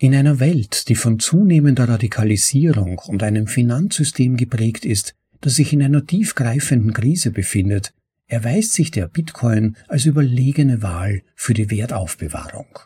In 0.00 0.14
einer 0.14 0.38
Welt, 0.38 0.88
die 0.88 0.94
von 0.94 1.18
zunehmender 1.18 1.88
Radikalisierung 1.88 3.00
und 3.00 3.24
einem 3.24 3.48
Finanzsystem 3.48 4.36
geprägt 4.36 4.84
ist, 4.84 5.16
das 5.40 5.56
sich 5.56 5.72
in 5.72 5.82
einer 5.82 6.06
tiefgreifenden 6.06 6.92
Krise 6.92 7.32
befindet, 7.32 7.92
erweist 8.26 8.74
sich 8.74 8.92
der 8.92 9.08
Bitcoin 9.08 9.76
als 9.88 10.04
überlegene 10.04 10.82
Wahl 10.82 11.22
für 11.34 11.52
die 11.52 11.70
Wertaufbewahrung. 11.70 12.78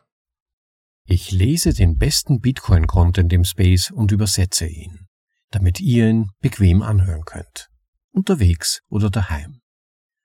Ich 1.05 1.33
lese 1.33 1.75
den 1.75 1.99
besten 1.99 2.41
Bitcoin-Content 2.41 3.31
im 3.35 3.45
Space 3.45 3.91
und 3.91 4.11
übersetze 4.11 4.67
ihn, 4.67 5.07
damit 5.51 5.81
ihr 5.81 6.09
ihn 6.09 6.31
bequem 6.41 6.81
anhören 6.81 7.25
könnt, 7.27 7.69
unterwegs 8.13 8.81
oder 8.89 9.11
daheim. 9.11 9.61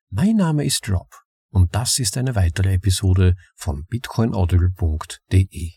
Mein 0.10 0.38
Name 0.38 0.64
ist 0.64 0.88
Rob 0.90 1.10
und 1.50 1.76
das 1.76 2.00
ist 2.00 2.16
eine 2.16 2.36
weitere 2.36 2.76
Episode 2.76 3.36
von 3.56 3.86
bitcoinaudible.de. 3.88 5.77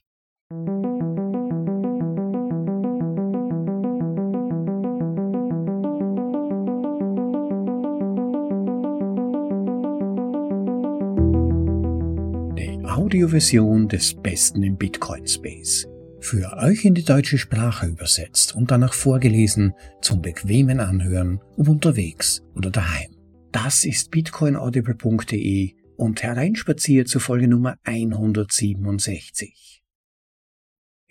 Audioversion 13.11 13.89
des 13.89 14.15
Besten 14.15 14.63
im 14.63 14.77
Bitcoin 14.77 15.27
Space. 15.27 15.89
Für 16.21 16.57
euch 16.59 16.85
in 16.85 16.95
die 16.95 17.03
deutsche 17.03 17.39
Sprache 17.39 17.87
übersetzt 17.87 18.55
und 18.55 18.71
danach 18.71 18.93
vorgelesen 18.93 19.73
zum 20.01 20.23
bequemen 20.23 20.79
Anhören, 20.79 21.41
ob 21.57 21.69
unterwegs 21.69 22.43
oder 22.55 22.71
daheim. 22.71 23.17
Das 23.51 23.85
ist 23.85 24.13
bitcoinaudible.de 24.13 25.73
und 25.97 26.23
hereinspaziert 26.23 27.09
zur 27.09 27.21
Folge 27.21 27.49
Nummer 27.49 27.77
167. 27.83 29.80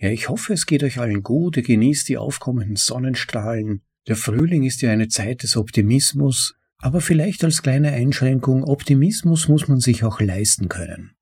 Ja, 0.00 0.08
ich 0.08 0.30
hoffe, 0.30 0.54
es 0.54 0.64
geht 0.64 0.82
euch 0.82 0.98
allen 0.98 1.22
gut, 1.22 1.58
ihr 1.58 1.62
genießt 1.62 2.08
die 2.08 2.16
aufkommenden 2.16 2.76
Sonnenstrahlen. 2.76 3.82
Der 4.08 4.16
Frühling 4.16 4.62
ist 4.64 4.80
ja 4.80 4.90
eine 4.90 5.08
Zeit 5.08 5.42
des 5.42 5.58
Optimismus, 5.58 6.54
aber 6.78 7.02
vielleicht 7.02 7.44
als 7.44 7.60
kleine 7.60 7.92
Einschränkung, 7.92 8.64
Optimismus 8.64 9.46
muss 9.48 9.68
man 9.68 9.78
sich 9.78 10.02
auch 10.02 10.20
leisten 10.20 10.70
können. 10.70 11.12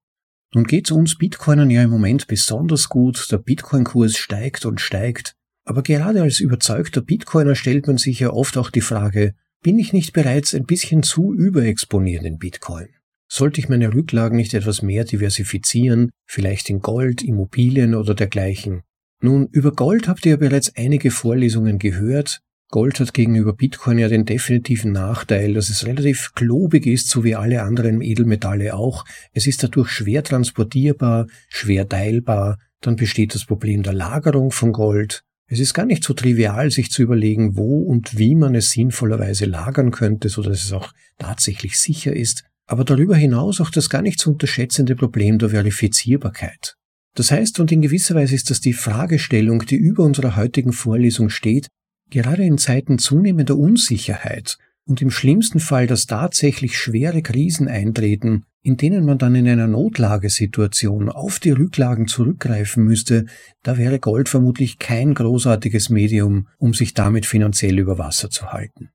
Nun 0.55 0.63
geht's 0.63 0.93
uns 0.93 1.19
Bitcoinern 1.19 1.71
ja 1.71 1.83
im 1.83 1.91
Moment 1.91 2.29
besonders 2.29 2.89
gut, 2.89 3.27
der 3.33 3.39
Bitcoin-Kurs 3.39 4.17
steigt 4.17 4.65
und 4.65 4.81
steigt, 4.81 5.35
aber 5.65 5.83
gerade 5.83 6.23
als 6.23 6.39
überzeugter 6.39 7.03
Bitcoiner 7.03 7.57
stellt 7.57 7.89
man 7.89 7.99
sich 7.99 8.21
ja 8.21 8.31
oft 8.31 8.57
auch 8.57 8.71
die 8.71 8.81
Frage, 8.81 9.35
bin 9.61 9.81
ich 9.81 9.93
nicht 9.93 10.13
bereits 10.13 10.55
ein 10.55 10.67
bisschen 10.67 11.03
zu 11.03 11.35
überexponiert 11.35 12.25
in 12.25 12.39
Bitcoin? 12.39 12.89
Sollte 13.29 13.61
ich 13.61 13.69
meine 13.69 13.93
Rücklagen 13.93 14.37
nicht 14.37 14.55
etwas 14.55 14.83
mehr 14.83 15.05
diversifizieren, 15.05 16.11
vielleicht 16.27 16.71
in 16.71 16.81
Gold, 16.81 17.23
Immobilien 17.23 17.95
oder 17.95 18.15
dergleichen? 18.15 18.83
Nun, 19.21 19.49
über 19.53 19.73
Gold 19.73 20.09
habt 20.09 20.25
ihr 20.25 20.31
ja 20.31 20.37
bereits 20.37 20.75
einige 20.77 21.11
Vorlesungen 21.11 21.79
gehört, 21.79 22.41
Gold 22.71 23.01
hat 23.01 23.15
gegenüber 23.15 23.55
Bitcoin 23.55 23.97
ja 23.97 24.09
den 24.09 24.27
definitiven 24.27 24.93
Nachteil, 24.93 25.55
dass 25.55 25.71
es 25.71 25.87
relativ 25.87 26.35
klobig 26.35 26.87
ist, 26.87 27.09
so 27.09 27.25
wie 27.25 27.35
alle 27.35 27.63
anderen 27.63 28.03
Edelmetalle 28.03 28.75
auch. 28.75 29.07
Es 29.33 29.47
ist 29.47 29.63
dadurch 29.63 29.89
schwer 29.89 30.23
transportierbar, 30.23 31.29
schwer 31.49 31.89
teilbar. 31.89 32.59
Dann 32.83 32.97
besteht 32.97 33.35
das 33.35 33.47
Problem 33.47 33.83
der 33.83 33.95
Lagerung 33.95 34.51
von 34.51 34.73
Gold. 34.73 35.25
Es 35.47 35.61
ist 35.61 35.73
gar 35.73 35.87
nicht 35.87 36.05
so 36.05 36.13
trivial, 36.13 36.71
sich 36.71 36.91
zu 36.91 37.01
überlegen, 37.01 37.57
wo 37.57 37.85
und 37.85 38.19
wie 38.19 38.35
man 38.35 38.55
es 38.55 38.73
sinnvollerweise 38.73 39.47
lagern 39.47 39.91
könnte, 39.91 40.29
so 40.29 40.43
dass 40.43 40.63
es 40.63 40.73
auch 40.75 40.93
tatsächlich 41.17 41.79
sicher 41.79 42.15
ist. 42.15 42.45
Aber 42.69 42.85
darüber 42.85 43.17
hinaus 43.17 43.61
auch 43.61 43.71
das 43.71 43.91
gar 43.91 44.03
nicht 44.03 44.21
zu 44.21 44.31
unterschätzende 44.31 44.95
Problem 44.95 45.39
der 45.39 45.51
Verifizierbarkeit. 45.51 46.77
Das 47.17 47.33
heißt, 47.33 47.59
und 47.59 47.73
in 47.73 47.83
gewisser 47.83 48.15
Weise 48.15 48.37
ist 48.37 48.51
das 48.51 48.61
die 48.61 48.75
Fragestellung, 48.75 49.67
die 49.67 49.75
über 49.75 50.05
unserer 50.05 50.37
heutigen 50.37 50.73
Vorlesung 50.73 51.31
steht, 51.31 51.67
Gerade 52.11 52.45
in 52.45 52.57
Zeiten 52.57 52.99
zunehmender 52.99 53.57
Unsicherheit 53.57 54.57
und 54.87 55.03
im 55.03 55.11
schlimmsten 55.11 55.61
Fall, 55.61 55.87
dass 55.87 56.07
tatsächlich 56.07 56.79
schwere 56.79 57.21
Krisen 57.21 57.69
eintreten, 57.69 58.45
in 58.63 58.79
denen 58.79 59.05
man 59.05 59.19
dann 59.19 59.35
in 59.35 59.47
einer 59.47 59.67
Notlagesituation 59.67 61.11
auf 61.11 61.39
die 61.39 61.51
Rücklagen 61.51 62.09
zurückgreifen 62.09 62.83
müsste, 62.83 63.27
da 63.63 63.77
wäre 63.77 63.99
Gold 63.99 64.31
vermutlich 64.31 64.79
kein 64.79 65.13
großartiges 65.13 65.91
Medium, 65.91 66.49
um 66.57 66.73
sich 66.73 66.95
damit 66.95 67.27
finanziell 67.27 67.79
über 67.79 67.99
Wasser 67.99 68.31
zu 68.31 68.53
halten. 68.53 68.89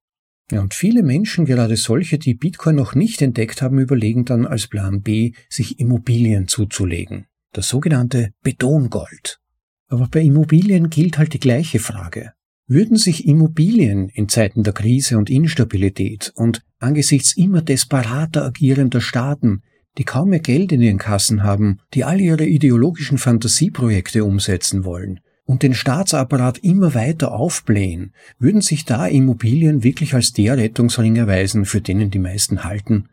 Ja, 0.54 0.62
und 0.62 0.76
viele 0.76 1.02
Menschen, 1.02 1.46
gerade 1.46 1.76
solche, 1.76 2.20
die 2.20 2.36
Bitcoin 2.36 2.76
noch 2.76 2.94
nicht 2.94 3.22
entdeckt 3.22 3.62
haben, 3.62 3.80
überlegen 3.80 4.24
dann 4.24 4.46
als 4.46 4.68
Plan 4.68 5.02
B, 5.02 5.34
sich 5.50 5.80
Immobilien 5.80 6.48
zuzulegen. 6.48 7.26
Das 7.54 7.70
sogenannte 7.70 8.34
Betongold. 8.44 9.40
Aber 9.88 10.08
bei 10.08 10.22
Immobilien 10.22 10.90
gilt 10.90 11.18
halt 11.18 11.34
die 11.34 11.40
gleiche 11.40 11.80
Frage. 11.80 12.34
Würden 12.68 12.98
sich 12.98 13.28
Immobilien 13.28 14.10
in 14.10 14.30
Zeiten 14.30 14.64
der 14.64 14.74
Krise 14.74 15.18
und 15.18 15.30
Instabilität 15.30 16.32
und 16.36 16.62
angesichts 16.80 17.36
immer 17.36 17.62
desperater 17.62 18.46
agierender 18.46 19.02
Staaten, 19.02 19.64
die 19.98 20.04
kaum 20.04 20.30
mehr 20.30 20.40
Geld 20.40 20.72
in 20.72 20.82
ihren 20.82 20.98
Kassen 20.98 21.44
haben, 21.44 21.80
die 21.94 22.04
all 22.04 22.22
ihre 22.22 22.46
ideologischen 22.46 23.18
Fantasieprojekte 23.18 24.24
umsetzen 24.24 24.86
wollen 24.86 25.20
und 25.46 25.64
den 25.64 25.74
Staatsapparat 25.74 26.60
immer 26.60 26.94
weiter 26.94 27.34
aufblähen, 27.34 28.14
würden 28.40 28.62
sich 28.62 28.86
da 28.86 29.08
Immobilien 29.08 29.84
wirklich 29.84 30.14
als 30.14 30.34
der 30.34 30.58
Rettungsring 30.58 31.16
erweisen, 31.16 31.66
für 31.66 31.82
denen 31.82 32.12
die 32.12 32.20
meisten 32.20 32.64
halten? 32.64 33.10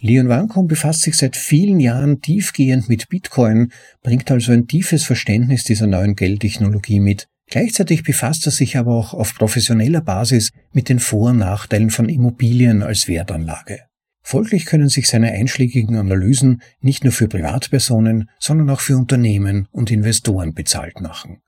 Leon 0.00 0.28
Wancom 0.28 0.66
befasst 0.66 1.02
sich 1.02 1.16
seit 1.16 1.36
vielen 1.36 1.78
Jahren 1.78 2.20
tiefgehend 2.20 2.88
mit 2.88 3.08
Bitcoin, 3.08 3.72
bringt 4.02 4.30
also 4.32 4.50
ein 4.50 4.66
tiefes 4.66 5.04
Verständnis 5.04 5.62
dieser 5.62 5.86
neuen 5.86 6.16
Geldtechnologie 6.16 6.98
mit. 6.98 7.28
Gleichzeitig 7.46 8.02
befasst 8.02 8.46
er 8.46 8.52
sich 8.52 8.76
aber 8.76 8.96
auch 8.96 9.14
auf 9.14 9.34
professioneller 9.36 10.00
Basis 10.00 10.50
mit 10.72 10.88
den 10.88 10.98
Vor- 10.98 11.30
und 11.30 11.38
Nachteilen 11.38 11.90
von 11.90 12.08
Immobilien 12.08 12.82
als 12.82 13.06
Wertanlage. 13.06 13.80
Folglich 14.24 14.66
können 14.66 14.88
sich 14.88 15.08
seine 15.08 15.32
einschlägigen 15.32 15.96
Analysen 15.96 16.62
nicht 16.80 17.04
nur 17.04 17.12
für 17.12 17.28
Privatpersonen, 17.28 18.28
sondern 18.38 18.70
auch 18.70 18.80
für 18.80 18.96
Unternehmen 18.96 19.68
und 19.70 19.90
Investoren 19.90 20.54
bezahlt 20.54 21.00
machen. 21.00 21.42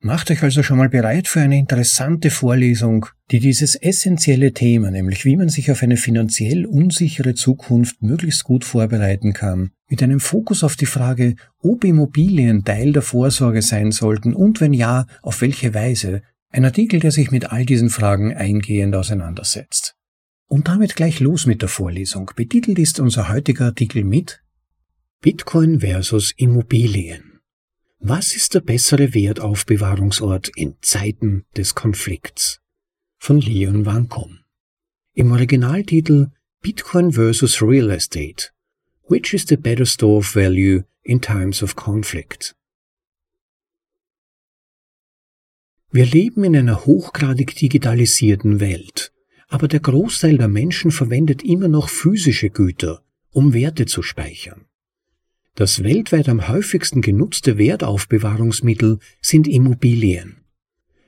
Macht 0.00 0.30
euch 0.30 0.42
also 0.42 0.62
schon 0.62 0.78
mal 0.78 0.90
bereit 0.90 1.26
für 1.26 1.40
eine 1.40 1.58
interessante 1.58 2.30
Vorlesung, 2.30 3.06
die 3.30 3.40
dieses 3.40 3.74
essentielle 3.76 4.52
Thema, 4.52 4.90
nämlich 4.90 5.24
wie 5.24 5.36
man 5.36 5.48
sich 5.48 5.70
auf 5.70 5.82
eine 5.82 5.96
finanziell 5.96 6.66
unsichere 6.66 7.34
Zukunft 7.34 8.02
möglichst 8.02 8.44
gut 8.44 8.64
vorbereiten 8.64 9.32
kann, 9.32 9.70
mit 9.88 10.02
einem 10.02 10.20
Fokus 10.20 10.62
auf 10.64 10.76
die 10.76 10.86
Frage, 10.86 11.34
ob 11.60 11.82
Immobilien 11.82 12.62
Teil 12.62 12.92
der 12.92 13.02
Vorsorge 13.02 13.62
sein 13.62 13.90
sollten 13.90 14.34
und 14.34 14.60
wenn 14.60 14.74
ja, 14.74 15.06
auf 15.22 15.40
welche 15.40 15.72
Weise, 15.72 16.22
ein 16.50 16.64
Artikel, 16.64 17.00
der 17.00 17.10
sich 17.10 17.30
mit 17.30 17.50
all 17.50 17.64
diesen 17.64 17.90
Fragen 17.90 18.34
eingehend 18.34 18.94
auseinandersetzt. 18.94 19.94
Und 20.46 20.68
damit 20.68 20.94
gleich 20.94 21.20
los 21.20 21.46
mit 21.46 21.62
der 21.62 21.68
Vorlesung. 21.68 22.30
Betitelt 22.36 22.78
ist 22.78 23.00
unser 23.00 23.28
heutiger 23.28 23.66
Artikel 23.66 24.04
mit 24.04 24.42
Bitcoin 25.20 25.80
versus 25.80 26.32
Immobilien. 26.36 27.25
Was 27.98 28.36
ist 28.36 28.54
der 28.54 28.60
bessere 28.60 29.14
Wertaufbewahrungsort 29.14 30.48
in 30.54 30.76
Zeiten 30.82 31.46
des 31.56 31.74
Konflikts? 31.74 32.60
Von 33.16 33.40
Leon 33.40 33.86
Wancom. 33.86 34.40
Im 35.14 35.32
Originaltitel 35.32 36.30
Bitcoin 36.60 37.12
vs. 37.12 37.62
Real 37.62 37.90
Estate. 37.90 38.50
Which 39.08 39.32
is 39.32 39.46
the 39.48 39.56
better 39.56 39.86
store 39.86 40.18
of 40.18 40.34
value 40.34 40.84
in 41.02 41.22
times 41.22 41.62
of 41.62 41.74
conflict? 41.74 42.54
Wir 45.90 46.04
leben 46.04 46.44
in 46.44 46.54
einer 46.54 46.84
hochgradig 46.84 47.56
digitalisierten 47.56 48.60
Welt, 48.60 49.12
aber 49.48 49.68
der 49.68 49.80
Großteil 49.80 50.36
der 50.36 50.48
Menschen 50.48 50.90
verwendet 50.90 51.42
immer 51.42 51.68
noch 51.68 51.88
physische 51.88 52.50
Güter, 52.50 53.02
um 53.30 53.54
Werte 53.54 53.86
zu 53.86 54.02
speichern. 54.02 54.66
Das 55.56 55.82
weltweit 55.82 56.28
am 56.28 56.48
häufigsten 56.48 57.00
genutzte 57.00 57.56
Wertaufbewahrungsmittel 57.56 58.98
sind 59.22 59.48
Immobilien. 59.48 60.36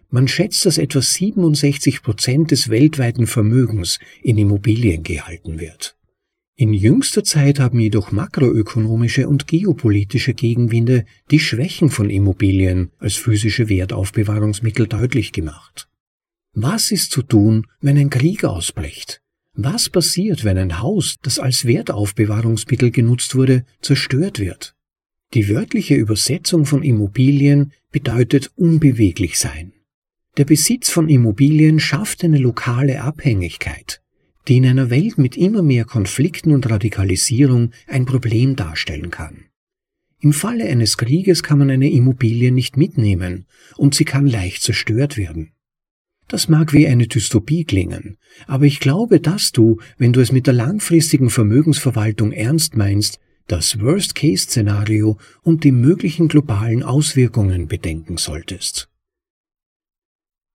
Man 0.08 0.26
schätzt, 0.26 0.64
dass 0.64 0.78
etwa 0.78 1.02
67 1.02 2.02
Prozent 2.02 2.50
des 2.50 2.70
weltweiten 2.70 3.26
Vermögens 3.26 3.98
in 4.22 4.38
Immobilien 4.38 5.02
gehalten 5.02 5.60
wird. 5.60 5.98
In 6.56 6.72
jüngster 6.72 7.24
Zeit 7.24 7.60
haben 7.60 7.78
jedoch 7.78 8.10
makroökonomische 8.10 9.28
und 9.28 9.46
geopolitische 9.46 10.32
Gegenwinde 10.32 11.04
die 11.30 11.40
Schwächen 11.40 11.90
von 11.90 12.08
Immobilien 12.08 12.90
als 12.98 13.16
physische 13.16 13.68
Wertaufbewahrungsmittel 13.68 14.86
deutlich 14.86 15.32
gemacht. 15.32 15.90
Was 16.54 16.90
ist 16.90 17.12
zu 17.12 17.20
tun, 17.20 17.66
wenn 17.82 17.98
ein 17.98 18.08
Krieg 18.08 18.44
ausbricht? 18.44 19.20
Was 19.60 19.90
passiert, 19.90 20.44
wenn 20.44 20.56
ein 20.56 20.78
Haus, 20.78 21.16
das 21.20 21.40
als 21.40 21.64
Wertaufbewahrungsmittel 21.64 22.92
genutzt 22.92 23.34
wurde, 23.34 23.64
zerstört 23.82 24.38
wird? 24.38 24.76
Die 25.34 25.48
wörtliche 25.48 25.96
Übersetzung 25.96 26.64
von 26.64 26.84
Immobilien 26.84 27.72
bedeutet 27.90 28.52
unbeweglich 28.54 29.36
sein. 29.36 29.72
Der 30.36 30.44
Besitz 30.44 30.90
von 30.90 31.08
Immobilien 31.08 31.80
schafft 31.80 32.22
eine 32.22 32.38
lokale 32.38 33.02
Abhängigkeit, 33.02 34.00
die 34.46 34.58
in 34.58 34.66
einer 34.66 34.90
Welt 34.90 35.18
mit 35.18 35.36
immer 35.36 35.64
mehr 35.64 35.84
Konflikten 35.84 36.52
und 36.52 36.70
Radikalisierung 36.70 37.72
ein 37.88 38.06
Problem 38.06 38.54
darstellen 38.54 39.10
kann. 39.10 39.46
Im 40.20 40.32
Falle 40.32 40.66
eines 40.66 40.96
Krieges 40.96 41.42
kann 41.42 41.58
man 41.58 41.70
eine 41.70 41.90
Immobilie 41.90 42.52
nicht 42.52 42.76
mitnehmen 42.76 43.46
und 43.76 43.96
sie 43.96 44.04
kann 44.04 44.28
leicht 44.28 44.62
zerstört 44.62 45.16
werden. 45.16 45.50
Das 46.28 46.48
mag 46.48 46.74
wie 46.74 46.86
eine 46.86 47.08
Dystopie 47.08 47.64
klingen, 47.64 48.18
aber 48.46 48.66
ich 48.66 48.80
glaube, 48.80 49.18
dass 49.18 49.50
du, 49.50 49.78
wenn 49.96 50.12
du 50.12 50.20
es 50.20 50.30
mit 50.30 50.46
der 50.46 50.54
langfristigen 50.54 51.30
Vermögensverwaltung 51.30 52.32
ernst 52.32 52.76
meinst, 52.76 53.18
das 53.46 53.80
Worst-Case-Szenario 53.80 55.16
und 55.42 55.64
die 55.64 55.72
möglichen 55.72 56.28
globalen 56.28 56.82
Auswirkungen 56.82 57.66
bedenken 57.66 58.18
solltest. 58.18 58.90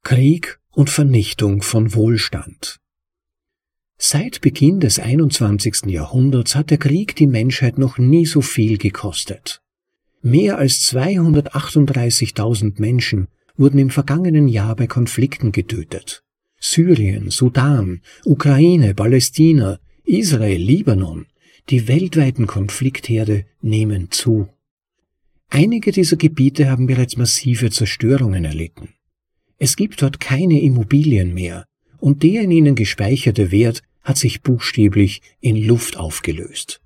Krieg 0.03 0.59
und 0.71 0.91
Vernichtung 0.91 1.63
von 1.63 1.95
Wohlstand 1.95 2.79
Seit 3.97 4.41
Beginn 4.41 4.79
des 4.79 4.99
21. 4.99 5.85
Jahrhunderts 5.85 6.55
hat 6.55 6.69
der 6.71 6.77
Krieg 6.77 7.15
die 7.15 7.25
Menschheit 7.25 7.77
noch 7.77 7.97
nie 7.97 8.25
so 8.25 8.41
viel 8.41 8.77
gekostet. 8.77 9.61
Mehr 10.21 10.57
als 10.57 10.81
238.000 10.91 12.81
Menschen 12.81 13.27
wurden 13.57 13.79
im 13.79 13.89
vergangenen 13.89 14.47
Jahr 14.47 14.75
bei 14.75 14.87
Konflikten 14.87 15.51
getötet. 15.51 16.23
Syrien, 16.59 17.29
Sudan, 17.29 18.01
Ukraine, 18.25 18.93
Palästina, 18.93 19.79
Israel, 20.05 20.61
Libanon, 20.61 21.25
die 21.69 21.87
weltweiten 21.87 22.47
Konfliktherde 22.47 23.45
nehmen 23.61 24.11
zu. 24.11 24.49
Einige 25.49 25.91
dieser 25.91 26.17
Gebiete 26.17 26.69
haben 26.69 26.87
bereits 26.87 27.15
massive 27.15 27.69
Zerstörungen 27.69 28.43
erlitten. 28.43 28.89
Es 29.59 29.75
gibt 29.75 30.01
dort 30.01 30.19
keine 30.19 30.61
Immobilien 30.61 31.33
mehr, 31.33 31.65
und 31.99 32.23
der 32.23 32.41
in 32.41 32.51
ihnen 32.51 32.75
gespeicherte 32.75 33.51
Wert 33.51 33.81
hat 34.01 34.17
sich 34.17 34.41
buchstäblich 34.41 35.21
in 35.39 35.55
Luft 35.55 35.95
aufgelöst. 35.95 36.82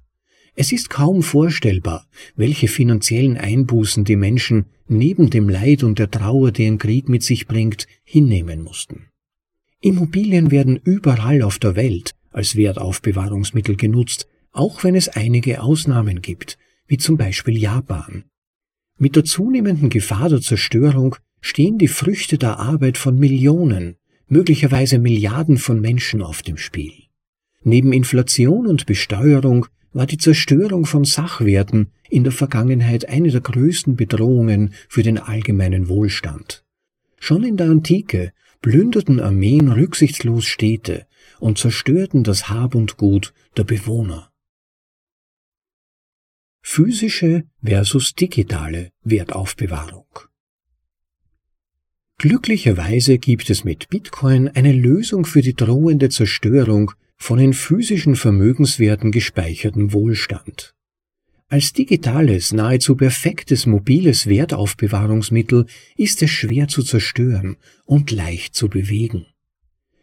Es 0.60 0.72
ist 0.72 0.90
kaum 0.90 1.22
vorstellbar, 1.22 2.08
welche 2.36 2.68
finanziellen 2.68 3.38
Einbußen 3.38 4.06
die 4.06 4.16
Menschen 4.16 4.66
neben 4.88 5.30
dem 5.30 5.50
Leid 5.50 5.84
und 5.84 6.00
der 6.00 6.10
Trauer, 6.10 6.52
die 6.52 6.66
ein 6.66 6.80
Krieg 6.80 7.10
mit 7.10 7.22
sich 7.22 7.46
bringt, 7.46 7.86
hinnehmen 8.04 8.64
mussten. 8.64 9.10
Immobilien 9.82 10.50
werden 10.50 10.76
überall 10.84 11.44
auf 11.44 11.60
der 11.60 11.76
Welt 11.76 12.16
als 12.32 12.56
Wertaufbewahrungsmittel 12.56 13.76
genutzt, 13.76 14.28
auch 14.52 14.84
wenn 14.84 14.96
es 14.96 15.10
einige 15.10 15.62
Ausnahmen 15.62 16.24
gibt, 16.24 16.58
wie 16.88 16.98
zum 16.98 17.18
Beispiel 17.18 17.56
Japan. 17.56 18.24
Mit 18.98 19.16
der 19.16 19.26
zunehmenden 19.26 19.92
Gefahr 19.92 20.30
der 20.30 20.42
Zerstörung 20.42 21.18
stehen 21.40 21.78
die 21.78 21.88
Früchte 21.88 22.40
der 22.40 22.58
Arbeit 22.58 22.98
von 22.98 23.20
Millionen, 23.20 23.98
möglicherweise 24.28 24.98
Milliarden 24.98 25.60
von 25.60 25.80
Menschen 25.80 26.24
auf 26.24 26.42
dem 26.42 26.58
Spiel. 26.58 26.94
Neben 27.62 27.94
Inflation 27.94 28.66
und 28.66 28.88
Besteuerung 28.88 29.68
war 29.94 30.06
die 30.06 30.18
Zerstörung 30.18 30.86
von 30.86 31.06
Sachwerten 31.06 31.92
in 32.10 32.24
der 32.24 32.34
Vergangenheit 32.34 33.10
eine 33.10 33.32
der 33.32 33.42
größten 33.42 33.96
Bedrohungen 33.96 34.74
für 34.90 35.04
den 35.04 35.18
allgemeinen 35.18 35.88
Wohlstand. 35.88 36.64
Schon 37.20 37.44
in 37.44 37.58
der 37.58 37.70
Antike 37.70 38.34
plünderten 38.62 39.20
Armeen 39.20 39.70
rücksichtslos 39.70 40.46
Städte 40.46 41.08
und 41.40 41.58
zerstörten 41.58 42.24
das 42.24 42.50
Hab 42.50 42.76
und 42.76 42.98
Gut 42.98 43.34
der 43.56 43.64
Bewohner. 43.64 44.32
Physische 46.62 47.46
versus 47.64 48.14
digitale 48.14 48.92
Wertaufbewahrung 49.04 50.06
Glücklicherweise 52.20 53.20
gibt 53.20 53.50
es 53.52 53.64
mit 53.64 53.90
Bitcoin 53.90 54.48
eine 54.50 54.74
Lösung 54.74 55.26
für 55.26 55.42
die 55.42 55.54
drohende 55.54 56.10
Zerstörung 56.10 56.92
von 57.18 57.40
in 57.40 57.54
physischen 57.54 58.16
Vermögenswerten 58.16 59.12
gespeicherten 59.12 59.92
Wohlstand. 59.94 60.74
Als 61.50 61.72
digitales, 61.74 62.52
nahezu 62.52 62.96
perfektes 62.96 63.66
mobiles 63.66 64.28
Wertaufbewahrungsmittel 64.28 65.66
ist 65.96 66.22
es 66.22 66.30
schwer 66.30 66.68
zu 66.68 66.84
zerstören 66.84 67.56
und 67.86 68.12
leicht 68.12 68.54
zu 68.54 68.68
bewegen. 68.68 69.26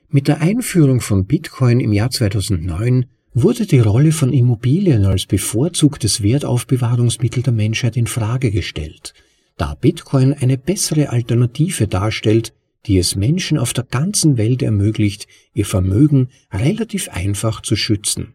Mit 0.08 0.28
der 0.28 0.40
Einführung 0.40 1.00
von 1.00 1.26
Bitcoin 1.26 1.80
im 1.80 1.92
Jahr 1.92 2.10
2009 2.10 3.06
wurde 3.34 3.66
die 3.66 3.80
Rolle 3.80 4.12
von 4.12 4.32
Immobilien 4.32 5.04
als 5.04 5.26
bevorzugtes 5.26 6.22
Wertaufbewahrungsmittel 6.22 7.42
der 7.42 7.52
Menschheit 7.52 7.96
in 7.96 8.06
Frage 8.06 8.50
gestellt, 8.50 9.12
da 9.56 9.74
Bitcoin 9.74 10.32
eine 10.32 10.56
bessere 10.56 11.10
Alternative 11.10 11.88
darstellt 11.88 12.54
die 12.86 12.98
es 12.98 13.16
Menschen 13.16 13.58
auf 13.58 13.72
der 13.72 13.84
ganzen 13.84 14.36
Welt 14.36 14.62
ermöglicht, 14.62 15.26
ihr 15.54 15.66
Vermögen 15.66 16.28
relativ 16.52 17.08
einfach 17.08 17.62
zu 17.62 17.76
schützen. 17.76 18.34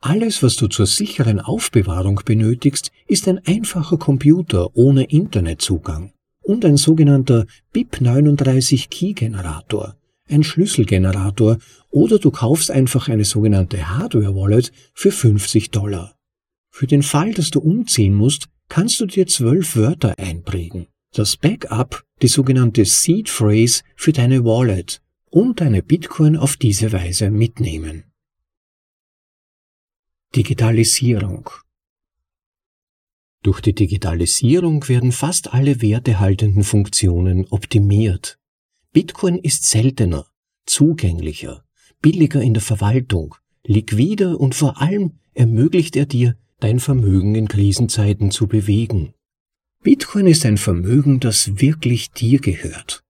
Alles, 0.00 0.44
was 0.44 0.54
du 0.54 0.68
zur 0.68 0.86
sicheren 0.86 1.40
Aufbewahrung 1.40 2.20
benötigst, 2.24 2.92
ist 3.08 3.26
ein 3.26 3.44
einfacher 3.44 3.96
Computer 3.96 4.76
ohne 4.76 5.02
Internetzugang 5.04 6.12
und 6.40 6.64
ein 6.64 6.76
sogenannter 6.76 7.46
BIP39-Key-Generator, 7.74 9.96
ein 10.28 10.44
Schlüsselgenerator, 10.44 11.58
oder 11.90 12.20
du 12.20 12.30
kaufst 12.30 12.70
einfach 12.70 13.08
eine 13.08 13.24
sogenannte 13.24 13.90
Hardware-Wallet 13.90 14.70
für 14.94 15.10
50 15.10 15.72
Dollar. 15.72 16.14
Für 16.70 16.86
den 16.86 17.02
Fall, 17.02 17.34
dass 17.34 17.50
du 17.50 17.58
umziehen 17.58 18.14
musst, 18.14 18.46
kannst 18.68 19.00
du 19.00 19.06
dir 19.06 19.26
zwölf 19.26 19.74
Wörter 19.74 20.16
einprägen, 20.16 20.86
das 21.12 21.36
Backup, 21.36 22.04
die 22.22 22.28
sogenannte 22.28 22.84
Seed 22.84 23.28
Phrase 23.28 23.82
für 23.96 24.12
deine 24.12 24.44
Wallet 24.44 25.02
und 25.28 25.60
deine 25.60 25.82
Bitcoin 25.82 26.36
auf 26.36 26.56
diese 26.56 26.92
Weise 26.92 27.32
mitnehmen. 27.32 28.04
Digitalisierung 30.36 31.48
Durch 33.42 33.62
die 33.62 33.74
Digitalisierung 33.74 34.86
werden 34.86 35.10
fast 35.10 35.54
alle 35.54 35.80
wertehaltenden 35.80 36.64
Funktionen 36.64 37.46
optimiert. 37.46 38.38
Bitcoin 38.92 39.38
ist 39.38 39.64
seltener, 39.64 40.26
zugänglicher, 40.66 41.64
billiger 42.02 42.42
in 42.42 42.52
der 42.52 42.62
Verwaltung, 42.62 43.36
liquider 43.64 44.38
und 44.38 44.54
vor 44.54 44.82
allem 44.82 45.12
ermöglicht 45.32 45.96
er 45.96 46.04
dir, 46.04 46.36
dein 46.60 46.78
Vermögen 46.78 47.34
in 47.34 47.48
Krisenzeiten 47.48 48.30
zu 48.30 48.48
bewegen. 48.48 49.14
Bitcoin 49.82 50.26
ist 50.26 50.44
ein 50.44 50.58
Vermögen, 50.58 51.20
das 51.20 51.58
wirklich 51.58 52.10
dir 52.10 52.38
gehört. 52.38 53.02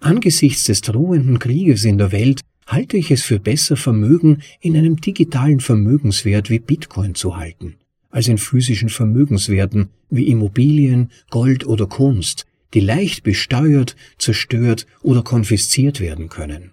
Angesichts 0.00 0.64
des 0.64 0.80
drohenden 0.80 1.38
Krieges 1.38 1.84
in 1.84 1.98
der 1.98 2.12
Welt 2.12 2.40
halte 2.66 2.96
ich 2.96 3.10
es 3.10 3.22
für 3.22 3.38
besser, 3.38 3.76
Vermögen 3.76 4.42
in 4.60 4.76
einem 4.76 5.00
digitalen 5.00 5.60
Vermögenswert 5.60 6.50
wie 6.50 6.58
Bitcoin 6.58 7.14
zu 7.14 7.36
halten, 7.36 7.76
als 8.10 8.28
in 8.28 8.38
physischen 8.38 8.88
Vermögenswerten 8.88 9.90
wie 10.10 10.28
Immobilien, 10.28 11.10
Gold 11.30 11.66
oder 11.66 11.86
Kunst, 11.86 12.46
die 12.74 12.80
leicht 12.80 13.22
besteuert, 13.22 13.96
zerstört 14.18 14.86
oder 15.02 15.22
konfisziert 15.22 16.00
werden 16.00 16.28
können. 16.28 16.72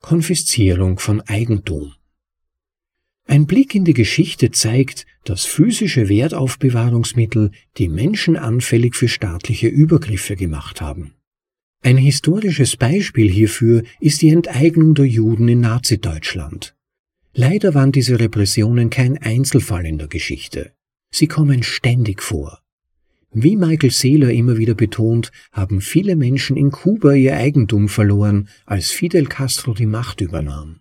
Konfiszierung 0.00 0.98
von 0.98 1.20
Eigentum 1.22 1.94
ein 3.28 3.46
Blick 3.46 3.74
in 3.74 3.84
die 3.84 3.92
Geschichte 3.92 4.52
zeigt, 4.52 5.04
dass 5.24 5.44
physische 5.46 6.08
Wertaufbewahrungsmittel 6.08 7.50
die 7.76 7.88
Menschen 7.88 8.36
anfällig 8.36 8.94
für 8.94 9.08
staatliche 9.08 9.66
Übergriffe 9.66 10.36
gemacht 10.36 10.80
haben. 10.80 11.14
Ein 11.82 11.98
historisches 11.98 12.76
Beispiel 12.76 13.30
hierfür 13.30 13.82
ist 14.00 14.22
die 14.22 14.30
Enteignung 14.30 14.94
der 14.94 15.06
Juden 15.06 15.48
in 15.48 15.60
Nazi-Deutschland. 15.60 16.74
Leider 17.32 17.74
waren 17.74 17.92
diese 17.92 18.18
Repressionen 18.18 18.90
kein 18.90 19.18
Einzelfall 19.18 19.86
in 19.86 19.98
der 19.98 20.08
Geschichte. 20.08 20.72
Sie 21.10 21.26
kommen 21.26 21.62
ständig 21.62 22.22
vor. 22.22 22.60
Wie 23.32 23.56
Michael 23.56 23.90
Saylor 23.90 24.30
immer 24.30 24.56
wieder 24.56 24.74
betont, 24.74 25.30
haben 25.52 25.80
viele 25.80 26.16
Menschen 26.16 26.56
in 26.56 26.70
Kuba 26.70 27.12
ihr 27.12 27.36
Eigentum 27.36 27.88
verloren, 27.88 28.48
als 28.64 28.90
Fidel 28.90 29.26
Castro 29.26 29.74
die 29.74 29.86
Macht 29.86 30.22
übernahm. 30.22 30.80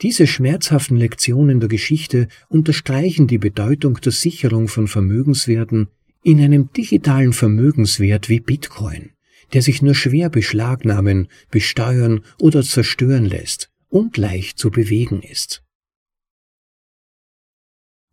Diese 0.00 0.26
schmerzhaften 0.26 0.96
Lektionen 0.96 1.60
der 1.60 1.68
Geschichte 1.68 2.28
unterstreichen 2.48 3.26
die 3.26 3.38
Bedeutung 3.38 4.00
der 4.00 4.12
Sicherung 4.12 4.68
von 4.68 4.88
Vermögenswerten 4.88 5.88
in 6.22 6.40
einem 6.40 6.72
digitalen 6.72 7.32
Vermögenswert 7.32 8.28
wie 8.28 8.40
Bitcoin 8.40 9.10
der 9.52 9.62
sich 9.62 9.82
nur 9.82 9.94
schwer 9.94 10.30
beschlagnahmen, 10.30 11.28
besteuern 11.50 12.24
oder 12.38 12.62
zerstören 12.62 13.24
lässt 13.24 13.70
und 13.88 14.16
leicht 14.16 14.58
zu 14.58 14.70
bewegen 14.70 15.22
ist. 15.22 15.62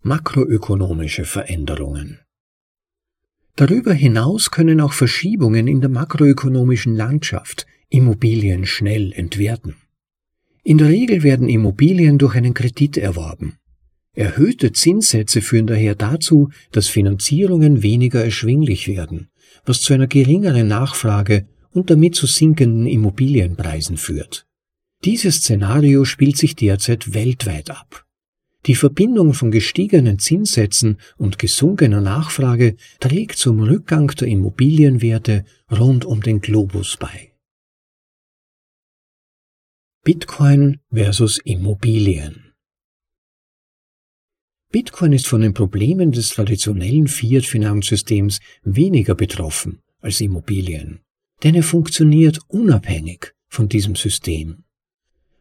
Makroökonomische 0.01 1.25
Veränderungen 1.25 2.19
Darüber 3.55 3.93
hinaus 3.93 4.51
können 4.51 4.79
auch 4.79 4.93
Verschiebungen 4.93 5.67
in 5.67 5.81
der 5.81 5.89
makroökonomischen 5.89 6.95
Landschaft 6.95 7.65
Immobilien 7.89 8.65
schnell 8.65 9.11
entwerten. 9.11 9.75
In 10.63 10.77
der 10.77 10.87
Regel 10.87 11.23
werden 11.23 11.49
Immobilien 11.49 12.17
durch 12.17 12.35
einen 12.35 12.53
Kredit 12.53 12.95
erworben. 12.95 13.57
Erhöhte 14.13 14.71
Zinssätze 14.71 15.41
führen 15.41 15.67
daher 15.67 15.95
dazu, 15.95 16.49
dass 16.71 16.87
Finanzierungen 16.87 17.83
weniger 17.83 18.23
erschwinglich 18.23 18.87
werden, 18.87 19.29
was 19.65 19.81
zu 19.81 19.93
einer 19.93 20.07
geringeren 20.07 20.67
Nachfrage 20.67 21.47
und 21.71 21.89
damit 21.89 22.15
zu 22.15 22.25
sinkenden 22.25 22.87
Immobilienpreisen 22.87 23.97
führt. 23.97 24.45
Dieses 25.05 25.37
Szenario 25.37 26.03
spielt 26.05 26.37
sich 26.37 26.55
derzeit 26.55 27.13
weltweit 27.13 27.69
ab. 27.71 28.05
Die 28.65 28.75
Verbindung 28.75 29.33
von 29.33 29.51
gestiegenen 29.51 30.19
Zinssätzen 30.19 30.97
und 31.17 31.39
gesunkener 31.39 32.01
Nachfrage 32.01 32.75
trägt 32.99 33.37
zum 33.37 33.61
Rückgang 33.61 34.07
der 34.07 34.27
Immobilienwerte 34.27 35.45
rund 35.71 36.03
um 36.03 36.21
den 36.21 36.41
Globus 36.41 36.97
bei. 36.97 37.31
Bitcoin 40.03 40.79
versus 40.91 41.39
Immobilien 41.39 42.48
Bitcoin 44.71 45.13
ist 45.13 45.25
von 45.25 45.41
den 45.41 45.55
Problemen 45.55 46.11
des 46.11 46.29
traditionellen 46.29 47.07
Fiat-Finanzsystems 47.07 48.39
weniger 48.63 49.15
betroffen 49.15 49.79
als 49.99 50.21
Immobilien, 50.21 50.99
denn 51.41 51.55
er 51.55 51.63
funktioniert 51.63 52.39
unabhängig 52.47 53.33
von 53.47 53.67
diesem 53.67 53.95
System. 53.95 54.65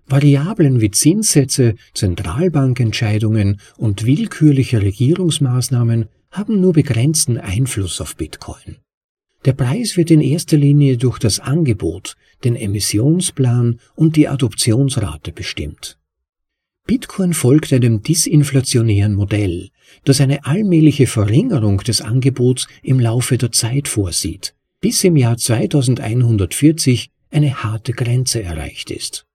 Variablen 0.07 0.81
wie 0.81 0.91
Zinssätze, 0.91 1.75
Zentralbankentscheidungen 1.93 3.61
und 3.77 4.07
willkürliche 4.07 4.81
Regierungsmaßnahmen 4.81 6.09
haben 6.31 6.63
nur 6.63 6.73
begrenzten 6.73 7.37
Einfluss 7.37 8.01
auf 8.01 8.17
Bitcoin. 8.17 8.79
Der 9.45 9.53
Preis 9.53 9.99
wird 9.99 10.11
in 10.11 10.23
erster 10.23 10.57
Linie 10.57 10.97
durch 10.97 11.19
das 11.19 11.39
Angebot, 11.39 12.17
den 12.45 12.57
Emissionsplan 12.57 13.79
und 13.95 14.17
die 14.17 14.27
Adoptionsrate 14.27 15.33
bestimmt. 15.33 15.99
Bitcoin 16.89 17.35
folgt 17.35 17.71
einem 17.75 18.03
disinflationären 18.03 19.15
Modell, 19.15 19.69
das 20.05 20.23
eine 20.23 20.47
allmähliche 20.47 21.07
Verringerung 21.07 21.77
des 21.81 22.01
Angebots 22.01 22.67
im 22.83 22.99
Laufe 22.99 23.37
der 23.37 23.53
Zeit 23.53 23.89
vorsieht, 23.89 24.55
bis 24.81 25.05
im 25.05 25.15
Jahr 25.15 25.37
2140 25.37 27.11
eine 27.31 27.63
harte 27.63 27.93
Grenze 27.93 28.43
erreicht 28.43 28.91
ist. 28.91 29.27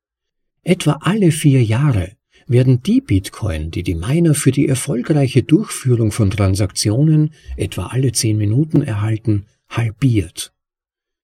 Etwa 0.63 0.93
alle 1.01 1.29
vier 1.29 1.63
Jahre 1.63 2.13
werden 2.47 2.81
die 2.81 3.01
Bitcoin, 3.01 3.69
die 3.69 3.83
die 3.83 3.93
Miner 3.93 4.33
für 4.33 4.51
die 4.51 4.67
erfolgreiche 4.67 5.43
Durchführung 5.43 6.11
von 6.11 6.31
Transaktionen 6.31 7.35
etwa 7.55 7.85
alle 7.85 8.13
zehn 8.13 8.35
Minuten 8.35 8.81
erhalten, 8.81 9.45
halbiert. 9.69 10.53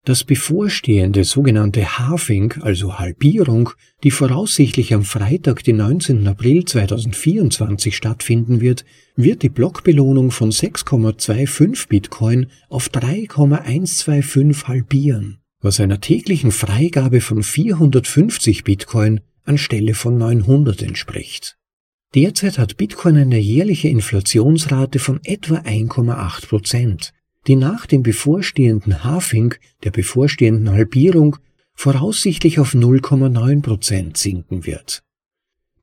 Das 0.07 0.23
bevorstehende 0.23 1.25
sogenannte 1.25 1.99
Halving, 1.99 2.53
also 2.61 2.97
Halbierung, 2.97 3.71
die 4.05 4.11
voraussichtlich 4.11 4.93
am 4.93 5.03
Freitag, 5.03 5.65
den 5.65 5.75
19. 5.75 6.25
April 6.25 6.63
2024 6.63 7.93
stattfinden 7.93 8.61
wird, 8.61 8.85
wird 9.17 9.43
die 9.43 9.49
Blockbelohnung 9.49 10.31
von 10.31 10.51
6,25 10.51 11.89
Bitcoin 11.89 12.47
auf 12.69 12.87
3,125 12.87 14.69
halbieren 14.69 15.39
was 15.59 15.81
einer 15.81 15.99
täglichen 15.99 16.51
Freigabe 16.51 17.19
von 17.19 17.43
450 17.43 18.63
Bitcoin 18.63 19.19
anstelle 19.43 19.95
von 19.95 20.17
900 20.17 20.83
entspricht. 20.83 21.57
Derzeit 22.15 22.57
hat 22.57 22.77
Bitcoin 22.77 23.17
eine 23.17 23.39
jährliche 23.39 23.89
Inflationsrate 23.89 24.99
von 24.99 25.19
etwa 25.25 25.55
1,8 25.55 26.47
Prozent, 26.47 27.13
die 27.47 27.55
nach 27.55 27.85
dem 27.85 28.03
bevorstehenden 28.03 29.03
Halving, 29.03 29.55
der 29.83 29.91
bevorstehenden 29.91 30.69
Halbierung, 30.71 31.37
voraussichtlich 31.73 32.59
auf 32.59 32.73
0,9 32.73 33.61
Prozent 33.61 34.17
sinken 34.17 34.65
wird. 34.65 35.03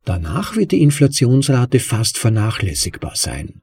Danach 0.04 0.56
wird 0.56 0.72
die 0.72 0.82
Inflationsrate 0.82 1.80
fast 1.80 2.18
vernachlässigbar 2.18 3.16
sein. 3.16 3.62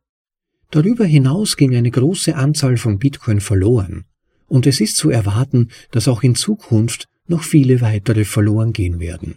Darüber 0.71 1.05
hinaus 1.05 1.57
ging 1.57 1.75
eine 1.75 1.91
große 1.91 2.35
Anzahl 2.35 2.77
von 2.77 2.97
Bitcoin 2.97 3.41
verloren, 3.41 4.05
und 4.47 4.65
es 4.65 4.81
ist 4.81 4.97
zu 4.97 5.09
erwarten, 5.09 5.69
dass 5.91 6.07
auch 6.07 6.23
in 6.23 6.35
Zukunft 6.35 7.07
noch 7.27 7.43
viele 7.43 7.81
weitere 7.81 8.25
verloren 8.25 8.73
gehen 8.73 8.99
werden. 8.99 9.35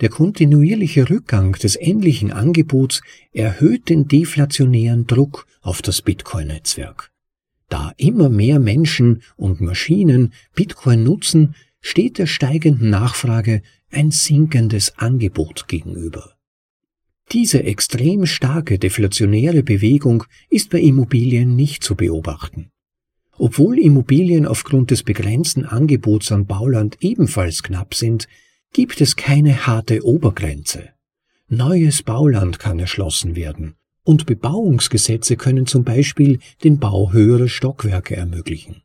Der 0.00 0.08
kontinuierliche 0.08 1.10
Rückgang 1.10 1.52
des 1.52 1.74
endlichen 1.76 2.32
Angebots 2.32 3.02
erhöht 3.32 3.88
den 3.88 4.06
deflationären 4.06 5.06
Druck 5.06 5.46
auf 5.60 5.82
das 5.82 6.02
Bitcoin-Netzwerk. 6.02 7.10
Da 7.68 7.92
immer 7.96 8.28
mehr 8.28 8.58
Menschen 8.58 9.22
und 9.36 9.60
Maschinen 9.60 10.32
Bitcoin 10.54 11.02
nutzen, 11.04 11.54
steht 11.80 12.18
der 12.18 12.26
steigenden 12.26 12.90
Nachfrage 12.90 13.62
ein 13.90 14.10
sinkendes 14.10 14.98
Angebot 14.98 15.68
gegenüber. 15.68 16.34
Diese 17.30 17.62
extrem 17.62 18.24
starke 18.24 18.78
deflationäre 18.78 19.62
Bewegung 19.62 20.24
ist 20.48 20.70
bei 20.70 20.80
Immobilien 20.80 21.56
nicht 21.56 21.84
zu 21.84 21.94
beobachten. 21.94 22.70
Obwohl 23.36 23.78
Immobilien 23.78 24.46
aufgrund 24.46 24.90
des 24.90 25.02
begrenzten 25.02 25.64
Angebots 25.64 26.32
an 26.32 26.46
Bauland 26.46 26.96
ebenfalls 27.00 27.62
knapp 27.62 27.94
sind, 27.94 28.28
gibt 28.72 29.00
es 29.00 29.14
keine 29.14 29.66
harte 29.66 30.04
Obergrenze. 30.04 30.90
Neues 31.48 32.02
Bauland 32.02 32.58
kann 32.58 32.78
erschlossen 32.78 33.36
werden 33.36 33.77
und 34.08 34.24
Bebauungsgesetze 34.24 35.36
können 35.36 35.66
zum 35.66 35.84
Beispiel 35.84 36.38
den 36.64 36.78
Bau 36.78 37.12
höherer 37.12 37.46
Stockwerke 37.46 38.16
ermöglichen. 38.16 38.80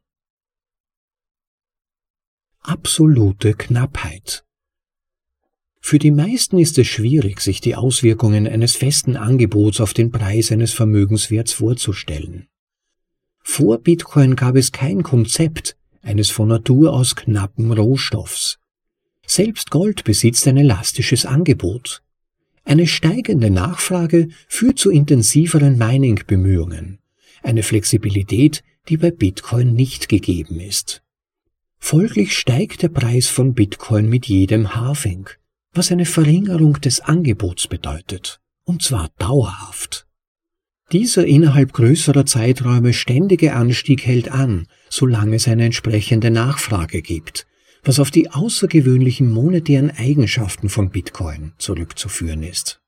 Absolute 2.60 3.54
Knappheit 3.54 4.44
Für 5.80 5.98
die 5.98 6.12
meisten 6.12 6.60
ist 6.60 6.78
es 6.78 6.88
schwierig, 6.88 7.40
sich 7.40 7.62
die 7.62 7.76
Auswirkungen 7.76 8.50
eines 8.50 8.76
festen 8.76 9.16
Angebots 9.16 9.80
auf 9.80 9.94
den 9.94 10.12
Preis 10.12 10.52
eines 10.52 10.74
Vermögenswerts 10.74 11.54
vorzustellen. 11.54 12.50
Vor 13.40 13.78
Bitcoin 13.78 14.36
gab 14.36 14.58
es 14.58 14.74
kein 14.74 15.04
Konzept 15.04 15.78
eines 16.02 16.32
von 16.32 16.50
Natur 16.50 16.92
aus 16.92 17.16
knappen 17.16 17.72
Rohstoffs. 17.72 18.60
Selbst 19.26 19.72
Gold 19.72 20.04
besitzt 20.04 20.46
ein 20.50 20.58
elastisches 20.58 21.26
Angebot. 21.26 22.03
Eine 22.66 22.88
steigende 22.88 23.50
Nachfrage 23.50 24.30
führt 24.48 24.80
zu 24.80 24.90
intensiveren 24.90 25.78
Mining-Bemühungen, 25.78 27.00
eine 27.42 27.64
Flexibilität, 27.64 28.64
die 28.90 28.98
bei 28.98 29.12
Bitcoin 29.12 29.74
nicht 29.74 30.10
gegeben 30.10 30.60
ist. 30.60 31.04
Folglich 31.78 32.38
steigt 32.38 32.82
der 32.82 32.90
Preis 32.90 33.28
von 33.28 33.54
Bitcoin 33.54 34.08
mit 34.08 34.28
jedem 34.28 34.76
Halving, 34.76 35.30
was 35.74 35.92
eine 35.92 36.06
Verringerung 36.06 36.80
des 36.80 37.02
Angebots 37.02 37.68
bedeutet, 37.68 38.40
und 38.64 38.82
zwar 38.82 39.10
dauerhaft. 39.18 40.08
Dieser 40.92 41.26
innerhalb 41.26 41.74
größerer 41.74 42.26
Zeiträume 42.26 42.94
ständige 42.94 43.54
Anstieg 43.54 44.06
hält 44.06 44.30
an, 44.32 44.68
solange 44.90 45.36
es 45.36 45.48
eine 45.48 45.66
entsprechende 45.66 46.30
Nachfrage 46.32 47.02
gibt, 47.02 47.48
was 47.84 48.00
auf 48.00 48.12
die 48.12 48.32
außergewöhnlichen 48.32 49.30
monetären 49.30 49.92
Eigenschaften 49.92 50.70
von 50.70 50.90
Bitcoin 50.90 51.54
zurückzuführen 51.58 52.44
ist. 52.44 52.82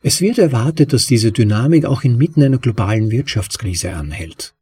Es 0.00 0.20
wird 0.20 0.38
erwartet, 0.38 0.92
dass 0.92 1.06
diese 1.06 1.32
Dynamik 1.32 1.84
auch 1.84 2.04
inmitten 2.04 2.42
einer 2.42 2.58
globalen 2.58 3.10
Wirtschaftskrise 3.10 3.92
anhält. 3.92 4.54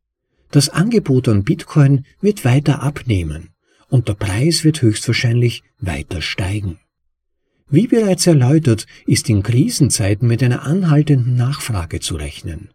Das 0.50 0.68
Angebot 0.68 1.28
an 1.28 1.44
Bitcoin 1.44 2.04
wird 2.20 2.44
weiter 2.44 2.82
abnehmen 2.82 3.50
und 3.88 4.08
der 4.08 4.14
Preis 4.14 4.64
wird 4.64 4.82
höchstwahrscheinlich 4.82 5.62
weiter 5.78 6.22
steigen. 6.22 6.78
Wie 7.68 7.88
bereits 7.88 8.26
erläutert, 8.26 8.86
ist 9.06 9.28
in 9.28 9.42
Krisenzeiten 9.42 10.28
mit 10.28 10.42
einer 10.42 10.62
anhaltenden 10.62 11.36
Nachfrage 11.36 12.00
zu 12.00 12.14
rechnen. 12.14 12.70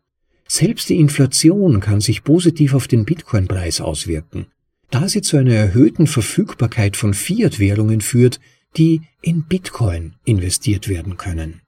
Selbst 0.48 0.90
die 0.90 1.00
Inflation 1.00 1.80
kann 1.80 2.02
sich 2.02 2.26
positiv 2.26 2.74
auf 2.74 2.90
den 2.90 3.06
Bitcoin-Preis 3.06 3.80
auswirken, 3.80 4.48
da 4.92 5.08
sie 5.08 5.22
zu 5.22 5.38
einer 5.38 5.54
erhöhten 5.54 6.06
Verfügbarkeit 6.06 6.98
von 6.98 7.14
Fiat-Währungen 7.14 8.02
führt, 8.02 8.40
die 8.78 9.02
in 9.22 9.44
Bitcoin 9.44 10.16
investiert 10.26 10.88
werden 10.88 11.18
können. 11.18 11.62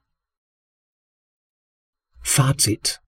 Fazit 2.20 3.00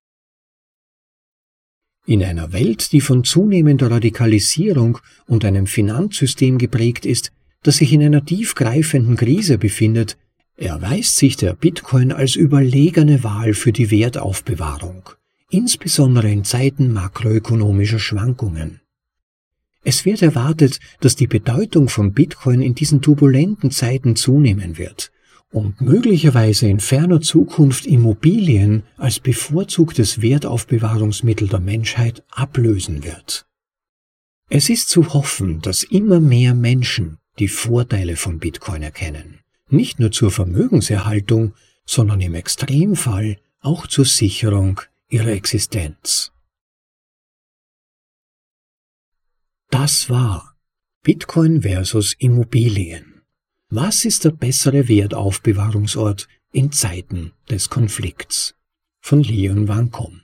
In 2.07 2.23
einer 2.23 2.53
Welt, 2.53 2.93
die 2.93 3.01
von 3.01 3.25
zunehmender 3.25 3.91
Radikalisierung 3.91 4.99
und 5.27 5.45
einem 5.45 5.67
Finanzsystem 5.67 6.59
geprägt 6.59 7.07
ist, 7.07 7.33
das 7.63 7.79
sich 7.79 7.93
in 7.93 8.03
einer 8.03 8.25
tiefgreifenden 8.25 9.17
Krise 9.17 9.59
befindet, 9.59 10.17
erweist 10.57 11.17
sich 11.17 11.37
der 11.37 11.55
Bitcoin 11.55 12.13
als 12.13 12.37
überlegene 12.37 13.23
Wahl 13.25 13.55
für 13.55 13.73
die 13.73 13.91
Wertaufbewahrung, 13.91 15.11
insbesondere 15.51 16.31
in 16.31 16.45
Zeiten 16.45 16.93
makroökonomischer 16.93 17.99
Schwankungen. 17.99 18.81
Es 19.89 20.05
wird 20.05 20.21
erwartet, 20.21 20.81
dass 20.99 21.15
die 21.15 21.29
Bedeutung 21.29 21.89
von 21.89 22.13
Bitcoin 22.13 22.61
in 22.61 22.75
diesen 22.75 23.03
turbulenten 23.03 23.71
Zeiten 23.71 24.17
zunehmen 24.17 24.79
wird 24.79 25.13
und 25.53 25.81
möglicherweise 25.81 26.67
in 26.67 26.81
ferner 26.81 27.21
Zukunft 27.21 27.87
Immobilien 27.87 28.83
als 28.97 29.21
bevorzugtes 29.21 30.21
Wertaufbewahrungsmittel 30.21 31.47
der 31.47 31.61
Menschheit 31.61 32.25
ablösen 32.33 33.05
wird. 33.05 33.47
Es 34.51 34.71
ist 34.71 34.89
zu 34.89 35.15
hoffen, 35.15 35.61
dass 35.61 35.85
immer 35.85 36.19
mehr 36.19 36.55
Menschen 36.55 37.19
die 37.39 37.47
Vorteile 37.47 38.17
von 38.17 38.41
Bitcoin 38.41 38.83
erkennen, 38.83 39.39
nicht 39.71 40.01
nur 40.01 40.11
zur 40.11 40.33
Vermögenserhaltung, 40.33 41.55
sondern 41.85 42.21
im 42.21 42.35
Extremfall 42.35 43.37
auch 43.61 43.87
zur 43.87 44.05
Sicherung 44.05 44.81
ihrer 45.09 45.31
Existenz. 45.31 46.33
Das 49.71 50.09
war 50.09 50.55
Bitcoin 51.03 51.63
versus 51.63 52.15
Immobilien. 52.19 53.23
Was 53.69 54.05
ist 54.05 54.25
der 54.25 54.31
bessere 54.31 54.89
Wertaufbewahrungsort 54.89 56.29
in 56.53 56.71
Zeiten 56.71 57.33
des 57.51 57.69
Konflikts? 57.69 58.55
Von 59.01 59.23
Leon 59.25 59.67
Wankom. 59.67 60.23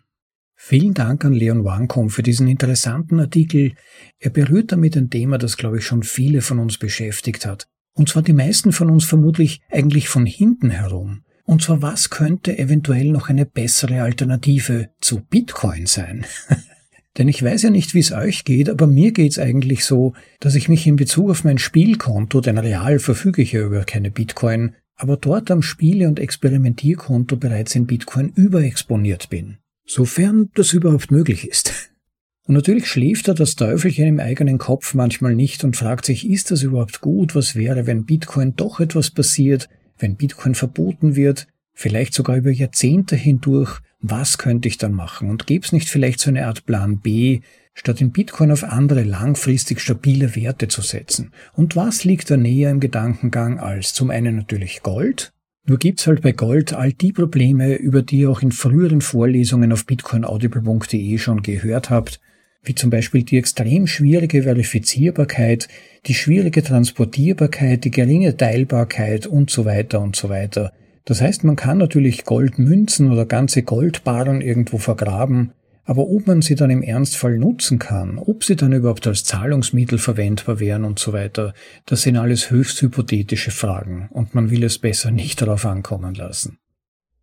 Vielen 0.54 0.94
Dank 0.94 1.24
an 1.24 1.32
Leon 1.32 1.64
Wankom 1.64 2.08
für 2.08 2.22
diesen 2.22 2.46
interessanten 2.46 3.18
Artikel. 3.18 3.74
Er 4.20 4.30
berührt 4.30 4.70
damit 4.70 4.96
ein 4.96 5.10
Thema, 5.10 5.38
das, 5.38 5.56
glaube 5.56 5.78
ich, 5.78 5.84
schon 5.84 6.04
viele 6.04 6.40
von 6.40 6.60
uns 6.60 6.78
beschäftigt 6.78 7.44
hat. 7.44 7.66
Und 7.94 8.08
zwar 8.08 8.22
die 8.22 8.32
meisten 8.32 8.70
von 8.70 8.90
uns 8.90 9.04
vermutlich 9.04 9.60
eigentlich 9.70 10.08
von 10.08 10.24
hinten 10.24 10.70
herum. 10.70 11.24
Und 11.44 11.62
zwar, 11.62 11.82
was 11.82 12.10
könnte 12.10 12.56
eventuell 12.56 13.10
noch 13.10 13.28
eine 13.28 13.44
bessere 13.44 14.02
Alternative 14.02 14.90
zu 15.00 15.20
Bitcoin 15.20 15.86
sein? 15.86 16.26
Denn 17.18 17.28
ich 17.28 17.42
weiß 17.42 17.62
ja 17.62 17.70
nicht, 17.70 17.94
wie 17.94 17.98
es 17.98 18.12
euch 18.12 18.44
geht, 18.44 18.70
aber 18.70 18.86
mir 18.86 19.12
geht's 19.12 19.38
eigentlich 19.38 19.84
so, 19.84 20.14
dass 20.40 20.54
ich 20.54 20.68
mich 20.68 20.86
in 20.86 20.96
Bezug 20.96 21.30
auf 21.30 21.44
mein 21.44 21.58
Spielkonto, 21.58 22.40
denn 22.40 22.56
real 22.56 22.98
verfüge 22.98 23.42
ich 23.42 23.52
ja 23.52 23.62
über 23.62 23.84
keine 23.84 24.10
Bitcoin, 24.10 24.74
aber 24.96 25.16
dort 25.16 25.50
am 25.50 25.62
Spiele- 25.62 26.08
und 26.08 26.18
Experimentierkonto 26.18 27.36
bereits 27.36 27.74
in 27.74 27.86
Bitcoin 27.86 28.32
überexponiert 28.34 29.28
bin. 29.28 29.58
Sofern 29.84 30.50
das 30.54 30.72
überhaupt 30.72 31.10
möglich 31.10 31.46
ist. 31.46 31.90
Und 32.44 32.56
natürlich 32.56 32.88
schläft 32.88 33.28
da 33.28 33.34
das 33.34 33.54
Teufelchen 33.54 34.08
im 34.08 34.18
eigenen 34.18 34.58
Kopf 34.58 34.94
manchmal 34.94 35.36
nicht 35.36 35.62
und 35.62 35.76
fragt 35.76 36.04
sich, 36.04 36.28
ist 36.28 36.50
das 36.50 36.64
überhaupt 36.64 37.00
gut? 37.00 37.36
Was 37.36 37.54
wäre, 37.54 37.86
wenn 37.86 38.04
Bitcoin 38.04 38.56
doch 38.56 38.80
etwas 38.80 39.12
passiert? 39.12 39.68
Wenn 39.96 40.16
Bitcoin 40.16 40.56
verboten 40.56 41.14
wird? 41.14 41.46
Vielleicht 41.74 42.14
sogar 42.14 42.36
über 42.36 42.50
Jahrzehnte 42.50 43.16
hindurch? 43.16 43.80
Was 44.00 44.38
könnte 44.38 44.68
ich 44.68 44.78
dann 44.78 44.92
machen? 44.92 45.30
Und 45.30 45.46
gäbe 45.46 45.64
es 45.64 45.72
nicht 45.72 45.88
vielleicht 45.88 46.20
so 46.20 46.30
eine 46.30 46.46
Art 46.46 46.66
Plan 46.66 46.98
B, 46.98 47.40
statt 47.74 48.00
in 48.00 48.12
Bitcoin 48.12 48.50
auf 48.50 48.64
andere 48.64 49.02
langfristig 49.02 49.80
stabile 49.80 50.36
Werte 50.36 50.68
zu 50.68 50.82
setzen? 50.82 51.32
Und 51.54 51.76
was 51.76 52.04
liegt 52.04 52.30
da 52.30 52.36
näher 52.36 52.70
im 52.70 52.80
Gedankengang 52.80 53.58
als 53.58 53.94
zum 53.94 54.10
einen 54.10 54.36
natürlich 54.36 54.82
Gold 54.82 55.32
nur 55.64 55.78
gibt's 55.78 56.08
halt 56.08 56.22
bei 56.22 56.32
Gold 56.32 56.72
all 56.72 56.92
die 56.92 57.12
Probleme, 57.12 57.76
über 57.76 58.02
die 58.02 58.20
ihr 58.20 58.30
auch 58.30 58.42
in 58.42 58.50
früheren 58.50 59.00
Vorlesungen 59.00 59.72
auf 59.72 59.86
bitcoinaudible.de 59.86 61.18
schon 61.18 61.42
gehört 61.42 61.88
habt, 61.88 62.20
wie 62.64 62.74
zum 62.74 62.90
Beispiel 62.90 63.22
die 63.22 63.38
extrem 63.38 63.86
schwierige 63.86 64.42
Verifizierbarkeit, 64.42 65.68
die 66.06 66.14
schwierige 66.14 66.64
Transportierbarkeit, 66.64 67.84
die 67.84 67.92
geringe 67.92 68.36
Teilbarkeit 68.36 69.26
und 69.26 69.50
so 69.50 69.64
weiter 69.64 70.00
und 70.00 70.16
so 70.16 70.28
weiter. 70.28 70.72
Das 71.04 71.20
heißt, 71.20 71.44
man 71.44 71.56
kann 71.56 71.78
natürlich 71.78 72.24
Goldmünzen 72.24 73.10
oder 73.10 73.26
ganze 73.26 73.62
Goldbarren 73.62 74.40
irgendwo 74.40 74.78
vergraben, 74.78 75.52
aber 75.84 76.08
ob 76.08 76.28
man 76.28 76.42
sie 76.42 76.54
dann 76.54 76.70
im 76.70 76.82
Ernstfall 76.82 77.38
nutzen 77.38 77.80
kann, 77.80 78.18
ob 78.18 78.44
sie 78.44 78.54
dann 78.54 78.72
überhaupt 78.72 79.06
als 79.06 79.24
Zahlungsmittel 79.24 79.98
verwendbar 79.98 80.60
wären 80.60 80.84
und 80.84 81.00
so 81.00 81.12
weiter, 81.12 81.54
das 81.86 82.02
sind 82.02 82.16
alles 82.16 82.50
höchst 82.50 82.80
hypothetische 82.82 83.50
Fragen 83.50 84.08
und 84.12 84.34
man 84.34 84.50
will 84.50 84.62
es 84.62 84.78
besser 84.78 85.10
nicht 85.10 85.42
darauf 85.42 85.66
ankommen 85.66 86.14
lassen. 86.14 86.58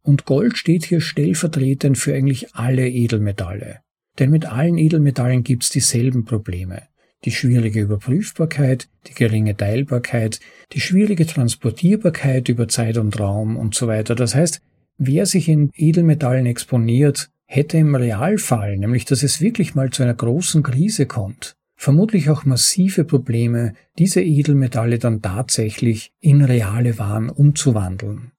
Und 0.02 0.26
Gold 0.26 0.58
steht 0.58 0.86
hier 0.86 1.02
stellvertretend 1.02 1.98
für 1.98 2.14
eigentlich 2.14 2.56
alle 2.56 2.90
Edelmetalle. 2.90 3.80
Denn 4.18 4.32
mit 4.32 4.46
allen 4.46 4.78
Edelmetallen 4.78 5.44
gibt's 5.44 5.70
dieselben 5.70 6.26
Probleme. 6.26 6.84
Die 7.26 7.32
schwierige 7.32 7.82
Überprüfbarkeit, 7.82 8.88
die 9.08 9.14
geringe 9.14 9.56
Teilbarkeit, 9.56 10.40
die 10.72 10.80
schwierige 10.80 11.26
Transportierbarkeit 11.26 12.48
über 12.48 12.68
Zeit 12.68 12.98
und 12.98 13.20
Raum 13.20 13.58
und 13.58 13.76
so 13.76 13.88
weiter. 13.88 14.16
Das 14.16 14.36
heißt, 14.36 14.62
wer 14.98 15.26
sich 15.26 15.50
in 15.50 15.72
Edelmetallen 15.76 16.46
exponiert, 16.46 17.30
hätte 17.46 17.78
im 17.78 17.96
Realfall, 17.96 18.78
nämlich 18.78 19.06
dass 19.06 19.24
es 19.24 19.42
wirklich 19.42 19.76
mal 19.76 19.90
zu 19.90 20.04
einer 20.04 20.14
großen 20.14 20.64
Krise 20.64 21.08
kommt, 21.08 21.56
vermutlich 21.76 22.30
auch 22.30 22.46
massive 22.46 23.06
Probleme, 23.06 23.74
diese 23.98 24.22
Edelmetalle 24.22 25.00
dann 25.00 25.22
tatsächlich 25.22 26.12
in 26.20 26.44
reale 26.44 27.00
Waren 27.00 27.30
umzuwandeln. 27.30 28.32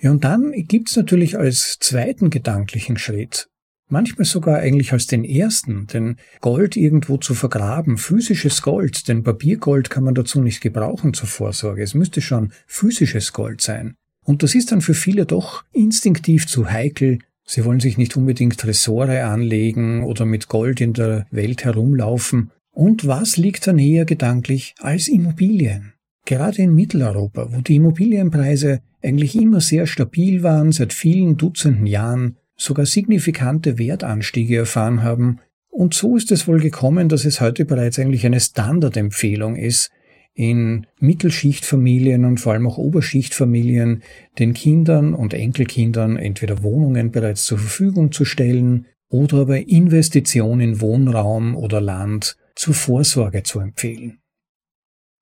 Ja, 0.00 0.10
und 0.10 0.24
dann 0.24 0.52
gibt's 0.52 0.94
natürlich 0.96 1.38
als 1.38 1.78
zweiten 1.80 2.30
gedanklichen 2.30 2.98
Schritt, 2.98 3.48
manchmal 3.88 4.24
sogar 4.24 4.58
eigentlich 4.58 4.92
als 4.92 5.06
den 5.06 5.24
ersten, 5.24 5.86
denn 5.86 6.16
Gold 6.40 6.76
irgendwo 6.76 7.16
zu 7.16 7.34
vergraben, 7.34 7.98
physisches 7.98 8.62
Gold, 8.62 9.08
denn 9.08 9.22
Papiergold 9.22 9.90
kann 9.90 10.04
man 10.04 10.14
dazu 10.14 10.40
nicht 10.40 10.60
gebrauchen 10.60 11.14
zur 11.14 11.28
Vorsorge, 11.28 11.82
es 11.82 11.94
müsste 11.94 12.20
schon 12.20 12.52
physisches 12.66 13.32
Gold 13.32 13.60
sein. 13.60 13.94
Und 14.24 14.42
das 14.42 14.54
ist 14.54 14.72
dann 14.72 14.80
für 14.80 14.94
viele 14.94 15.24
doch 15.24 15.64
instinktiv 15.72 16.46
zu 16.46 16.70
heikel, 16.70 17.18
Sie 17.48 17.64
wollen 17.64 17.78
sich 17.78 17.96
nicht 17.96 18.16
unbedingt 18.16 18.58
Tresore 18.58 19.24
anlegen 19.24 20.02
oder 20.02 20.24
mit 20.24 20.48
Gold 20.48 20.80
in 20.80 20.94
der 20.94 21.26
Welt 21.30 21.64
herumlaufen. 21.64 22.50
Und 22.72 23.06
was 23.06 23.36
liegt 23.36 23.66
da 23.68 23.72
näher 23.72 24.04
gedanklich 24.04 24.74
als 24.80 25.06
Immobilien? 25.06 25.92
Gerade 26.24 26.62
in 26.62 26.74
Mitteleuropa, 26.74 27.48
wo 27.52 27.60
die 27.60 27.76
Immobilienpreise 27.76 28.80
eigentlich 29.00 29.36
immer 29.36 29.60
sehr 29.60 29.86
stabil 29.86 30.42
waren, 30.42 30.72
seit 30.72 30.92
vielen 30.92 31.36
Dutzenden 31.36 31.86
Jahren, 31.86 32.36
sogar 32.56 32.86
signifikante 32.86 33.78
Wertanstiege 33.78 34.56
erfahren 34.56 35.02
haben, 35.02 35.40
und 35.68 35.92
so 35.92 36.16
ist 36.16 36.32
es 36.32 36.48
wohl 36.48 36.60
gekommen, 36.60 37.10
dass 37.10 37.26
es 37.26 37.42
heute 37.42 37.66
bereits 37.66 37.98
eigentlich 37.98 38.24
eine 38.24 38.40
Standardempfehlung 38.40 39.56
ist, 39.56 39.90
in 40.32 40.86
Mittelschichtfamilien 41.00 42.24
und 42.24 42.40
vor 42.40 42.52
allem 42.52 42.66
auch 42.66 42.78
Oberschichtfamilien 42.78 44.02
den 44.38 44.54
Kindern 44.54 45.14
und 45.14 45.34
Enkelkindern 45.34 46.16
entweder 46.16 46.62
Wohnungen 46.62 47.10
bereits 47.10 47.44
zur 47.44 47.58
Verfügung 47.58 48.12
zu 48.12 48.24
stellen 48.24 48.86
oder 49.08 49.38
aber 49.38 49.68
Investition 49.68 50.60
in 50.60 50.80
Wohnraum 50.80 51.56
oder 51.56 51.80
Land 51.80 52.36
zur 52.54 52.74
Vorsorge 52.74 53.42
zu 53.42 53.60
empfehlen. 53.60 54.18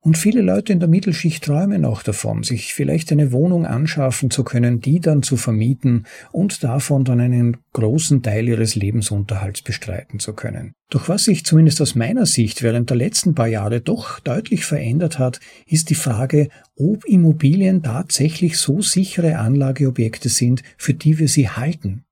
Und 0.05 0.19
viele 0.19 0.43
Leute 0.43 0.71
in 0.75 0.81
der 0.81 0.89
Mittelschicht 0.89 1.45
träumen 1.45 1.87
auch 1.87 2.03
davon, 2.03 2.43
sich 2.43 2.75
vielleicht 2.75 3.11
eine 3.11 3.33
Wohnung 3.33 3.65
anschaffen 3.65 4.31
zu 4.31 4.45
können, 4.45 4.83
die 4.83 5.01
dann 5.01 5.23
zu 5.23 5.39
vermieten 5.39 6.05
und 6.31 6.63
davon 6.63 7.05
dann 7.05 7.21
einen 7.21 7.57
großen 7.73 8.23
Teil 8.23 8.47
ihres 8.47 8.75
Lebensunterhalts 8.75 9.63
bestreiten 9.63 10.19
zu 10.19 10.35
können. 10.35 10.75
Doch 10.91 11.09
was 11.09 11.25
sich 11.25 11.47
zumindest 11.47 11.81
aus 11.81 11.95
meiner 11.95 12.27
Sicht 12.27 12.63
während 12.63 12.91
der 12.91 12.99
letzten 12.99 13.35
paar 13.35 13.47
Jahre 13.47 13.81
doch 13.81 14.21
deutlich 14.21 14.67
verändert 14.67 15.19
hat, 15.19 15.41
ist 15.67 15.89
die 15.89 15.95
Frage, 15.95 16.51
ob 16.77 17.07
Immobilien 17.07 17.83
tatsächlich 17.83 18.59
so 18.59 18.83
sichere 18.83 19.39
Anlageobjekte 19.39 20.29
sind, 20.29 20.63
für 20.77 20.93
die 20.93 21.19
wir 21.19 21.29
sie 21.29 21.49
halten. 21.49 22.05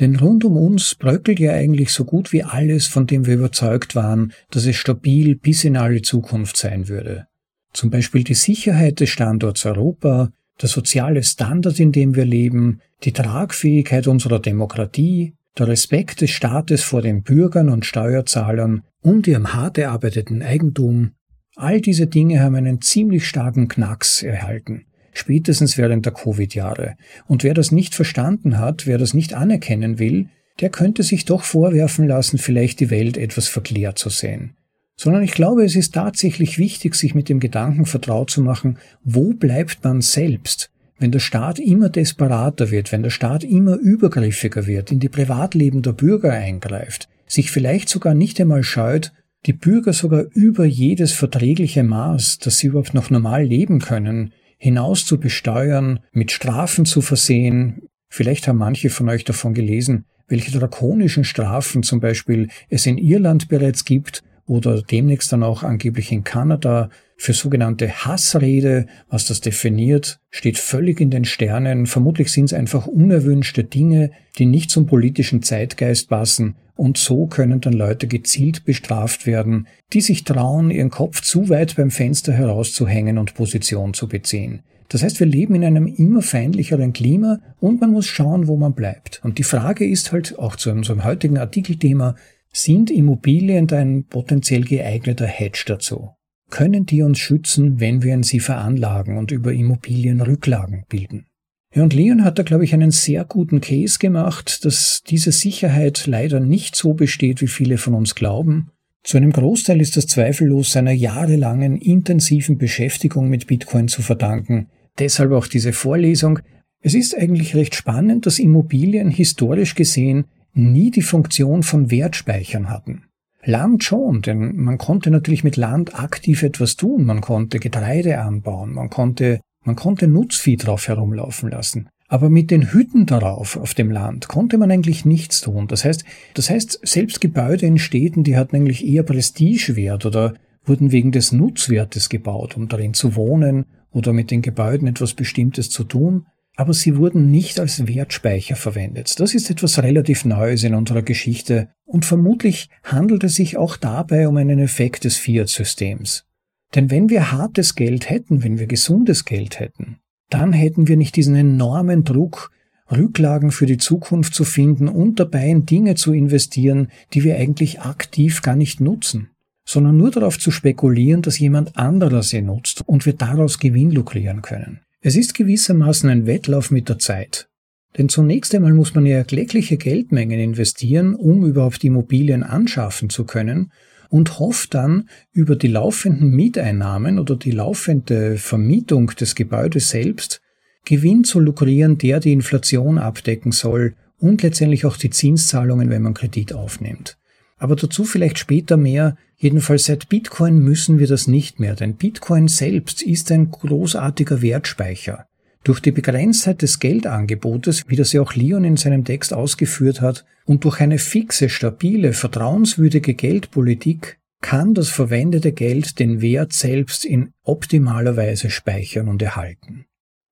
Denn 0.00 0.16
rund 0.16 0.44
um 0.44 0.58
uns 0.58 0.94
bröckelt 0.96 1.40
ja 1.40 1.52
eigentlich 1.52 1.92
so 1.92 2.04
gut 2.04 2.30
wie 2.30 2.44
alles, 2.44 2.88
von 2.88 3.06
dem 3.06 3.24
wir 3.24 3.36
überzeugt 3.36 3.94
waren, 3.94 4.34
dass 4.50 4.66
es 4.66 4.76
stabil 4.76 5.34
bis 5.34 5.64
in 5.64 5.78
alle 5.78 6.02
Zukunft 6.02 6.58
sein 6.58 6.88
würde. 6.88 7.26
Zum 7.72 7.90
Beispiel 7.90 8.24
die 8.24 8.34
Sicherheit 8.34 9.00
des 9.00 9.10
Standorts 9.10 9.66
Europa, 9.66 10.30
der 10.60 10.68
soziale 10.68 11.22
Standard, 11.22 11.78
in 11.78 11.92
dem 11.92 12.14
wir 12.14 12.24
leben, 12.24 12.80
die 13.04 13.12
Tragfähigkeit 13.12 14.06
unserer 14.06 14.40
Demokratie, 14.40 15.34
der 15.56 15.68
Respekt 15.68 16.20
des 16.20 16.30
Staates 16.30 16.82
vor 16.82 17.02
den 17.02 17.22
Bürgern 17.22 17.68
und 17.68 17.84
Steuerzahlern 17.84 18.82
und 19.00 19.26
ihrem 19.26 19.54
hart 19.54 19.78
erarbeiteten 19.78 20.42
Eigentum, 20.42 21.12
all 21.56 21.80
diese 21.80 22.06
Dinge 22.06 22.40
haben 22.40 22.54
einen 22.54 22.80
ziemlich 22.80 23.26
starken 23.26 23.68
Knacks 23.68 24.22
erhalten, 24.22 24.86
spätestens 25.12 25.76
während 25.78 26.06
der 26.06 26.12
Covid-Jahre. 26.12 26.96
Und 27.26 27.42
wer 27.44 27.54
das 27.54 27.72
nicht 27.72 27.94
verstanden 27.94 28.58
hat, 28.58 28.86
wer 28.86 28.98
das 28.98 29.14
nicht 29.14 29.34
anerkennen 29.34 29.98
will, 29.98 30.28
der 30.60 30.70
könnte 30.70 31.02
sich 31.02 31.24
doch 31.24 31.42
vorwerfen 31.42 32.08
lassen, 32.08 32.38
vielleicht 32.38 32.80
die 32.80 32.90
Welt 32.90 33.16
etwas 33.16 33.46
verklärt 33.46 33.98
zu 33.98 34.10
sehen 34.10 34.57
sondern 34.98 35.22
ich 35.22 35.32
glaube, 35.32 35.64
es 35.64 35.76
ist 35.76 35.94
tatsächlich 35.94 36.58
wichtig, 36.58 36.96
sich 36.96 37.14
mit 37.14 37.28
dem 37.28 37.38
Gedanken 37.38 37.86
vertraut 37.86 38.30
zu 38.30 38.42
machen, 38.42 38.78
wo 39.04 39.32
bleibt 39.32 39.84
man 39.84 40.02
selbst, 40.02 40.70
wenn 40.98 41.12
der 41.12 41.20
Staat 41.20 41.60
immer 41.60 41.88
desperater 41.88 42.72
wird, 42.72 42.90
wenn 42.90 43.04
der 43.04 43.10
Staat 43.10 43.44
immer 43.44 43.76
übergriffiger 43.76 44.66
wird, 44.66 44.90
in 44.90 44.98
die 44.98 45.08
Privatleben 45.08 45.82
der 45.82 45.92
Bürger 45.92 46.32
eingreift, 46.32 47.08
sich 47.28 47.52
vielleicht 47.52 47.88
sogar 47.88 48.14
nicht 48.14 48.40
einmal 48.40 48.64
scheut, 48.64 49.12
die 49.46 49.52
Bürger 49.52 49.92
sogar 49.92 50.24
über 50.34 50.64
jedes 50.64 51.12
verträgliche 51.12 51.84
Maß, 51.84 52.38
dass 52.38 52.58
sie 52.58 52.66
überhaupt 52.66 52.92
noch 52.92 53.08
normal 53.08 53.44
leben 53.44 53.78
können, 53.78 54.32
hinaus 54.56 55.06
zu 55.06 55.20
besteuern, 55.20 56.00
mit 56.10 56.32
Strafen 56.32 56.84
zu 56.84 57.02
versehen. 57.02 57.82
Vielleicht 58.08 58.48
haben 58.48 58.58
manche 58.58 58.90
von 58.90 59.08
euch 59.08 59.22
davon 59.22 59.54
gelesen, 59.54 60.06
welche 60.26 60.50
drakonischen 60.50 61.22
Strafen 61.22 61.84
zum 61.84 62.00
Beispiel 62.00 62.48
es 62.68 62.84
in 62.84 62.98
Irland 62.98 63.48
bereits 63.48 63.84
gibt, 63.84 64.24
oder 64.48 64.82
demnächst 64.82 65.32
dann 65.32 65.44
auch 65.44 65.62
angeblich 65.62 66.10
in 66.10 66.24
Kanada 66.24 66.90
für 67.16 67.32
sogenannte 67.32 67.88
Hassrede, 68.04 68.86
was 69.08 69.26
das 69.26 69.40
definiert, 69.40 70.20
steht 70.30 70.58
völlig 70.58 71.00
in 71.00 71.10
den 71.10 71.24
Sternen. 71.24 71.86
Vermutlich 71.86 72.32
sind 72.32 72.46
es 72.46 72.54
einfach 72.54 72.86
unerwünschte 72.86 73.64
Dinge, 73.64 74.10
die 74.38 74.46
nicht 74.46 74.70
zum 74.70 74.86
politischen 74.86 75.42
Zeitgeist 75.42 76.08
passen 76.08 76.56
und 76.78 76.96
so 76.96 77.26
können 77.26 77.60
dann 77.60 77.72
Leute 77.72 78.06
gezielt 78.06 78.64
bestraft 78.64 79.26
werden, 79.26 79.66
die 79.92 80.00
sich 80.00 80.22
trauen, 80.22 80.70
ihren 80.70 80.90
Kopf 80.90 81.22
zu 81.22 81.48
weit 81.48 81.74
beim 81.74 81.90
Fenster 81.90 82.32
herauszuhängen 82.32 83.18
und 83.18 83.34
Position 83.34 83.94
zu 83.94 84.06
beziehen. 84.06 84.60
Das 84.88 85.02
heißt, 85.02 85.18
wir 85.18 85.26
leben 85.26 85.56
in 85.56 85.64
einem 85.64 85.86
immer 85.86 86.22
feindlicheren 86.22 86.92
Klima 86.92 87.40
und 87.58 87.80
man 87.80 87.90
muss 87.90 88.06
schauen, 88.06 88.46
wo 88.46 88.56
man 88.56 88.74
bleibt. 88.74 89.20
Und 89.24 89.38
die 89.38 89.42
Frage 89.42 89.86
ist 89.86 90.12
halt 90.12 90.38
auch 90.38 90.54
zu 90.54 90.70
unserem 90.70 91.04
heutigen 91.04 91.36
Artikelthema, 91.36 92.14
sind 92.52 92.90
Immobilien 92.90 93.70
ein 93.70 94.04
potenziell 94.04 94.62
geeigneter 94.62 95.26
Hedge 95.26 95.64
dazu? 95.66 96.10
Können 96.50 96.86
die 96.86 97.02
uns 97.02 97.18
schützen, 97.18 97.78
wenn 97.78 98.02
wir 98.02 98.14
in 98.14 98.22
sie 98.22 98.40
veranlagen 98.40 99.18
und 99.18 99.30
über 99.30 99.52
Immobilien 99.52 100.20
Rücklagen 100.20 100.84
bilden? 100.88 101.26
Ja, 101.74 101.82
und 101.82 101.92
Leon 101.92 102.24
hat 102.24 102.38
da, 102.38 102.42
glaube 102.42 102.64
ich, 102.64 102.72
einen 102.72 102.90
sehr 102.90 103.24
guten 103.24 103.60
Case 103.60 103.98
gemacht, 103.98 104.64
dass 104.64 105.02
diese 105.06 105.32
Sicherheit 105.32 106.06
leider 106.06 106.40
nicht 106.40 106.74
so 106.74 106.94
besteht, 106.94 107.42
wie 107.42 107.46
viele 107.46 107.76
von 107.76 107.92
uns 107.94 108.14
glauben. 108.14 108.70
Zu 109.04 109.18
einem 109.18 109.32
Großteil 109.32 109.80
ist 109.80 109.96
das 109.96 110.06
zweifellos 110.06 110.72
seiner 110.72 110.92
jahrelangen 110.92 111.76
intensiven 111.76 112.56
Beschäftigung 112.56 113.28
mit 113.28 113.46
Bitcoin 113.46 113.88
zu 113.88 114.02
verdanken. 114.02 114.68
Deshalb 114.98 115.32
auch 115.32 115.46
diese 115.46 115.72
Vorlesung. 115.72 116.40
Es 116.80 116.94
ist 116.94 117.16
eigentlich 117.16 117.54
recht 117.54 117.74
spannend, 117.74 118.26
dass 118.26 118.38
Immobilien 118.38 119.10
historisch 119.10 119.74
gesehen 119.74 120.24
nie 120.54 120.90
die 120.90 121.02
Funktion 121.02 121.62
von 121.62 121.90
Wertspeichern 121.90 122.70
hatten. 122.70 123.04
Land 123.44 123.84
schon, 123.84 124.22
denn 124.22 124.56
man 124.56 124.78
konnte 124.78 125.10
natürlich 125.10 125.44
mit 125.44 125.56
Land 125.56 125.98
aktiv 125.98 126.42
etwas 126.42 126.76
tun. 126.76 127.04
Man 127.04 127.20
konnte 127.20 127.60
Getreide 127.60 128.20
anbauen, 128.20 128.72
man 128.74 128.90
konnte, 128.90 129.40
man 129.64 129.76
konnte 129.76 130.08
Nutzvieh 130.08 130.56
drauf 130.56 130.88
herumlaufen 130.88 131.50
lassen. 131.50 131.88
Aber 132.08 132.30
mit 132.30 132.50
den 132.50 132.72
Hütten 132.72 133.06
darauf, 133.06 133.56
auf 133.56 133.74
dem 133.74 133.90
Land, 133.90 134.28
konnte 134.28 134.56
man 134.58 134.70
eigentlich 134.70 135.04
nichts 135.04 135.42
tun. 135.42 135.68
Das 135.68 135.84
heißt, 135.84 136.04
das 136.34 136.50
heißt, 136.50 136.80
selbst 136.82 137.20
Gebäude 137.20 137.66
in 137.66 137.78
Städten, 137.78 138.24
die 138.24 138.36
hatten 138.36 138.56
eigentlich 138.56 138.86
eher 138.86 139.02
Prestigewert 139.02 140.06
oder 140.06 140.34
wurden 140.64 140.90
wegen 140.90 141.12
des 141.12 141.32
Nutzwertes 141.32 142.08
gebaut, 142.08 142.56
um 142.56 142.68
darin 142.68 142.94
zu 142.94 143.14
wohnen 143.14 143.66
oder 143.90 144.12
mit 144.12 144.30
den 144.30 144.42
Gebäuden 144.42 144.88
etwas 144.88 145.14
Bestimmtes 145.14 145.70
zu 145.70 145.84
tun 145.84 146.26
aber 146.58 146.74
sie 146.74 146.96
wurden 146.96 147.30
nicht 147.30 147.60
als 147.60 147.86
Wertspeicher 147.86 148.56
verwendet. 148.56 149.20
Das 149.20 149.32
ist 149.32 149.48
etwas 149.48 149.80
relativ 149.80 150.24
Neues 150.24 150.64
in 150.64 150.74
unserer 150.74 151.02
Geschichte 151.02 151.68
und 151.84 152.04
vermutlich 152.04 152.68
handelt 152.82 153.22
es 153.22 153.36
sich 153.36 153.56
auch 153.56 153.76
dabei 153.76 154.26
um 154.26 154.36
einen 154.36 154.58
Effekt 154.58 155.04
des 155.04 155.16
Fiat-Systems. 155.18 156.26
Denn 156.74 156.90
wenn 156.90 157.10
wir 157.10 157.30
hartes 157.30 157.76
Geld 157.76 158.10
hätten, 158.10 158.42
wenn 158.42 158.58
wir 158.58 158.66
gesundes 158.66 159.24
Geld 159.24 159.60
hätten, 159.60 159.98
dann 160.30 160.52
hätten 160.52 160.88
wir 160.88 160.96
nicht 160.96 161.14
diesen 161.14 161.36
enormen 161.36 162.02
Druck, 162.02 162.50
Rücklagen 162.90 163.52
für 163.52 163.66
die 163.66 163.78
Zukunft 163.78 164.34
zu 164.34 164.42
finden 164.42 164.88
und 164.88 165.20
dabei 165.20 165.46
in 165.46 165.64
Dinge 165.64 165.94
zu 165.94 166.12
investieren, 166.12 166.88
die 167.14 167.22
wir 167.22 167.36
eigentlich 167.36 167.82
aktiv 167.82 168.42
gar 168.42 168.56
nicht 168.56 168.80
nutzen, 168.80 169.30
sondern 169.64 169.96
nur 169.96 170.10
darauf 170.10 170.40
zu 170.40 170.50
spekulieren, 170.50 171.22
dass 171.22 171.38
jemand 171.38 171.76
anderer 171.78 172.24
sie 172.24 172.42
nutzt 172.42 172.82
und 172.84 173.06
wir 173.06 173.12
daraus 173.12 173.60
Gewinn 173.60 173.92
lukrieren 173.92 174.42
können. 174.42 174.80
Es 175.00 175.14
ist 175.14 175.34
gewissermaßen 175.34 176.10
ein 176.10 176.26
Wettlauf 176.26 176.70
mit 176.70 176.88
der 176.88 176.98
Zeit. 176.98 177.48
Denn 177.96 178.08
zunächst 178.08 178.54
einmal 178.54 178.74
muss 178.74 178.94
man 178.94 179.06
ja 179.06 179.16
erkleckliche 179.16 179.76
Geldmengen 179.76 180.40
investieren, 180.40 181.14
um 181.14 181.44
überhaupt 181.44 181.84
Immobilien 181.84 182.42
anschaffen 182.42 183.08
zu 183.08 183.24
können 183.24 183.72
und 184.10 184.38
hofft 184.38 184.74
dann 184.74 185.08
über 185.32 185.56
die 185.56 185.68
laufenden 185.68 186.30
Mieteinnahmen 186.30 187.18
oder 187.18 187.36
die 187.36 187.50
laufende 187.50 188.38
Vermietung 188.38 189.08
des 189.08 189.34
Gebäudes 189.34 189.90
selbst 189.90 190.40
Gewinn 190.84 191.24
zu 191.24 191.38
lukrieren, 191.40 191.98
der 191.98 192.18
die 192.18 192.32
Inflation 192.32 192.98
abdecken 192.98 193.52
soll 193.52 193.94
und 194.18 194.42
letztendlich 194.42 194.86
auch 194.86 194.96
die 194.96 195.10
Zinszahlungen, 195.10 195.90
wenn 195.90 196.02
man 196.02 196.14
Kredit 196.14 196.52
aufnimmt. 196.52 197.17
Aber 197.58 197.76
dazu 197.76 198.04
vielleicht 198.04 198.38
später 198.38 198.76
mehr. 198.76 199.16
Jedenfalls 199.36 199.84
seit 199.84 200.08
Bitcoin 200.08 200.58
müssen 200.58 200.98
wir 200.98 201.06
das 201.06 201.26
nicht 201.26 201.60
mehr, 201.60 201.76
denn 201.76 201.94
Bitcoin 201.94 202.48
selbst 202.48 203.02
ist 203.02 203.30
ein 203.30 203.50
großartiger 203.50 204.42
Wertspeicher. 204.42 205.26
Durch 205.64 205.80
die 205.80 205.92
Begrenztheit 205.92 206.62
des 206.62 206.78
Geldangebotes, 206.78 207.84
wie 207.88 207.96
das 207.96 208.12
ja 208.12 208.22
auch 208.22 208.34
Leon 208.34 208.64
in 208.64 208.76
seinem 208.76 209.04
Text 209.04 209.32
ausgeführt 209.32 210.00
hat, 210.00 210.24
und 210.44 210.64
durch 210.64 210.80
eine 210.80 210.98
fixe, 210.98 211.48
stabile, 211.48 212.14
vertrauenswürdige 212.14 213.14
Geldpolitik 213.14 214.18
kann 214.40 214.72
das 214.72 214.88
verwendete 214.88 215.52
Geld 215.52 215.98
den 215.98 216.20
Wert 216.20 216.52
selbst 216.52 217.04
in 217.04 217.32
optimaler 217.42 218.16
Weise 218.16 218.50
speichern 218.50 219.08
und 219.08 219.20
erhalten. 219.20 219.84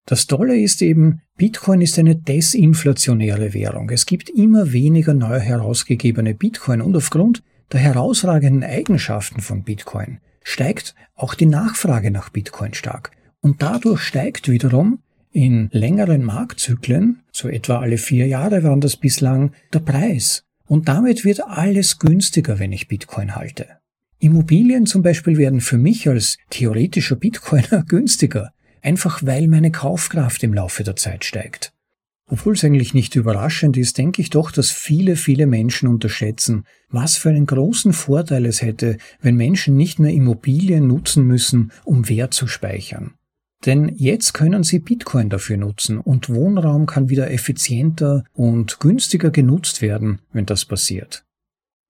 Das 0.06 0.28
Tolle 0.28 0.56
ist 0.56 0.82
eben, 0.82 1.20
Bitcoin 1.36 1.80
ist 1.80 1.98
eine 1.98 2.14
desinflationäre 2.14 3.52
Währung. 3.52 3.90
Es 3.90 4.06
gibt 4.06 4.30
immer 4.30 4.72
weniger 4.72 5.14
neu 5.14 5.40
herausgegebene 5.40 6.32
Bitcoin 6.32 6.80
und 6.80 6.96
aufgrund 6.96 7.42
der 7.72 7.80
herausragenden 7.80 8.62
Eigenschaften 8.62 9.40
von 9.40 9.64
Bitcoin 9.64 10.18
steigt 10.44 10.94
auch 11.16 11.34
die 11.34 11.46
Nachfrage 11.46 12.12
nach 12.12 12.30
Bitcoin 12.30 12.72
stark. 12.72 13.10
Und 13.40 13.62
dadurch 13.62 14.00
steigt 14.00 14.48
wiederum 14.48 15.00
in 15.32 15.68
längeren 15.72 16.22
Marktzyklen, 16.22 17.22
so 17.32 17.48
etwa 17.48 17.80
alle 17.80 17.98
vier 17.98 18.28
Jahre 18.28 18.62
waren 18.62 18.80
das 18.80 18.96
bislang, 18.96 19.50
der 19.72 19.80
Preis. 19.80 20.44
Und 20.66 20.86
damit 20.86 21.24
wird 21.24 21.42
alles 21.44 21.98
günstiger, 21.98 22.60
wenn 22.60 22.72
ich 22.72 22.86
Bitcoin 22.86 23.34
halte. 23.34 23.66
Immobilien 24.18 24.86
zum 24.86 25.02
Beispiel 25.02 25.36
werden 25.36 25.60
für 25.60 25.78
mich 25.78 26.08
als 26.08 26.38
theoretischer 26.50 27.16
Bitcoiner 27.16 27.84
günstiger, 27.88 28.52
einfach 28.82 29.22
weil 29.24 29.48
meine 29.48 29.70
Kaufkraft 29.70 30.42
im 30.42 30.54
Laufe 30.54 30.84
der 30.84 30.96
Zeit 30.96 31.24
steigt. 31.24 31.72
Obwohl 32.28 32.54
es 32.54 32.64
eigentlich 32.64 32.92
nicht 32.92 33.14
überraschend 33.14 33.76
ist, 33.76 33.98
denke 33.98 34.20
ich 34.20 34.30
doch, 34.30 34.50
dass 34.50 34.72
viele, 34.72 35.14
viele 35.14 35.46
Menschen 35.46 35.88
unterschätzen, 35.88 36.64
was 36.88 37.16
für 37.16 37.28
einen 37.28 37.46
großen 37.46 37.92
Vorteil 37.92 38.46
es 38.46 38.62
hätte, 38.62 38.98
wenn 39.20 39.36
Menschen 39.36 39.76
nicht 39.76 40.00
mehr 40.00 40.12
Immobilien 40.12 40.88
nutzen 40.88 41.24
müssen, 41.24 41.70
um 41.84 42.08
Wert 42.08 42.34
zu 42.34 42.48
speichern. 42.48 43.14
Denn 43.64 43.92
jetzt 43.96 44.34
können 44.34 44.64
sie 44.64 44.80
Bitcoin 44.80 45.30
dafür 45.30 45.56
nutzen 45.56 45.98
und 45.98 46.28
Wohnraum 46.28 46.86
kann 46.86 47.08
wieder 47.08 47.30
effizienter 47.30 48.24
und 48.34 48.80
günstiger 48.80 49.30
genutzt 49.30 49.80
werden, 49.80 50.20
wenn 50.32 50.46
das 50.46 50.64
passiert. 50.64 51.24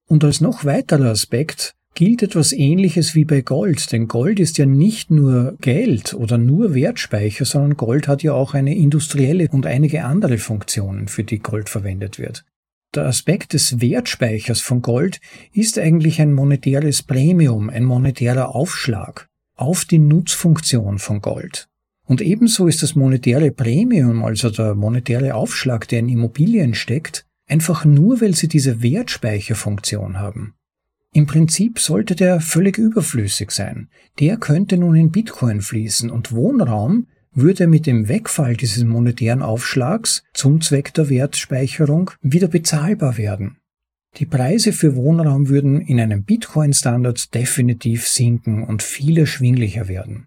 Und 0.06 0.22
als 0.22 0.40
noch 0.40 0.64
weiterer 0.64 1.10
Aspekt 1.10 1.75
gilt 1.96 2.22
etwas 2.22 2.52
Ähnliches 2.52 3.14
wie 3.14 3.24
bei 3.24 3.40
Gold, 3.40 3.90
denn 3.90 4.06
Gold 4.06 4.38
ist 4.38 4.58
ja 4.58 4.66
nicht 4.66 5.10
nur 5.10 5.56
Geld 5.60 6.12
oder 6.12 6.36
nur 6.36 6.74
Wertspeicher, 6.74 7.46
sondern 7.46 7.76
Gold 7.76 8.06
hat 8.06 8.22
ja 8.22 8.34
auch 8.34 8.52
eine 8.54 8.76
industrielle 8.76 9.48
und 9.50 9.66
einige 9.66 10.04
andere 10.04 10.36
Funktionen, 10.38 11.08
für 11.08 11.24
die 11.24 11.38
Gold 11.38 11.70
verwendet 11.70 12.18
wird. 12.18 12.44
Der 12.94 13.06
Aspekt 13.06 13.54
des 13.54 13.80
Wertspeichers 13.80 14.60
von 14.60 14.82
Gold 14.82 15.20
ist 15.52 15.78
eigentlich 15.78 16.20
ein 16.20 16.34
monetäres 16.34 17.02
Premium, 17.02 17.70
ein 17.70 17.84
monetärer 17.84 18.54
Aufschlag 18.54 19.26
auf 19.56 19.86
die 19.86 19.98
Nutzfunktion 19.98 20.98
von 20.98 21.22
Gold. 21.22 21.66
Und 22.06 22.20
ebenso 22.20 22.68
ist 22.68 22.82
das 22.82 22.94
monetäre 22.94 23.50
Premium, 23.50 24.22
also 24.22 24.50
der 24.50 24.74
monetäre 24.74 25.34
Aufschlag, 25.34 25.88
der 25.88 26.00
in 26.00 26.10
Immobilien 26.10 26.74
steckt, 26.74 27.24
einfach 27.48 27.86
nur, 27.86 28.20
weil 28.20 28.34
sie 28.34 28.48
diese 28.48 28.82
Wertspeicherfunktion 28.82 30.20
haben. 30.20 30.54
Im 31.16 31.24
Prinzip 31.24 31.78
sollte 31.78 32.14
der 32.14 32.42
völlig 32.42 32.76
überflüssig 32.76 33.50
sein. 33.50 33.88
Der 34.20 34.36
könnte 34.36 34.76
nun 34.76 34.94
in 34.96 35.12
Bitcoin 35.12 35.62
fließen 35.62 36.10
und 36.10 36.32
Wohnraum 36.32 37.06
würde 37.32 37.68
mit 37.68 37.86
dem 37.86 38.10
Wegfall 38.10 38.54
dieses 38.54 38.84
monetären 38.84 39.40
Aufschlags 39.40 40.24
zum 40.34 40.60
Zweck 40.60 40.92
der 40.92 41.08
Wertspeicherung 41.08 42.10
wieder 42.20 42.48
bezahlbar 42.48 43.16
werden. 43.16 43.56
Die 44.18 44.26
Preise 44.26 44.74
für 44.74 44.94
Wohnraum 44.94 45.48
würden 45.48 45.80
in 45.80 46.00
einem 46.00 46.22
Bitcoin-Standard 46.22 47.34
definitiv 47.34 48.06
sinken 48.06 48.62
und 48.62 48.82
viel 48.82 49.16
erschwinglicher 49.16 49.88
werden. 49.88 50.26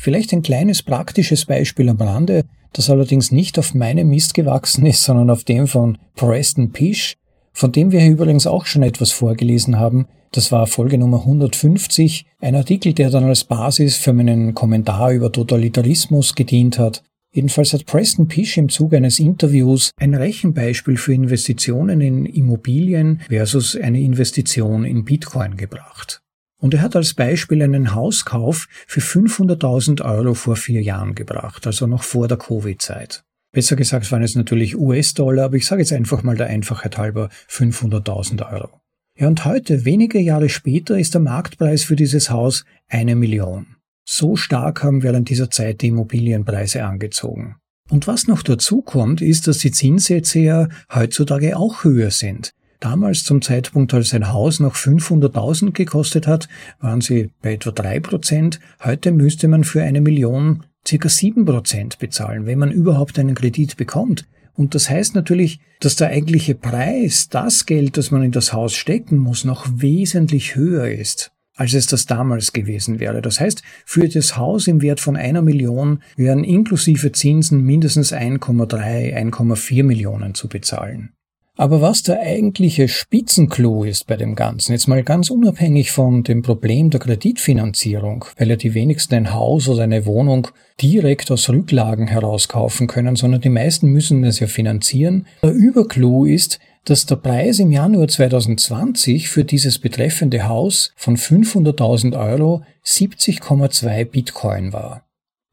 Vielleicht 0.00 0.32
ein 0.32 0.40
kleines 0.40 0.82
praktisches 0.82 1.44
Beispiel 1.44 1.90
am 1.90 1.98
Rande, 1.98 2.46
das 2.72 2.88
allerdings 2.88 3.30
nicht 3.30 3.58
auf 3.58 3.74
meinem 3.74 4.08
Mist 4.08 4.32
gewachsen 4.32 4.86
ist, 4.86 5.02
sondern 5.02 5.28
auf 5.28 5.44
dem 5.44 5.66
von 5.66 5.98
Preston 6.16 6.72
Pish, 6.72 7.18
von 7.52 7.72
dem 7.72 7.92
wir 7.92 8.08
übrigens 8.08 8.46
auch 8.46 8.64
schon 8.64 8.82
etwas 8.82 9.12
vorgelesen 9.12 9.78
haben, 9.78 10.06
das 10.32 10.52
war 10.52 10.66
Folge 10.66 10.98
Nummer 10.98 11.20
150, 11.20 12.26
ein 12.40 12.54
Artikel, 12.54 12.92
der 12.92 13.10
dann 13.10 13.24
als 13.24 13.44
Basis 13.44 13.96
für 13.96 14.12
meinen 14.12 14.54
Kommentar 14.54 15.12
über 15.12 15.32
Totalitarismus 15.32 16.34
gedient 16.34 16.78
hat. 16.78 17.02
Jedenfalls 17.32 17.72
hat 17.72 17.86
Preston 17.86 18.28
Pish 18.28 18.56
im 18.56 18.68
Zuge 18.68 18.96
eines 18.96 19.20
Interviews 19.20 19.90
ein 19.96 20.14
Rechenbeispiel 20.14 20.96
für 20.96 21.14
Investitionen 21.14 22.00
in 22.00 22.26
Immobilien 22.26 23.20
versus 23.28 23.76
eine 23.76 24.00
Investition 24.00 24.84
in 24.84 25.04
Bitcoin 25.04 25.56
gebracht. 25.56 26.22
Und 26.60 26.74
er 26.74 26.82
hat 26.82 26.94
als 26.94 27.14
Beispiel 27.14 27.62
einen 27.62 27.94
Hauskauf 27.94 28.68
für 28.86 29.00
500.000 29.00 30.04
Euro 30.04 30.34
vor 30.34 30.56
vier 30.56 30.82
Jahren 30.82 31.14
gebracht, 31.14 31.66
also 31.66 31.86
noch 31.86 32.02
vor 32.02 32.28
der 32.28 32.36
Covid-Zeit. 32.36 33.22
Besser 33.52 33.76
gesagt 33.76 34.10
waren 34.12 34.22
es 34.22 34.36
natürlich 34.36 34.76
US-Dollar, 34.76 35.46
aber 35.46 35.56
ich 35.56 35.66
sage 35.66 35.82
jetzt 35.82 35.92
einfach 35.92 36.22
mal 36.22 36.36
der 36.36 36.46
Einfachheit 36.46 36.98
halber 36.98 37.30
500.000 37.48 38.52
Euro. 38.52 38.79
Ja, 39.20 39.28
und 39.28 39.44
heute, 39.44 39.84
wenige 39.84 40.18
Jahre 40.18 40.48
später, 40.48 40.98
ist 40.98 41.12
der 41.12 41.20
Marktpreis 41.20 41.82
für 41.82 41.94
dieses 41.94 42.30
Haus 42.30 42.64
eine 42.88 43.14
Million. 43.14 43.76
So 44.08 44.34
stark 44.34 44.82
haben 44.82 45.02
während 45.02 45.28
dieser 45.28 45.50
Zeit 45.50 45.82
die 45.82 45.88
Immobilienpreise 45.88 46.82
angezogen. 46.84 47.56
Und 47.90 48.06
was 48.06 48.28
noch 48.28 48.42
dazu 48.42 48.80
kommt, 48.80 49.20
ist, 49.20 49.46
dass 49.46 49.58
die 49.58 49.72
Zinssätze 49.72 50.38
ja 50.38 50.68
heutzutage 50.94 51.58
auch 51.58 51.84
höher 51.84 52.10
sind. 52.10 52.52
Damals 52.80 53.24
zum 53.24 53.42
Zeitpunkt, 53.42 53.92
als 53.92 54.14
ein 54.14 54.32
Haus 54.32 54.58
noch 54.58 54.74
500.000 54.74 55.72
gekostet 55.72 56.26
hat, 56.26 56.48
waren 56.80 57.02
sie 57.02 57.28
bei 57.42 57.52
etwa 57.52 57.72
drei 57.72 58.00
Prozent. 58.00 58.58
Heute 58.82 59.12
müsste 59.12 59.48
man 59.48 59.64
für 59.64 59.82
eine 59.82 60.00
Million 60.00 60.64
circa 60.88 61.10
sieben 61.10 61.44
Prozent 61.44 61.98
bezahlen, 61.98 62.46
wenn 62.46 62.58
man 62.58 62.72
überhaupt 62.72 63.18
einen 63.18 63.34
Kredit 63.34 63.76
bekommt. 63.76 64.24
Und 64.54 64.74
das 64.74 64.90
heißt 64.90 65.14
natürlich, 65.14 65.60
dass 65.80 65.96
der 65.96 66.08
eigentliche 66.08 66.54
Preis, 66.54 67.28
das 67.28 67.66
Geld, 67.66 67.96
das 67.96 68.10
man 68.10 68.22
in 68.22 68.32
das 68.32 68.52
Haus 68.52 68.74
stecken 68.74 69.18
muss, 69.18 69.44
noch 69.44 69.66
wesentlich 69.70 70.54
höher 70.54 70.90
ist 70.90 71.32
als 71.60 71.74
es 71.74 71.86
das 71.86 72.06
damals 72.06 72.54
gewesen 72.54 73.00
wäre. 73.00 73.20
Das 73.20 73.38
heißt, 73.38 73.62
für 73.84 74.08
das 74.08 74.38
Haus 74.38 74.66
im 74.66 74.80
Wert 74.80 74.98
von 74.98 75.14
einer 75.14 75.42
Million 75.42 76.02
wären 76.16 76.42
inklusive 76.42 77.12
Zinsen 77.12 77.62
mindestens 77.62 78.14
1,3, 78.14 79.14
1,4 79.14 79.84
Millionen 79.84 80.34
zu 80.34 80.48
bezahlen. 80.48 81.12
Aber 81.60 81.82
was 81.82 82.02
der 82.02 82.20
eigentliche 82.20 82.88
Spitzenclou 82.88 83.84
ist 83.84 84.06
bei 84.06 84.16
dem 84.16 84.34
Ganzen, 84.34 84.72
jetzt 84.72 84.88
mal 84.88 85.02
ganz 85.02 85.28
unabhängig 85.28 85.90
von 85.90 86.22
dem 86.22 86.40
Problem 86.40 86.88
der 86.88 87.00
Kreditfinanzierung, 87.00 88.24
weil 88.38 88.48
ja 88.48 88.56
die 88.56 88.72
wenigsten 88.72 89.14
ein 89.14 89.34
Haus 89.34 89.68
oder 89.68 89.82
eine 89.82 90.06
Wohnung 90.06 90.48
direkt 90.80 91.30
aus 91.30 91.50
Rücklagen 91.50 92.06
herauskaufen 92.06 92.86
können, 92.86 93.14
sondern 93.14 93.42
die 93.42 93.50
meisten 93.50 93.88
müssen 93.88 94.24
es 94.24 94.40
ja 94.40 94.46
finanzieren. 94.46 95.26
Der 95.42 95.52
Überclou 95.52 96.24
ist, 96.24 96.60
dass 96.86 97.04
der 97.04 97.16
Preis 97.16 97.58
im 97.58 97.72
Januar 97.72 98.08
2020 98.08 99.28
für 99.28 99.44
dieses 99.44 99.78
betreffende 99.78 100.48
Haus 100.48 100.94
von 100.96 101.18
500.000 101.18 102.18
Euro 102.18 102.62
70,2 102.86 104.06
Bitcoin 104.06 104.72
war. 104.72 105.04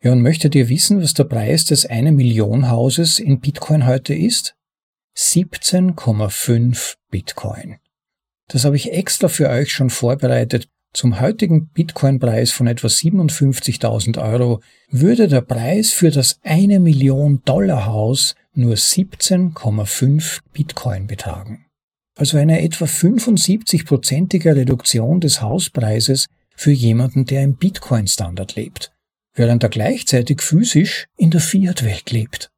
Ja, 0.01 0.13
und 0.13 0.21
möchtet 0.21 0.55
ihr 0.55 0.69
wissen, 0.69 1.01
was 1.01 1.15
der 1.15 1.25
Preis 1.25 1.65
des 1.65 1.85
eine 1.85 2.13
Million 2.13 2.69
Hauses 2.69 3.19
in 3.19 3.41
Bitcoin 3.41 3.85
heute 3.85 4.13
ist? 4.13 4.56
17,5 5.17 6.95
Bitcoin. 7.09 7.77
Das 8.49 8.65
habe 8.65 8.75
ich 8.75 8.93
extra 8.93 9.27
für 9.27 9.49
euch 9.49 9.71
schon 9.71 9.89
vorbereitet. 9.89 10.69
Zum 10.93 11.19
heutigen 11.19 11.69
Bitcoin-Preis 11.69 12.51
von 12.51 12.67
etwa 12.67 12.87
57.000 12.87 14.21
Euro 14.21 14.61
würde 14.89 15.27
der 15.27 15.41
Preis 15.41 15.91
für 15.91 16.11
das 16.11 16.39
eine 16.43 16.79
Million 16.79 17.41
Dollar 17.45 17.87
Haus 17.87 18.35
nur 18.53 18.75
17,5 18.75 20.39
Bitcoin 20.53 21.07
betragen. 21.07 21.65
Also 22.15 22.37
eine 22.37 22.61
etwa 22.61 22.85
75-prozentige 22.85 24.55
Reduktion 24.55 25.19
des 25.19 25.41
Hauspreises 25.41 26.27
für 26.55 26.71
jemanden, 26.71 27.25
der 27.25 27.43
im 27.43 27.55
Bitcoin-Standard 27.55 28.55
lebt, 28.55 28.91
während 29.33 29.63
er 29.63 29.69
gleichzeitig 29.69 30.41
physisch 30.41 31.05
in 31.17 31.31
der 31.31 31.41
Fiat-Welt 31.41 32.11
lebt. 32.11 32.51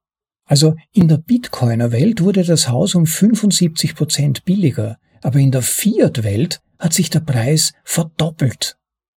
Also 0.49 0.75
in 0.91 1.07
der 1.07 1.17
Bitcoiner-Welt 1.17 2.21
wurde 2.21 2.43
das 2.43 2.69
Haus 2.69 2.95
um 2.95 3.05
75 3.05 3.93
Prozent 3.93 4.45
billiger, 4.45 4.97
aber 5.21 5.37
in 5.37 5.51
der 5.51 5.61
Fiat-Welt 5.61 6.59
hat 6.79 6.91
sich 6.91 7.11
der 7.11 7.19
Preis 7.19 7.73
verdoppelt. 7.83 8.75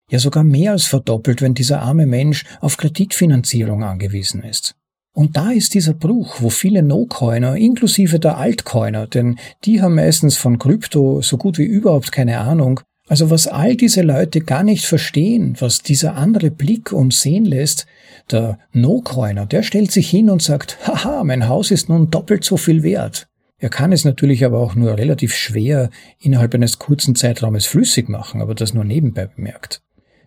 Ja 0.09 0.17
sogar 0.17 0.43
mehr 0.43 0.71
als 0.71 0.87
verdoppelt, 0.87 1.43
wenn 1.43 1.53
dieser 1.53 1.83
arme 1.83 2.07
Mensch 2.07 2.45
auf 2.61 2.77
Kreditfinanzierung 2.77 3.83
angewiesen 3.83 4.41
ist. 4.41 4.75
Und 5.13 5.37
da 5.37 5.51
ist 5.51 5.75
dieser 5.75 5.93
Bruch, 5.93 6.37
wo 6.39 6.49
viele 6.49 6.81
No-Coiner, 6.81 7.55
inklusive 7.57 8.19
der 8.19 8.37
Altcoiner, 8.37 9.05
denn 9.05 9.37
die 9.65 9.83
haben 9.83 9.95
meistens 9.95 10.35
von 10.35 10.57
Krypto 10.57 11.21
so 11.21 11.37
gut 11.37 11.59
wie 11.59 11.65
überhaupt 11.65 12.11
keine 12.11 12.39
Ahnung, 12.39 12.79
also 13.09 13.31
was 13.31 13.47
all 13.47 13.75
diese 13.75 14.03
Leute 14.03 14.41
gar 14.41 14.63
nicht 14.63 14.85
verstehen, 14.85 15.55
was 15.59 15.81
dieser 15.81 16.15
andere 16.15 16.51
Blick 16.51 16.93
uns 16.93 17.21
sehen 17.21 17.43
lässt, 17.43 17.87
der 18.29 18.59
No-Coiner, 18.71 19.47
der 19.47 19.63
stellt 19.63 19.91
sich 19.91 20.09
hin 20.09 20.29
und 20.29 20.43
sagt, 20.43 20.77
haha, 20.87 21.23
mein 21.23 21.47
Haus 21.47 21.71
ist 21.71 21.89
nun 21.89 22.11
doppelt 22.11 22.43
so 22.43 22.55
viel 22.55 22.83
wert. 22.83 23.27
Er 23.57 23.69
kann 23.69 23.91
es 23.91 24.05
natürlich 24.05 24.45
aber 24.45 24.59
auch 24.59 24.75
nur 24.75 24.97
relativ 24.97 25.33
schwer 25.33 25.89
innerhalb 26.19 26.53
eines 26.53 26.77
kurzen 26.77 27.15
Zeitraumes 27.15 27.65
flüssig 27.65 28.09
machen, 28.09 28.43
aber 28.43 28.53
das 28.53 28.75
nur 28.75 28.85
nebenbei 28.85 29.25
bemerkt. 29.25 29.81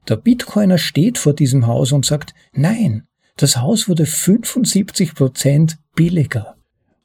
Der 0.08 0.16
Bitcoiner 0.16 0.76
steht 0.76 1.18
vor 1.18 1.34
diesem 1.34 1.68
Haus 1.68 1.92
und 1.92 2.04
sagt, 2.04 2.34
nein, 2.52 3.04
das 3.36 3.58
Haus 3.58 3.88
wurde 3.88 4.06
75 4.06 5.14
Prozent 5.14 5.78
billiger. 5.94 6.56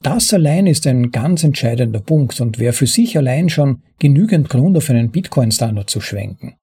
Das 0.02 0.32
allein 0.34 0.68
ist 0.68 0.86
ein 0.86 1.12
ganz 1.12 1.44
entscheidender 1.44 2.00
Punkt 2.00 2.40
und 2.40 2.60
wäre 2.60 2.74
für 2.74 2.88
sich 2.88 3.18
allein 3.18 3.50
schon 3.50 3.82
genügend 4.00 4.50
Grund, 4.50 4.78
auf 4.78 4.90
einen 4.90 5.12
Bitcoin-Standard 5.12 5.90
zu 5.90 6.02
schwenken. 6.02 6.56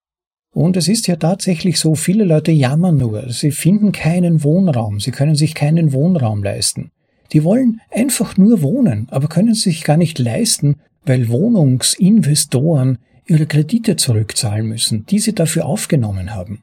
Und 0.55 0.77
es 0.77 0.87
ist 0.87 1.09
ja 1.09 1.16
tatsächlich 1.16 1.81
so, 1.81 1.97
viele 1.97 2.25
Leute 2.25 2.53
jammern 2.53 2.97
nur, 2.97 3.29
sie 3.31 3.51
finden 3.51 3.90
keinen 3.90 4.44
Wohnraum, 4.44 5.01
sie 5.01 5.11
können 5.11 5.35
sich 5.35 5.55
keinen 5.55 5.92
Wohnraum 5.92 6.44
leisten. 6.44 6.92
Die 7.33 7.42
wollen 7.42 7.81
einfach 7.90 8.37
nur 8.37 8.62
wohnen, 8.62 9.09
aber 9.11 9.27
können 9.27 9.55
sich 9.55 9.83
gar 9.83 9.97
nicht 9.97 10.20
leisten, 10.20 10.77
weil 11.05 11.29
Wohnungsinvestoren 11.29 12.99
ihre 13.27 13.47
Kredite 13.47 13.97
zurückzahlen 13.97 14.66
müssen, 14.66 15.07
die 15.07 15.18
sie 15.18 15.35
dafür 15.35 15.66
aufgenommen 15.66 16.35
haben. 16.35 16.62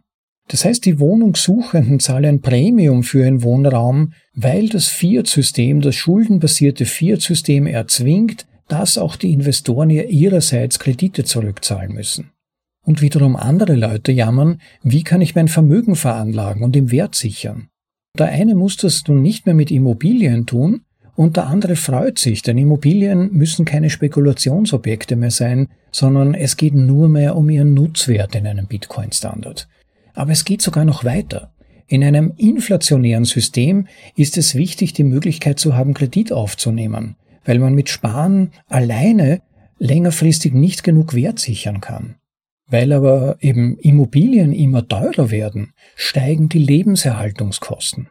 Das 0.52 0.66
heißt, 0.66 0.86
die 0.86 1.00
Wohnungssuchenden 1.00 2.02
zahlen 2.02 2.26
ein 2.26 2.42
Premium 2.42 3.04
für 3.04 3.22
ihren 3.22 3.42
Wohnraum, 3.42 4.12
weil 4.34 4.68
das 4.68 4.90
Fiat-System, 4.90 5.80
das 5.80 5.96
schuldenbasierte 5.96 6.86
Fiat-System 6.86 7.68
erzwingt, 7.68 8.46
dass 8.68 8.98
auch 8.98 9.16
die 9.16 9.32
Investoren 9.32 9.90
ihr 9.90 10.10
ihrerseits 10.10 10.78
Kredite 10.78 11.24
zurückzahlen 11.24 11.94
müssen. 11.94 12.32
Und 12.86 13.02
wiederum 13.02 13.38
andere 13.38 13.76
Leute 13.76 14.12
jammern, 14.12 14.60
wie 14.84 15.04
kann 15.04 15.22
ich 15.22 15.36
mein 15.36 15.48
Vermögen 15.48 15.96
veranlagen 15.96 16.64
und 16.64 16.76
im 16.76 16.92
Wert 16.92 17.16
sichern? 17.16 17.70
Der 18.20 18.28
eine 18.28 18.54
muss 18.54 18.76
das 18.76 19.08
nun 19.08 19.22
nicht 19.22 19.46
mehr 19.46 19.56
mit 19.56 19.72
Immobilien 19.72 20.48
tun, 20.48 20.82
und 21.16 21.38
der 21.38 21.48
andere 21.48 21.78
freut 21.78 22.20
sich, 22.20 22.42
denn 22.42 22.58
Immobilien 22.58 23.32
müssen 23.32 23.64
keine 23.64 23.90
Spekulationsobjekte 23.90 25.16
mehr 25.16 25.32
sein, 25.32 25.70
sondern 25.92 26.34
es 26.34 26.58
geht 26.58 26.74
nur 26.74 27.08
mehr 27.08 27.38
um 27.38 27.50
ihren 27.50 27.74
Nutzwert 27.74 28.36
in 28.36 28.48
einem 28.48 28.68
Bitcoin-Standard. 28.68 29.70
Aber 30.22 30.34
es 30.34 30.46
geht 30.46 30.62
sogar 30.62 30.86
noch 30.86 31.04
weiter. 31.04 31.52
In 31.88 32.04
einem 32.04 32.34
inflationären 32.38 33.26
System 33.26 33.88
ist 34.16 34.38
es 34.38 34.54
wichtig, 34.54 34.94
die 34.94 35.04
Möglichkeit 35.04 35.58
zu 35.58 35.76
haben, 35.76 35.96
Kredit 35.96 36.32
aufzunehmen, 36.32 37.16
weil 37.44 37.58
man 37.58 37.74
mit 37.74 37.90
Sparen 37.90 38.52
alleine 38.68 39.42
längerfristig 39.80 40.54
nicht 40.54 40.84
genug 40.84 41.16
Wert 41.16 41.40
sichern 41.40 41.82
kann. 41.82 42.18
Weil 42.68 42.94
aber 42.94 43.38
eben 43.40 43.80
Immobilien 43.80 44.54
immer 44.54 44.88
teurer 44.88 45.32
werden, 45.32 45.74
steigen 45.96 46.50
die 46.50 46.60
Lebenserhaltungskosten. 46.60 48.10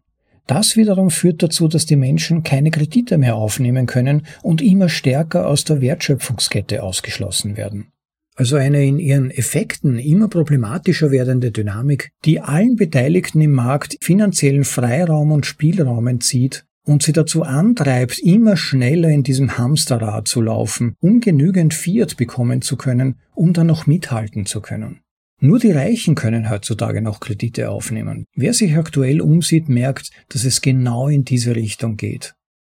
Das 0.49 0.77
wiederum 0.77 1.11
führt 1.11 1.45
dazu, 1.45 1.69
dass 1.69 1.87
die 1.87 1.95
Menschen 1.95 2.43
keine 2.43 2.73
Kredite 2.73 3.19
mehr 3.19 3.37
aufnehmen 3.37 3.87
können 3.87 4.27
und 4.43 4.63
immer 4.63 4.89
stärker 4.89 5.47
aus 5.47 5.63
der 5.63 5.81
Wertschöpfungskette 5.81 6.83
ausgeschlossen 6.83 7.57
werden 7.57 7.93
also 8.41 8.57
eine 8.57 8.87
in 8.87 8.99
ihren 8.99 9.31
Effekten 9.31 9.99
immer 9.99 10.29
problematischer 10.29 11.11
werdende 11.11 11.51
Dynamik, 11.51 12.11
die 12.25 12.41
allen 12.41 12.75
Beteiligten 12.75 13.43
im 13.43 13.53
Markt 13.53 13.99
finanziellen 14.01 14.65
Freiraum 14.65 15.31
und 15.31 15.45
Spielraum 15.45 16.07
entzieht 16.07 16.65
und 16.87 17.03
sie 17.03 17.13
dazu 17.13 17.43
antreibt, 17.43 18.19
immer 18.19 18.57
schneller 18.57 19.11
in 19.11 19.25
diesem 19.25 19.59
Hamsterrad 19.59 20.27
zu 20.27 20.41
laufen, 20.41 20.95
um 21.01 21.21
genügend 21.21 21.75
Fiat 21.75 22.17
bekommen 22.17 22.63
zu 22.63 22.79
können, 22.79 23.17
um 23.35 23.53
dann 23.53 23.67
noch 23.67 23.87
mithalten 23.87 24.47
zu 24.47 24.63
können. 24.63 25.01
Nur 25.43 25.59
die 25.59 25.73
Reichen 25.73 26.15
können 26.15 26.49
heutzutage 26.49 27.03
noch 27.03 27.21
Kredite 27.21 27.69
aufnehmen. 27.69 28.25
Wer 28.35 28.55
sich 28.55 28.75
aktuell 28.75 29.21
umsieht, 29.21 29.69
merkt, 29.69 30.13
dass 30.31 30.47
es 30.47 30.63
genau 30.63 31.09
in 31.09 31.27
diese 31.27 31.55
Richtung 31.57 31.99
geht. 31.99 32.33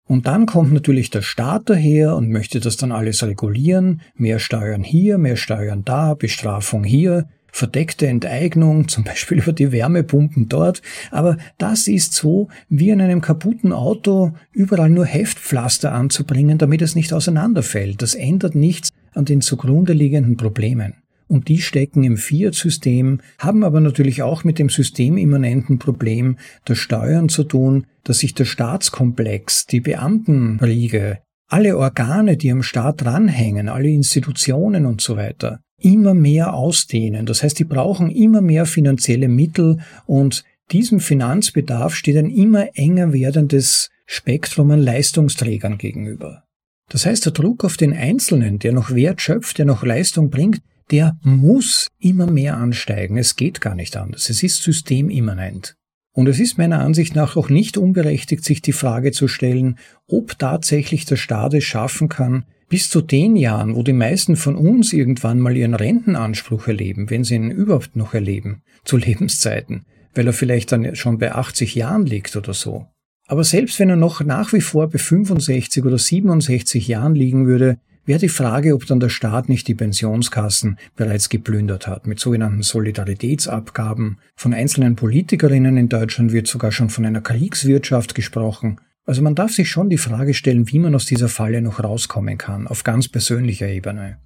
Und 0.07 0.27
dann 0.27 0.45
kommt 0.45 0.71
natürlich 0.71 1.09
der 1.09 1.23
Staat 1.23 1.69
daher 1.69 2.15
und 2.15 2.29
möchte 2.29 2.59
das 2.59 2.77
dann 2.77 2.91
alles 2.91 3.23
regulieren, 3.23 4.01
mehr 4.15 4.39
Steuern 4.39 4.83
hier, 4.83 5.17
mehr 5.17 5.35
Steuern 5.35 5.83
da, 5.83 6.13
Bestrafung 6.13 6.83
hier, 6.83 7.27
verdeckte 7.51 8.07
Enteignung, 8.07 8.87
zum 8.87 9.03
Beispiel 9.03 9.39
über 9.39 9.53
die 9.53 9.71
Wärmepumpen 9.71 10.47
dort. 10.47 10.81
Aber 11.09 11.37
das 11.57 11.87
ist 11.87 12.13
so, 12.13 12.49
wie 12.69 12.89
in 12.89 13.01
einem 13.01 13.21
kaputten 13.21 13.71
Auto 13.71 14.33
überall 14.51 14.89
nur 14.89 15.05
Heftpflaster 15.05 15.91
anzubringen, 15.91 16.59
damit 16.59 16.83
es 16.83 16.95
nicht 16.95 17.11
auseinanderfällt. 17.11 18.01
Das 18.01 18.13
ändert 18.13 18.53
nichts 18.53 18.89
an 19.13 19.25
den 19.25 19.41
zugrunde 19.41 19.93
liegenden 19.93 20.37
Problemen 20.37 20.93
und 21.27 21.47
die 21.47 21.59
stecken 21.59 22.03
im 22.03 22.17
Fiat-System, 22.17 23.21
haben 23.39 23.63
aber 23.63 23.79
natürlich 23.79 24.21
auch 24.21 24.43
mit 24.43 24.59
dem 24.59 24.69
systemimmanenten 24.69 25.79
Problem 25.79 26.37
der 26.67 26.75
Steuern 26.75 27.29
zu 27.29 27.43
tun, 27.43 27.87
dass 28.03 28.19
sich 28.19 28.33
der 28.33 28.45
Staatskomplex, 28.45 29.65
die 29.65 29.81
Beamtenriege, 29.81 31.19
alle 31.47 31.77
Organe, 31.77 32.37
die 32.37 32.51
am 32.51 32.63
Staat 32.63 33.01
dranhängen, 33.01 33.69
alle 33.69 33.89
Institutionen 33.89 34.85
und 34.85 35.01
so 35.01 35.15
weiter, 35.15 35.59
immer 35.79 36.13
mehr 36.13 36.53
ausdehnen. 36.53 37.25
Das 37.25 37.43
heißt, 37.43 37.59
die 37.59 37.65
brauchen 37.65 38.09
immer 38.09 38.41
mehr 38.41 38.65
finanzielle 38.65 39.27
Mittel 39.27 39.79
und 40.05 40.43
diesem 40.71 40.99
Finanzbedarf 40.99 41.93
steht 41.93 42.17
ein 42.17 42.29
immer 42.29 42.69
enger 42.75 43.13
werdendes 43.13 43.91
Spektrum 44.07 44.71
an 44.71 44.81
Leistungsträgern 44.81 45.77
gegenüber. 45.77 46.43
Das 46.89 47.05
heißt, 47.05 47.25
der 47.25 47.33
Druck 47.33 47.63
auf 47.63 47.77
den 47.77 47.93
Einzelnen, 47.93 48.59
der 48.59 48.71
noch 48.71 48.91
Wert 48.93 49.21
schöpft, 49.21 49.57
der 49.57 49.65
noch 49.65 49.83
Leistung 49.83 50.29
bringt, 50.29 50.61
der 50.91 51.17
muss 51.23 51.87
immer 51.99 52.27
mehr 52.27 52.57
ansteigen. 52.57 53.17
Es 53.17 53.35
geht 53.35 53.61
gar 53.61 53.75
nicht 53.75 53.97
anders. 53.97 54.29
Es 54.29 54.43
ist 54.43 54.63
systemimmanent. 54.63 55.75
Und 56.11 56.27
es 56.27 56.39
ist 56.39 56.57
meiner 56.57 56.79
Ansicht 56.79 57.13
nach 57.15 57.35
auch 57.35 57.49
nicht 57.49 57.77
unberechtigt, 57.77 58.43
sich 58.43 58.61
die 58.61 58.71
Frage 58.71 59.11
zu 59.11 59.27
stellen, 59.27 59.77
ob 60.07 60.39
tatsächlich 60.39 61.05
der 61.05 61.17
Staat 61.17 61.53
es 61.53 61.65
schaffen 61.65 62.07
kann, 62.07 62.45
bis 62.69 62.89
zu 62.89 63.01
den 63.01 63.35
Jahren, 63.35 63.75
wo 63.75 63.83
die 63.83 63.93
meisten 63.93 64.37
von 64.37 64.55
uns 64.55 64.93
irgendwann 64.93 65.39
mal 65.39 65.57
ihren 65.57 65.73
Rentenanspruch 65.73 66.67
erleben, 66.67 67.09
wenn 67.09 67.23
sie 67.23 67.35
ihn 67.35 67.51
überhaupt 67.51 67.95
noch 67.95 68.13
erleben, 68.13 68.61
zu 68.85 68.97
Lebenszeiten, 68.97 69.85
weil 70.13 70.27
er 70.27 70.33
vielleicht 70.33 70.71
dann 70.71 70.95
schon 70.95 71.17
bei 71.17 71.33
80 71.33 71.75
Jahren 71.75 72.05
liegt 72.05 72.35
oder 72.35 72.53
so. 72.53 72.87
Aber 73.27 73.43
selbst 73.43 73.79
wenn 73.79 73.89
er 73.89 73.95
noch 73.95 74.23
nach 74.23 74.53
wie 74.53 74.61
vor 74.61 74.89
bei 74.89 74.99
65 74.99 75.83
oder 75.83 75.97
67 75.97 76.87
Jahren 76.87 77.15
liegen 77.15 77.47
würde, 77.47 77.77
wäre 78.05 78.19
die 78.19 78.29
Frage, 78.29 78.73
ob 78.73 78.85
dann 78.85 78.99
der 78.99 79.09
Staat 79.09 79.49
nicht 79.49 79.67
die 79.67 79.75
Pensionskassen 79.75 80.77
bereits 80.95 81.29
geplündert 81.29 81.87
hat 81.87 82.07
mit 82.07 82.19
sogenannten 82.19 82.61
Solidaritätsabgaben. 82.61 84.19
Von 84.35 84.53
einzelnen 84.53 84.95
Politikerinnen 84.95 85.77
in 85.77 85.89
Deutschland 85.89 86.31
wird 86.31 86.47
sogar 86.47 86.71
schon 86.71 86.89
von 86.89 87.05
einer 87.05 87.21
Kriegswirtschaft 87.21 88.15
gesprochen. 88.15 88.79
Also 89.05 89.21
man 89.21 89.35
darf 89.35 89.51
sich 89.51 89.69
schon 89.69 89.89
die 89.89 89.97
Frage 89.97 90.33
stellen, 90.33 90.71
wie 90.71 90.79
man 90.79 90.95
aus 90.95 91.05
dieser 91.05 91.29
Falle 91.29 91.61
noch 91.61 91.83
rauskommen 91.83 92.37
kann, 92.37 92.67
auf 92.67 92.83
ganz 92.83 93.07
persönlicher 93.07 93.67
Ebene. 93.67 94.17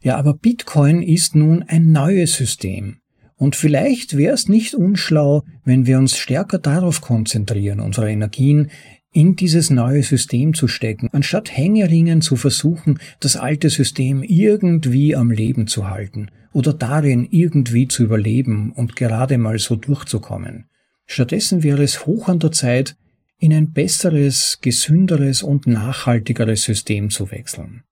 Ja, 0.00 0.16
aber 0.16 0.34
Bitcoin 0.34 1.02
ist 1.02 1.34
nun 1.34 1.62
ein 1.62 1.92
neues 1.92 2.34
System. 2.34 2.98
Und 3.36 3.56
vielleicht 3.56 4.16
wäre 4.16 4.34
es 4.34 4.48
nicht 4.48 4.74
unschlau, 4.74 5.42
wenn 5.64 5.86
wir 5.86 5.98
uns 5.98 6.16
stärker 6.16 6.58
darauf 6.58 7.00
konzentrieren, 7.00 7.80
unsere 7.80 8.10
Energien 8.10 8.70
in 9.14 9.36
dieses 9.36 9.70
neue 9.70 10.02
System 10.02 10.54
zu 10.54 10.66
stecken, 10.66 11.08
anstatt 11.12 11.56
Hängeringen 11.56 12.20
zu 12.20 12.34
versuchen, 12.34 12.98
das 13.20 13.36
alte 13.36 13.70
System 13.70 14.24
irgendwie 14.24 15.14
am 15.14 15.30
Leben 15.30 15.68
zu 15.68 15.88
halten 15.88 16.30
oder 16.52 16.72
darin 16.72 17.26
irgendwie 17.30 17.86
zu 17.86 18.02
überleben 18.02 18.72
und 18.72 18.96
gerade 18.96 19.38
mal 19.38 19.58
so 19.60 19.76
durchzukommen. 19.76 20.66
Stattdessen 21.06 21.62
wäre 21.62 21.84
es 21.84 22.06
hoch 22.06 22.28
an 22.28 22.40
der 22.40 22.50
Zeit, 22.50 22.96
in 23.38 23.52
ein 23.52 23.72
besseres, 23.72 24.58
gesünderes 24.60 25.42
und 25.42 25.66
nachhaltigeres 25.66 26.62
System 26.62 27.10
zu 27.10 27.30
wechseln. 27.30 27.84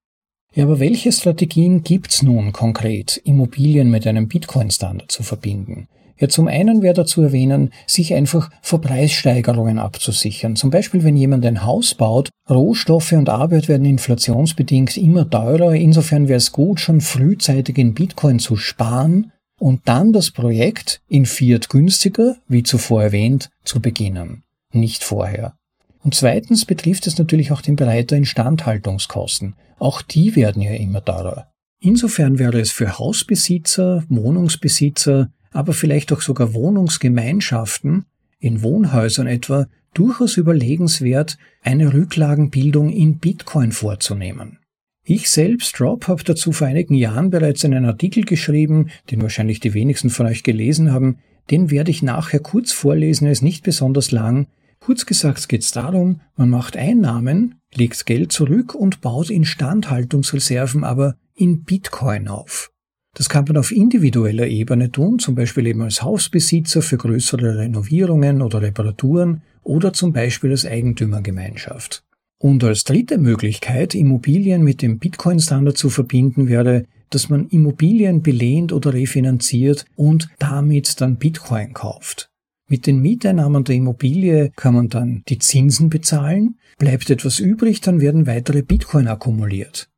Ja, 0.54 0.64
aber 0.64 0.80
welche 0.80 1.12
Strategien 1.12 1.82
gibt's 1.82 2.22
nun 2.22 2.52
konkret, 2.52 3.16
Immobilien 3.24 3.90
mit 3.90 4.06
einem 4.06 4.28
Bitcoin-Standard 4.28 5.10
zu 5.10 5.22
verbinden? 5.22 5.88
Ja, 6.18 6.28
zum 6.28 6.48
einen 6.48 6.82
wäre 6.82 6.94
dazu 6.94 7.22
erwähnen, 7.22 7.70
sich 7.86 8.14
einfach 8.14 8.50
vor 8.60 8.80
Preissteigerungen 8.80 9.78
abzusichern. 9.78 10.56
Zum 10.56 10.70
Beispiel, 10.70 11.04
wenn 11.04 11.16
jemand 11.16 11.44
ein 11.44 11.64
Haus 11.64 11.94
baut, 11.94 12.30
Rohstoffe 12.48 13.12
und 13.12 13.28
Arbeit 13.28 13.68
werden 13.68 13.84
inflationsbedingt 13.84 14.96
immer 14.96 15.28
teurer. 15.28 15.74
Insofern 15.74 16.28
wäre 16.28 16.38
es 16.38 16.52
gut, 16.52 16.80
schon 16.80 17.00
frühzeitig 17.00 17.78
in 17.78 17.94
Bitcoin 17.94 18.38
zu 18.38 18.56
sparen 18.56 19.32
und 19.58 19.82
dann 19.84 20.12
das 20.12 20.30
Projekt 20.30 21.00
in 21.08 21.26
Fiat 21.26 21.68
günstiger, 21.68 22.36
wie 22.48 22.62
zuvor 22.62 23.02
erwähnt, 23.02 23.50
zu 23.64 23.80
beginnen. 23.80 24.42
Nicht 24.72 25.04
vorher. 25.04 25.54
Und 26.02 26.14
zweitens 26.14 26.64
betrifft 26.64 27.06
es 27.06 27.18
natürlich 27.18 27.52
auch 27.52 27.60
den 27.60 27.76
Bereich 27.76 28.06
der 28.06 28.18
Instandhaltungskosten. 28.18 29.54
Auch 29.78 30.02
die 30.02 30.34
werden 30.34 30.62
ja 30.62 30.72
immer 30.72 31.04
teurer. 31.04 31.46
Insofern 31.80 32.38
wäre 32.38 32.60
es 32.60 32.70
für 32.70 32.98
Hausbesitzer, 32.98 34.04
Wohnungsbesitzer, 34.08 35.30
aber 35.52 35.72
vielleicht 35.72 36.12
auch 36.12 36.20
sogar 36.20 36.54
Wohnungsgemeinschaften, 36.54 38.06
in 38.38 38.62
Wohnhäusern 38.62 39.26
etwa, 39.26 39.66
durchaus 39.94 40.36
überlegenswert, 40.36 41.38
eine 41.62 41.92
Rücklagenbildung 41.92 42.90
in 42.90 43.18
Bitcoin 43.18 43.72
vorzunehmen. 43.72 44.58
Ich 45.04 45.30
selbst, 45.30 45.80
Rob, 45.80 46.08
habe 46.08 46.24
dazu 46.24 46.52
vor 46.52 46.66
einigen 46.66 46.94
Jahren 46.94 47.30
bereits 47.30 47.64
einen 47.64 47.84
Artikel 47.84 48.24
geschrieben, 48.24 48.90
den 49.10 49.20
wahrscheinlich 49.20 49.60
die 49.60 49.74
wenigsten 49.74 50.10
von 50.10 50.26
euch 50.26 50.42
gelesen 50.42 50.92
haben, 50.92 51.18
den 51.50 51.70
werde 51.70 51.90
ich 51.90 52.02
nachher 52.02 52.38
kurz 52.40 52.72
vorlesen, 52.72 53.26
er 53.26 53.32
ist 53.32 53.42
nicht 53.42 53.64
besonders 53.64 54.12
lang, 54.12 54.46
Kurz 54.84 55.06
gesagt 55.06 55.48
geht 55.48 55.62
es 55.62 55.70
darum, 55.70 56.22
man 56.34 56.50
macht 56.50 56.76
Einnahmen, 56.76 57.60
legt 57.72 58.04
Geld 58.04 58.32
zurück 58.32 58.74
und 58.74 59.00
baut 59.00 59.30
Instandhaltungsreserven 59.30 60.82
aber 60.82 61.14
in 61.34 61.62
Bitcoin 61.62 62.26
auf. 62.26 62.71
Das 63.16 63.28
kann 63.28 63.44
man 63.46 63.58
auf 63.58 63.72
individueller 63.72 64.46
Ebene 64.46 64.90
tun, 64.90 65.18
zum 65.18 65.34
Beispiel 65.34 65.66
eben 65.66 65.82
als 65.82 66.02
Hausbesitzer 66.02 66.80
für 66.80 66.96
größere 66.96 67.58
Renovierungen 67.58 68.40
oder 68.40 68.62
Reparaturen 68.62 69.42
oder 69.62 69.92
zum 69.92 70.12
Beispiel 70.12 70.50
als 70.50 70.64
Eigentümergemeinschaft. 70.64 72.04
Und 72.38 72.64
als 72.64 72.84
dritte 72.84 73.18
Möglichkeit, 73.18 73.94
Immobilien 73.94 74.64
mit 74.64 74.82
dem 74.82 74.98
Bitcoin-Standard 74.98 75.76
zu 75.76 75.90
verbinden, 75.90 76.48
wäre, 76.48 76.86
dass 77.10 77.28
man 77.28 77.48
Immobilien 77.48 78.22
belehnt 78.22 78.72
oder 78.72 78.94
refinanziert 78.94 79.84
und 79.94 80.28
damit 80.38 81.00
dann 81.00 81.16
Bitcoin 81.16 81.74
kauft. 81.74 82.30
Mit 82.68 82.86
den 82.86 83.00
Mieteinnahmen 83.02 83.64
der 83.64 83.76
Immobilie 83.76 84.50
kann 84.56 84.74
man 84.74 84.88
dann 84.88 85.22
die 85.28 85.38
Zinsen 85.38 85.90
bezahlen, 85.90 86.58
bleibt 86.78 87.10
etwas 87.10 87.38
übrig, 87.38 87.82
dann 87.82 88.00
werden 88.00 88.26
weitere 88.26 88.62
Bitcoin 88.62 89.08
akkumuliert. 89.08 89.91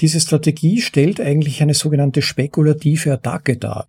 Diese 0.00 0.20
Strategie 0.20 0.80
stellt 0.80 1.20
eigentlich 1.20 1.62
eine 1.62 1.74
sogenannte 1.74 2.22
spekulative 2.22 3.12
Attacke 3.12 3.56
dar. 3.56 3.86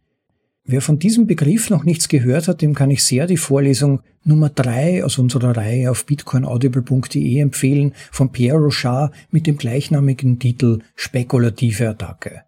Wer 0.63 0.81
von 0.81 0.99
diesem 0.99 1.25
Begriff 1.25 1.69
noch 1.69 1.85
nichts 1.85 2.07
gehört 2.07 2.47
hat, 2.47 2.61
dem 2.61 2.75
kann 2.75 2.91
ich 2.91 3.03
sehr 3.03 3.25
die 3.25 3.37
Vorlesung 3.37 4.01
Nummer 4.23 4.49
drei 4.49 5.03
aus 5.03 5.17
unserer 5.17 5.57
Reihe 5.57 5.89
auf 5.89 6.05
bitcoinaudible.de 6.05 7.39
empfehlen 7.39 7.93
von 8.11 8.31
Pierre 8.31 8.59
Rochard 8.59 9.13
mit 9.31 9.47
dem 9.47 9.57
gleichnamigen 9.57 10.37
Titel 10.37 10.79
Spekulative 10.95 11.89
Attacke. 11.89 12.43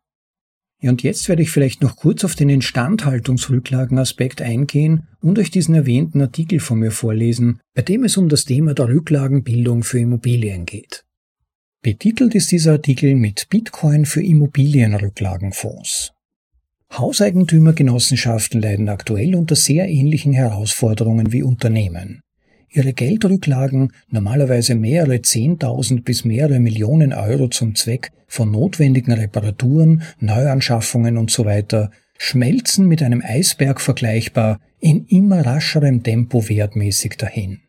Ja, 0.80 0.92
und 0.92 1.02
jetzt 1.02 1.28
werde 1.30 1.42
ich 1.42 1.50
vielleicht 1.50 1.82
noch 1.82 1.96
kurz 1.96 2.26
auf 2.26 2.36
den 2.36 2.50
Instandhaltungsrücklagenaspekt 2.50 4.42
eingehen 4.42 5.08
und 5.22 5.40
euch 5.40 5.50
diesen 5.50 5.74
erwähnten 5.74 6.22
Artikel 6.22 6.60
von 6.60 6.80
mir 6.80 6.92
vorlesen, 6.92 7.62
bei 7.74 7.82
dem 7.82 8.04
es 8.04 8.18
um 8.18 8.30
das 8.30 8.44
Thema 8.46 8.74
der 8.74 8.90
Rücklagenbildung 8.90 9.84
für 9.84 10.00
Immobilien 10.00 10.66
geht. 10.66 11.06
Betitelt 11.84 12.34
ist 12.34 12.50
dieser 12.54 12.72
Artikel 12.72 13.14
mit 13.14 13.50
Bitcoin 13.50 14.06
für 14.06 14.24
Immobilienrücklagenfonds. 14.24 16.14
Hauseigentümergenossenschaften 16.94 18.62
leiden 18.62 18.88
aktuell 18.88 19.36
unter 19.36 19.58
sehr 19.58 19.90
ähnlichen 19.90 20.32
Herausforderungen 20.32 21.34
wie 21.34 21.44
Unternehmen. 21.44 22.22
Ihre 22.70 22.94
Geldrücklagen, 22.94 23.92
normalerweise 24.08 24.76
mehrere 24.76 25.22
Zehntausend 25.24 26.06
bis 26.06 26.24
mehrere 26.24 26.62
Millionen 26.62 27.12
Euro 27.12 27.50
zum 27.50 27.76
Zweck 27.76 28.14
von 28.28 28.50
notwendigen 28.50 29.12
Reparaturen, 29.12 30.04
Neuanschaffungen 30.22 31.18
usw., 31.18 31.64
so 31.70 31.88
schmelzen 32.18 32.88
mit 32.88 33.04
einem 33.04 33.22
Eisberg 33.22 33.82
vergleichbar 33.82 34.62
in 34.80 35.06
immer 35.08 35.46
rascherem 35.46 36.02
Tempo 36.02 36.48
wertmäßig 36.48 37.18
dahin. 37.18 37.63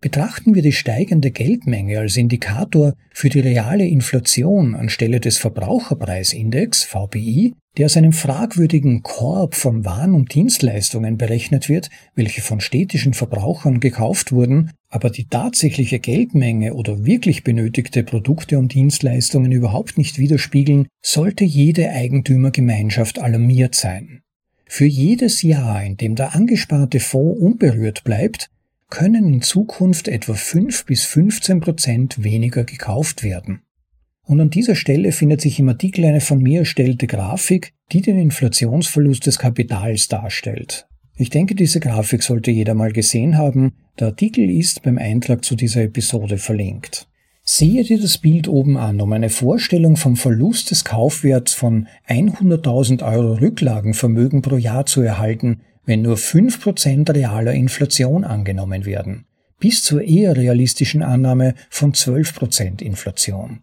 Betrachten 0.00 0.54
wir 0.54 0.62
die 0.62 0.72
steigende 0.72 1.30
Geldmenge 1.30 1.98
als 1.98 2.16
Indikator 2.16 2.94
für 3.12 3.30
die 3.30 3.40
reale 3.40 3.86
Inflation 3.86 4.74
anstelle 4.74 5.20
des 5.20 5.38
Verbraucherpreisindex 5.38 6.84
VPI, 6.84 7.54
der 7.78 7.86
aus 7.86 7.96
einem 7.96 8.12
fragwürdigen 8.12 9.02
Korb 9.02 9.54
von 9.54 9.84
Waren 9.84 10.14
und 10.14 10.34
Dienstleistungen 10.34 11.16
berechnet 11.16 11.68
wird, 11.68 11.88
welche 12.14 12.42
von 12.42 12.60
städtischen 12.60 13.14
Verbrauchern 13.14 13.80
gekauft 13.80 14.32
wurden, 14.32 14.70
aber 14.90 15.10
die 15.10 15.28
tatsächliche 15.28 15.98
Geldmenge 15.98 16.74
oder 16.74 17.04
wirklich 17.04 17.42
benötigte 17.42 18.02
Produkte 18.02 18.58
und 18.58 18.74
Dienstleistungen 18.74 19.50
überhaupt 19.50 19.98
nicht 19.98 20.18
widerspiegeln, 20.18 20.88
sollte 21.02 21.44
jede 21.44 21.90
Eigentümergemeinschaft 21.90 23.18
alarmiert 23.18 23.74
sein. 23.74 24.20
Für 24.66 24.86
jedes 24.86 25.42
Jahr, 25.42 25.82
in 25.82 25.96
dem 25.96 26.16
der 26.16 26.34
angesparte 26.34 27.00
Fonds 27.00 27.40
unberührt 27.40 28.04
bleibt, 28.04 28.50
können 28.88 29.32
in 29.34 29.42
Zukunft 29.42 30.08
etwa 30.08 30.34
5 30.34 30.86
bis 30.86 31.04
15 31.04 31.60
Prozent 31.60 32.22
weniger 32.22 32.64
gekauft 32.64 33.22
werden. 33.22 33.62
Und 34.24 34.40
an 34.40 34.50
dieser 34.50 34.74
Stelle 34.74 35.12
findet 35.12 35.40
sich 35.40 35.58
im 35.58 35.68
Artikel 35.68 36.04
eine 36.04 36.20
von 36.20 36.42
mir 36.42 36.60
erstellte 36.60 37.06
Grafik, 37.06 37.72
die 37.92 38.02
den 38.02 38.18
Inflationsverlust 38.18 39.26
des 39.26 39.38
Kapitals 39.38 40.08
darstellt. 40.08 40.86
Ich 41.16 41.30
denke, 41.30 41.54
diese 41.54 41.80
Grafik 41.80 42.22
sollte 42.22 42.50
jeder 42.50 42.74
mal 42.74 42.92
gesehen 42.92 43.38
haben. 43.38 43.72
Der 43.98 44.08
Artikel 44.08 44.50
ist 44.50 44.82
beim 44.82 44.98
Eintrag 44.98 45.44
zu 45.44 45.54
dieser 45.54 45.82
Episode 45.82 46.38
verlinkt. 46.38 47.08
Sehe 47.42 47.84
dir 47.84 48.00
das 48.00 48.18
Bild 48.18 48.48
oben 48.48 48.76
an, 48.76 49.00
um 49.00 49.12
eine 49.12 49.30
Vorstellung 49.30 49.96
vom 49.96 50.16
Verlust 50.16 50.72
des 50.72 50.84
Kaufwerts 50.84 51.54
von 51.54 51.86
100.000 52.08 53.04
Euro 53.04 53.34
Rücklagenvermögen 53.34 54.42
pro 54.42 54.56
Jahr 54.56 54.84
zu 54.84 55.00
erhalten, 55.00 55.62
wenn 55.86 56.02
nur 56.02 56.16
5% 56.16 57.14
realer 57.14 57.54
Inflation 57.54 58.24
angenommen 58.24 58.84
werden, 58.84 59.24
bis 59.58 59.82
zur 59.82 60.02
eher 60.02 60.36
realistischen 60.36 61.02
Annahme 61.02 61.54
von 61.70 61.94
12% 61.94 62.82
Inflation. 62.82 63.60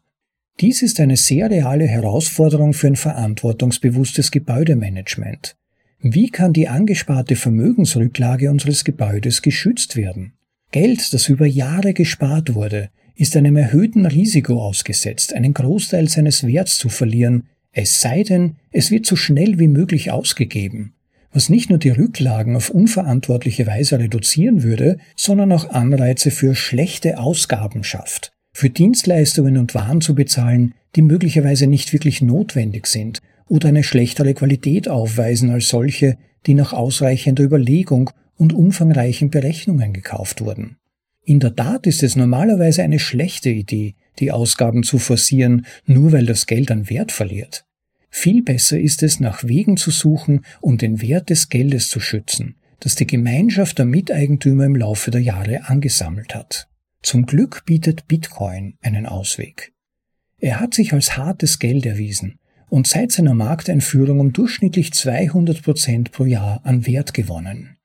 Dies 0.59 0.81
ist 0.81 0.99
eine 0.99 1.17
sehr 1.17 1.49
reale 1.49 1.85
Herausforderung 1.85 2.73
für 2.73 2.87
ein 2.87 2.95
verantwortungsbewusstes 2.95 4.31
Gebäudemanagement. 4.31 5.55
Wie 5.99 6.29
kann 6.29 6.53
die 6.53 6.67
angesparte 6.67 7.35
Vermögensrücklage 7.35 8.49
unseres 8.49 8.83
Gebäudes 8.83 9.41
geschützt 9.41 9.95
werden? 9.95 10.33
Geld, 10.71 11.13
das 11.13 11.29
über 11.29 11.45
Jahre 11.45 11.93
gespart 11.93 12.55
wurde, 12.55 12.89
ist 13.15 13.35
einem 13.35 13.57
erhöhten 13.57 14.05
Risiko 14.05 14.61
ausgesetzt, 14.61 15.33
einen 15.33 15.53
Großteil 15.53 16.09
seines 16.09 16.45
Werts 16.45 16.77
zu 16.77 16.89
verlieren, 16.89 17.47
es 17.71 18.01
sei 18.01 18.23
denn, 18.23 18.55
es 18.71 18.91
wird 18.91 19.05
so 19.05 19.15
schnell 19.15 19.59
wie 19.59 19.67
möglich 19.67 20.11
ausgegeben 20.11 20.93
was 21.33 21.49
nicht 21.49 21.69
nur 21.69 21.79
die 21.79 21.89
Rücklagen 21.89 22.55
auf 22.55 22.69
unverantwortliche 22.69 23.67
Weise 23.67 23.99
reduzieren 23.99 24.63
würde, 24.63 24.97
sondern 25.15 25.51
auch 25.51 25.69
Anreize 25.69 26.31
für 26.31 26.55
schlechte 26.55 27.17
Ausgaben 27.17 27.83
schafft, 27.83 28.31
für 28.53 28.69
Dienstleistungen 28.69 29.57
und 29.57 29.75
Waren 29.75 29.99
zu 29.99 30.15
bezahlen, 30.15 30.75
die 30.95 31.01
möglicherweise 31.01 31.67
nicht 31.67 31.91
wirklich 31.91 32.21
notwendig 32.21 32.87
sind 32.87 33.19
oder 33.47 33.69
eine 33.69 33.83
schlechtere 33.83 34.33
Qualität 34.33 34.87
aufweisen 34.87 35.49
als 35.49 35.69
solche, 35.69 36.17
die 36.45 36.53
nach 36.53 36.73
ausreichender 36.73 37.43
Überlegung 37.43 38.11
und 38.37 38.53
umfangreichen 38.53 39.29
Berechnungen 39.29 39.93
gekauft 39.93 40.41
wurden. 40.41 40.77
In 41.25 41.39
der 41.39 41.55
Tat 41.55 41.87
ist 41.87 42.03
es 42.03 42.15
normalerweise 42.15 42.83
eine 42.83 42.99
schlechte 42.99 43.49
Idee, 43.49 43.95
die 44.19 44.31
Ausgaben 44.31 44.83
zu 44.83 44.99
forcieren, 44.99 45.65
nur 45.85 46.11
weil 46.11 46.25
das 46.25 46.45
Geld 46.45 46.69
an 46.69 46.89
Wert 46.89 47.11
verliert. 47.11 47.65
Viel 48.15 48.43
besser 48.43 48.79
ist 48.79 49.01
es, 49.01 49.19
nach 49.19 49.43
Wegen 49.43 49.75
zu 49.75 49.89
suchen, 49.89 50.45
um 50.61 50.77
den 50.77 51.01
Wert 51.01 51.31
des 51.31 51.49
Geldes 51.49 51.89
zu 51.89 51.99
schützen, 51.99 52.55
das 52.79 52.93
die 52.93 53.07
Gemeinschaft 53.07 53.79
der 53.79 53.87
Miteigentümer 53.87 54.65
im 54.65 54.75
Laufe 54.75 55.09
der 55.09 55.19
Jahre 55.19 55.67
angesammelt 55.67 56.35
hat. 56.35 56.69
Zum 57.01 57.25
Glück 57.25 57.65
bietet 57.65 58.07
Bitcoin 58.07 58.75
einen 58.81 59.07
Ausweg. 59.07 59.73
Er 60.37 60.59
hat 60.59 60.75
sich 60.75 60.93
als 60.93 61.17
hartes 61.17 61.57
Geld 61.57 61.87
erwiesen 61.87 62.37
und 62.69 62.85
seit 62.85 63.11
seiner 63.11 63.33
Markteinführung 63.33 64.19
um 64.19 64.31
durchschnittlich 64.31 64.93
200 64.93 65.63
Prozent 65.63 66.11
pro 66.11 66.25
Jahr 66.25 66.61
an 66.63 66.85
Wert 66.85 67.15
gewonnen. 67.15 67.77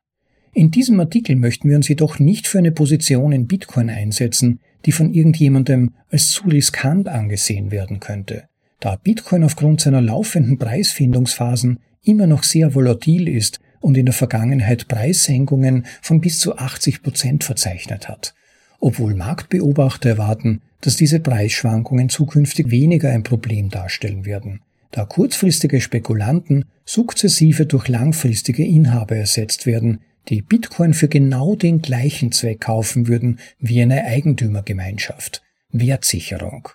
In 0.52 0.70
diesem 0.70 1.00
Artikel 1.00 1.36
möchten 1.36 1.70
wir 1.70 1.76
uns 1.76 1.88
jedoch 1.88 2.18
nicht 2.18 2.46
für 2.46 2.58
eine 2.58 2.72
Position 2.72 3.32
in 3.32 3.46
Bitcoin 3.46 3.88
einsetzen, 3.88 4.60
die 4.84 4.92
von 4.92 5.12
irgendjemandem 5.14 5.94
als 6.10 6.28
zu 6.28 6.48
riskant 6.48 7.08
angesehen 7.08 7.70
werden 7.70 7.98
könnte, 7.98 8.47
da 8.80 8.96
Bitcoin 8.96 9.44
aufgrund 9.44 9.80
seiner 9.80 10.00
laufenden 10.00 10.58
Preisfindungsphasen 10.58 11.80
immer 12.02 12.26
noch 12.26 12.42
sehr 12.42 12.74
volatil 12.74 13.28
ist 13.28 13.60
und 13.80 13.96
in 13.96 14.06
der 14.06 14.14
Vergangenheit 14.14 14.88
Preissenkungen 14.88 15.86
von 16.02 16.20
bis 16.20 16.38
zu 16.38 16.56
80 16.56 17.02
Prozent 17.02 17.44
verzeichnet 17.44 18.08
hat, 18.08 18.34
obwohl 18.80 19.14
Marktbeobachter 19.14 20.10
erwarten, 20.10 20.62
dass 20.80 20.96
diese 20.96 21.20
Preisschwankungen 21.20 22.08
zukünftig 22.08 22.70
weniger 22.70 23.10
ein 23.10 23.24
Problem 23.24 23.68
darstellen 23.68 24.24
werden, 24.24 24.60
da 24.90 25.04
kurzfristige 25.04 25.80
Spekulanten 25.80 26.64
sukzessive 26.84 27.66
durch 27.66 27.88
langfristige 27.88 28.64
Inhaber 28.64 29.16
ersetzt 29.16 29.66
werden, 29.66 30.00
die 30.28 30.42
Bitcoin 30.42 30.94
für 30.94 31.08
genau 31.08 31.54
den 31.54 31.80
gleichen 31.82 32.32
Zweck 32.32 32.60
kaufen 32.60 33.08
würden 33.08 33.38
wie 33.58 33.80
eine 33.80 34.04
Eigentümergemeinschaft. 34.04 35.42
Wertsicherung. 35.70 36.68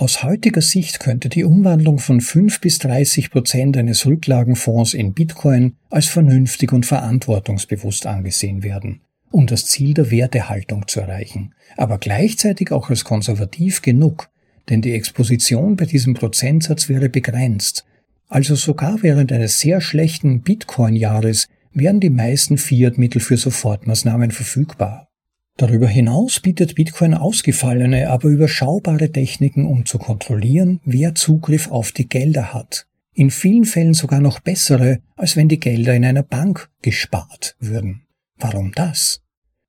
Aus 0.00 0.22
heutiger 0.22 0.62
Sicht 0.62 0.98
könnte 0.98 1.28
die 1.28 1.44
Umwandlung 1.44 1.98
von 1.98 2.22
5 2.22 2.62
bis 2.62 2.78
30 2.78 3.30
Prozent 3.30 3.76
eines 3.76 4.06
Rücklagenfonds 4.06 4.94
in 4.94 5.12
Bitcoin 5.12 5.76
als 5.90 6.06
vernünftig 6.06 6.72
und 6.72 6.86
verantwortungsbewusst 6.86 8.06
angesehen 8.06 8.62
werden, 8.62 9.02
um 9.30 9.46
das 9.46 9.66
Ziel 9.66 9.92
der 9.92 10.10
Wertehaltung 10.10 10.88
zu 10.88 11.00
erreichen, 11.00 11.52
aber 11.76 11.98
gleichzeitig 11.98 12.72
auch 12.72 12.88
als 12.88 13.04
konservativ 13.04 13.82
genug, 13.82 14.30
denn 14.70 14.80
die 14.80 14.94
Exposition 14.94 15.76
bei 15.76 15.84
diesem 15.84 16.14
Prozentsatz 16.14 16.88
wäre 16.88 17.10
begrenzt, 17.10 17.84
also 18.26 18.54
sogar 18.54 19.02
während 19.02 19.32
eines 19.32 19.58
sehr 19.58 19.82
schlechten 19.82 20.40
Bitcoin-Jahres 20.40 21.48
wären 21.74 22.00
die 22.00 22.08
meisten 22.08 22.56
Fiat-Mittel 22.56 23.20
für 23.20 23.36
Sofortmaßnahmen 23.36 24.30
verfügbar. 24.30 25.09
Darüber 25.56 25.88
hinaus 25.88 26.40
bietet 26.40 26.74
Bitcoin 26.74 27.14
ausgefallene, 27.14 28.08
aber 28.08 28.28
überschaubare 28.28 29.12
Techniken, 29.12 29.66
um 29.66 29.84
zu 29.84 29.98
kontrollieren, 29.98 30.80
wer 30.84 31.14
Zugriff 31.14 31.70
auf 31.70 31.92
die 31.92 32.08
Gelder 32.08 32.54
hat. 32.54 32.86
In 33.12 33.30
vielen 33.30 33.64
Fällen 33.64 33.94
sogar 33.94 34.20
noch 34.20 34.40
bessere, 34.40 35.00
als 35.16 35.36
wenn 35.36 35.48
die 35.48 35.60
Gelder 35.60 35.94
in 35.94 36.04
einer 36.04 36.22
Bank 36.22 36.70
gespart 36.80 37.56
würden. 37.58 38.02
Warum 38.38 38.72
das? 38.72 39.20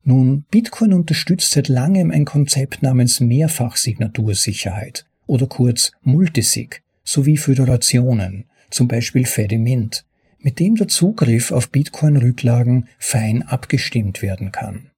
Nun, 0.04 0.46
Bitcoin 0.50 0.94
unterstützt 0.94 1.52
seit 1.52 1.68
langem 1.68 2.12
ein 2.12 2.26
Konzept 2.26 2.82
namens 2.82 3.20
Mehrfachsignatursicherheit 3.20 5.06
oder 5.28 5.48
kurz 5.48 5.92
Multisig 6.02 6.82
sowie 7.04 7.38
Föderationen, 7.38 8.46
zum 8.70 8.88
Beispiel 8.88 9.26
Fedimint, 9.26 10.06
mit 10.40 10.60
dem 10.60 10.76
der 10.76 10.88
Zugriff 10.88 11.52
auf 11.52 11.70
Bitcoin-Rücklagen 11.70 12.88
fein 12.98 13.44
abgestimmt 13.44 14.22
werden 14.22 14.52
kann. 14.52 14.91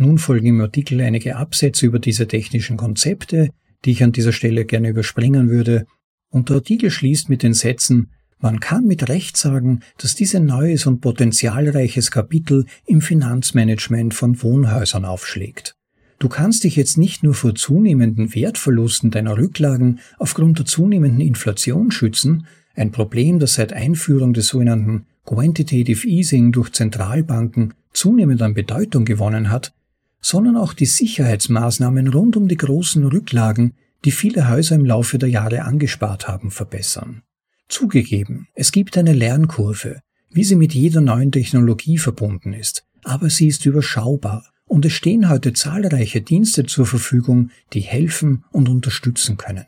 Nun 0.00 0.16
folgen 0.16 0.46
im 0.46 0.60
Artikel 0.62 0.98
einige 1.02 1.36
Absätze 1.36 1.84
über 1.84 1.98
diese 1.98 2.26
technischen 2.26 2.78
Konzepte, 2.78 3.50
die 3.84 3.90
ich 3.90 4.02
an 4.02 4.12
dieser 4.12 4.32
Stelle 4.32 4.64
gerne 4.64 4.88
überspringen 4.88 5.50
würde, 5.50 5.86
und 6.30 6.48
der 6.48 6.56
Artikel 6.56 6.90
schließt 6.90 7.28
mit 7.28 7.42
den 7.42 7.52
Sätzen 7.52 8.08
man 8.38 8.58
kann 8.58 8.86
mit 8.86 9.10
Recht 9.10 9.36
sagen, 9.36 9.80
dass 9.98 10.14
diese 10.14 10.40
neues 10.40 10.86
und 10.86 11.02
potenzialreiches 11.02 12.10
Kapitel 12.10 12.64
im 12.86 13.02
Finanzmanagement 13.02 14.14
von 14.14 14.42
Wohnhäusern 14.42 15.04
aufschlägt. 15.04 15.76
Du 16.18 16.30
kannst 16.30 16.64
dich 16.64 16.76
jetzt 16.76 16.96
nicht 16.96 17.22
nur 17.22 17.34
vor 17.34 17.54
zunehmenden 17.54 18.34
Wertverlusten 18.34 19.10
deiner 19.10 19.36
Rücklagen 19.36 20.00
aufgrund 20.18 20.58
der 20.58 20.64
zunehmenden 20.64 21.20
Inflation 21.20 21.90
schützen, 21.90 22.46
ein 22.74 22.92
Problem, 22.92 23.38
das 23.38 23.54
seit 23.54 23.74
Einführung 23.74 24.32
des 24.32 24.48
sogenannten 24.48 25.04
Quantitative 25.26 26.08
Easing 26.08 26.52
durch 26.52 26.72
Zentralbanken 26.72 27.74
zunehmend 27.92 28.40
an 28.40 28.54
Bedeutung 28.54 29.04
gewonnen 29.04 29.50
hat, 29.50 29.74
sondern 30.20 30.56
auch 30.56 30.74
die 30.74 30.86
Sicherheitsmaßnahmen 30.86 32.08
rund 32.08 32.36
um 32.36 32.48
die 32.48 32.56
großen 32.56 33.04
Rücklagen, 33.06 33.74
die 34.04 34.12
viele 34.12 34.48
Häuser 34.48 34.76
im 34.76 34.84
Laufe 34.84 35.18
der 35.18 35.28
Jahre 35.28 35.62
angespart 35.62 36.28
haben, 36.28 36.50
verbessern. 36.50 37.22
Zugegeben, 37.68 38.48
es 38.54 38.72
gibt 38.72 38.98
eine 38.98 39.12
Lernkurve, 39.12 40.00
wie 40.30 40.44
sie 40.44 40.56
mit 40.56 40.74
jeder 40.74 41.00
neuen 41.00 41.32
Technologie 41.32 41.98
verbunden 41.98 42.52
ist, 42.52 42.84
aber 43.04 43.30
sie 43.30 43.46
ist 43.46 43.66
überschaubar 43.66 44.44
und 44.66 44.84
es 44.84 44.92
stehen 44.92 45.28
heute 45.28 45.52
zahlreiche 45.52 46.20
Dienste 46.20 46.64
zur 46.64 46.86
Verfügung, 46.86 47.50
die 47.72 47.80
helfen 47.80 48.44
und 48.52 48.68
unterstützen 48.68 49.36
können. 49.36 49.66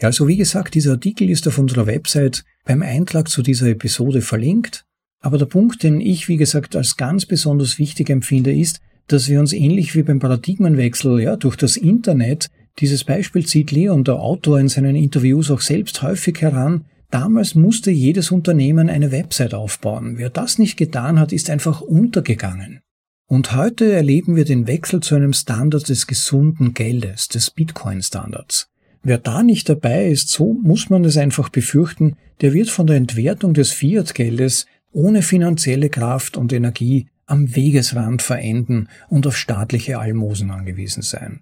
Ja, 0.00 0.08
also 0.08 0.28
wie 0.28 0.36
gesagt, 0.36 0.74
dieser 0.74 0.92
Artikel 0.92 1.30
ist 1.30 1.46
auf 1.46 1.58
unserer 1.58 1.86
Website 1.86 2.44
beim 2.64 2.82
Eintrag 2.82 3.28
zu 3.28 3.42
dieser 3.42 3.68
Episode 3.68 4.20
verlinkt, 4.20 4.84
aber 5.20 5.38
der 5.38 5.46
Punkt, 5.46 5.82
den 5.82 6.00
ich, 6.00 6.28
wie 6.28 6.36
gesagt, 6.36 6.74
als 6.74 6.96
ganz 6.96 7.26
besonders 7.26 7.78
wichtig 7.78 8.10
empfinde, 8.10 8.52
ist, 8.52 8.80
dass 9.06 9.28
wir 9.28 9.40
uns 9.40 9.52
ähnlich 9.52 9.94
wie 9.94 10.02
beim 10.02 10.18
Paradigmenwechsel 10.18 11.20
ja, 11.20 11.36
durch 11.36 11.56
das 11.56 11.76
Internet, 11.76 12.48
dieses 12.78 13.04
Beispiel 13.04 13.44
zieht 13.44 13.70
Leon, 13.70 14.04
der 14.04 14.16
Autor, 14.16 14.58
in 14.58 14.68
seinen 14.68 14.96
Interviews 14.96 15.50
auch 15.50 15.60
selbst 15.60 16.02
häufig 16.02 16.40
heran, 16.40 16.86
damals 17.10 17.54
musste 17.54 17.90
jedes 17.90 18.30
Unternehmen 18.30 18.88
eine 18.88 19.12
Website 19.12 19.54
aufbauen. 19.54 20.14
Wer 20.16 20.30
das 20.30 20.58
nicht 20.58 20.76
getan 20.76 21.18
hat, 21.18 21.32
ist 21.32 21.50
einfach 21.50 21.80
untergegangen. 21.80 22.80
Und 23.28 23.54
heute 23.54 23.90
erleben 23.92 24.36
wir 24.36 24.44
den 24.44 24.66
Wechsel 24.66 25.00
zu 25.00 25.14
einem 25.14 25.32
Standard 25.32 25.88
des 25.88 26.06
gesunden 26.06 26.74
Geldes, 26.74 27.28
des 27.28 27.50
Bitcoin-Standards. 27.50 28.68
Wer 29.02 29.18
da 29.18 29.42
nicht 29.42 29.68
dabei 29.68 30.08
ist, 30.08 30.28
so 30.28 30.52
muss 30.52 30.90
man 30.90 31.04
es 31.04 31.16
einfach 31.16 31.48
befürchten, 31.48 32.16
der 32.40 32.52
wird 32.52 32.68
von 32.68 32.86
der 32.86 32.96
Entwertung 32.96 33.54
des 33.54 33.72
Fiat-Geldes 33.72 34.66
ohne 34.92 35.22
finanzielle 35.22 35.88
Kraft 35.88 36.36
und 36.36 36.52
Energie 36.52 37.08
am 37.26 37.54
Wegesrand 37.54 38.22
verenden 38.22 38.88
und 39.08 39.26
auf 39.26 39.36
staatliche 39.36 39.98
Almosen 39.98 40.50
angewiesen 40.50 41.02
sein. 41.02 41.40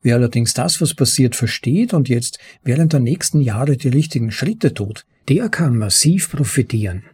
Wer 0.00 0.14
allerdings 0.14 0.54
das, 0.54 0.80
was 0.80 0.94
passiert, 0.94 1.34
versteht 1.34 1.92
und 1.92 2.08
jetzt 2.08 2.38
während 2.62 2.92
der 2.92 3.00
nächsten 3.00 3.40
Jahre 3.40 3.76
die 3.76 3.88
richtigen 3.88 4.30
Schritte 4.30 4.72
tut, 4.74 5.04
der 5.28 5.48
kann 5.48 5.76
massiv 5.76 6.30
profitieren. 6.30 7.04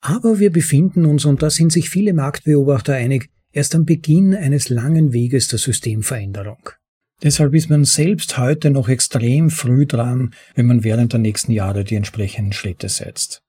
Aber 0.00 0.38
wir 0.38 0.52
befinden 0.52 1.06
uns, 1.06 1.24
und 1.24 1.42
da 1.42 1.50
sind 1.50 1.72
sich 1.72 1.88
viele 1.88 2.12
Marktbeobachter 2.12 2.94
einig, 2.94 3.30
erst 3.52 3.74
am 3.74 3.84
Beginn 3.84 4.34
eines 4.34 4.68
langen 4.68 5.12
Weges 5.12 5.48
der 5.48 5.58
Systemveränderung. 5.58 6.70
Deshalb 7.22 7.54
ist 7.54 7.70
man 7.70 7.84
selbst 7.84 8.36
heute 8.36 8.70
noch 8.70 8.90
extrem 8.90 9.48
früh 9.48 9.86
dran, 9.86 10.34
wenn 10.54 10.66
man 10.66 10.84
während 10.84 11.14
der 11.14 11.20
nächsten 11.20 11.52
Jahre 11.52 11.82
die 11.82 11.94
entsprechenden 11.94 12.52
Schritte 12.52 12.90
setzt. 12.90 13.42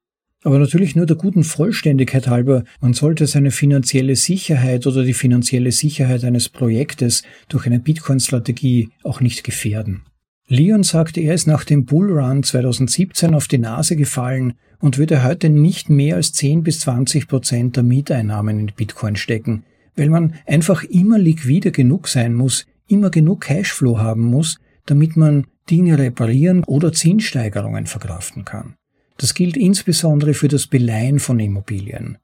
Aber 0.43 0.59
natürlich 0.59 0.95
nur 0.95 1.05
der 1.05 1.15
guten 1.15 1.43
Vollständigkeit 1.43 2.27
halber, 2.27 2.63
man 2.79 2.93
sollte 2.93 3.25
seine 3.25 3.51
finanzielle 3.51 4.15
Sicherheit 4.15 4.85
oder 4.85 5.03
die 5.03 5.13
finanzielle 5.13 5.71
Sicherheit 5.71 6.23
eines 6.23 6.47
Projektes 6.49 7.23
durch 7.49 7.65
eine 7.65 7.79
Bitcoin-Strategie 7.79 8.89
auch 9.03 9.19
nicht 9.19 9.43
gefährden. 9.43 10.03
Leon 10.47 10.83
sagte, 10.83 11.19
er 11.19 11.33
ist 11.33 11.47
nach 11.47 11.65
dem 11.65 11.85
Bullrun 11.85 12.43
2017 12.43 13.35
auf 13.35 13.47
die 13.47 13.57
Nase 13.57 13.97
gefallen 13.97 14.53
und 14.79 14.97
würde 14.97 15.23
heute 15.23 15.49
nicht 15.49 15.89
mehr 15.89 16.15
als 16.15 16.31
10 16.33 16.63
bis 16.63 16.79
20 16.81 17.27
Prozent 17.27 17.75
der 17.75 17.83
Mieteinnahmen 17.83 18.59
in 18.59 18.71
Bitcoin 18.73 19.15
stecken, 19.17 19.63
weil 19.95 20.09
man 20.09 20.35
einfach 20.45 20.83
immer 20.83 21.17
liquide 21.17 21.71
genug 21.71 22.07
sein 22.07 22.33
muss, 22.33 22.65
immer 22.87 23.09
genug 23.09 23.41
Cashflow 23.41 23.97
haben 23.97 24.23
muss, 24.23 24.59
damit 24.85 25.17
man 25.17 25.47
Dinge 25.69 25.97
reparieren 25.97 26.63
oder 26.63 26.93
Zinssteigerungen 26.93 27.87
verkraften 27.87 28.45
kann. 28.45 28.75
Das 29.17 29.33
gilt 29.33 29.57
insbesondere 29.57 30.33
für 30.33 30.47
das 30.47 30.67
Beleihen 30.67 31.19
von 31.19 31.39
Immobilien. 31.39 32.17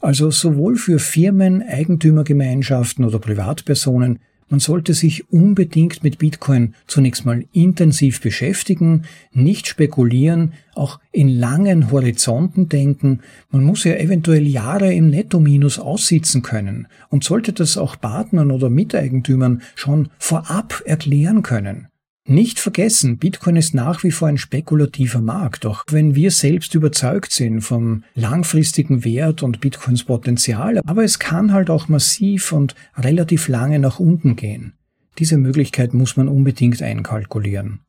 Also 0.00 0.30
sowohl 0.30 0.76
für 0.76 0.98
Firmen, 0.98 1.62
Eigentümergemeinschaften 1.62 3.04
oder 3.04 3.18
Privatpersonen, 3.18 4.20
man 4.50 4.58
sollte 4.58 4.94
sich 4.94 5.30
unbedingt 5.30 6.02
mit 6.02 6.18
Bitcoin 6.18 6.74
zunächst 6.88 7.24
mal 7.24 7.44
intensiv 7.52 8.20
beschäftigen, 8.20 9.04
nicht 9.32 9.68
spekulieren, 9.68 10.54
auch 10.74 10.98
in 11.12 11.28
langen 11.28 11.92
Horizonten 11.92 12.68
denken. 12.68 13.20
Man 13.50 13.62
muss 13.62 13.84
ja 13.84 13.94
eventuell 13.94 14.48
Jahre 14.48 14.92
im 14.92 15.08
Nettominus 15.08 15.78
aussitzen 15.78 16.42
können 16.42 16.88
und 17.10 17.22
sollte 17.22 17.52
das 17.52 17.76
auch 17.76 18.00
Partnern 18.00 18.50
oder 18.50 18.70
Miteigentümern 18.70 19.62
schon 19.76 20.08
vorab 20.18 20.82
erklären 20.84 21.42
können. 21.42 21.89
Nicht 22.30 22.60
vergessen, 22.60 23.18
Bitcoin 23.18 23.56
ist 23.56 23.74
nach 23.74 24.04
wie 24.04 24.12
vor 24.12 24.28
ein 24.28 24.38
spekulativer 24.38 25.20
Markt, 25.20 25.66
auch 25.66 25.82
wenn 25.90 26.14
wir 26.14 26.30
selbst 26.30 26.76
überzeugt 26.76 27.32
sind 27.32 27.60
vom 27.60 28.04
langfristigen 28.14 29.04
Wert 29.04 29.42
und 29.42 29.60
Bitcoins 29.60 30.04
Potenzial, 30.04 30.78
aber 30.86 31.02
es 31.02 31.18
kann 31.18 31.52
halt 31.52 31.70
auch 31.70 31.88
massiv 31.88 32.52
und 32.52 32.76
relativ 32.96 33.48
lange 33.48 33.80
nach 33.80 33.98
unten 33.98 34.36
gehen. 34.36 34.74
Diese 35.18 35.38
Möglichkeit 35.38 35.92
muss 35.92 36.16
man 36.16 36.28
unbedingt 36.28 36.80
einkalkulieren. 36.82 37.80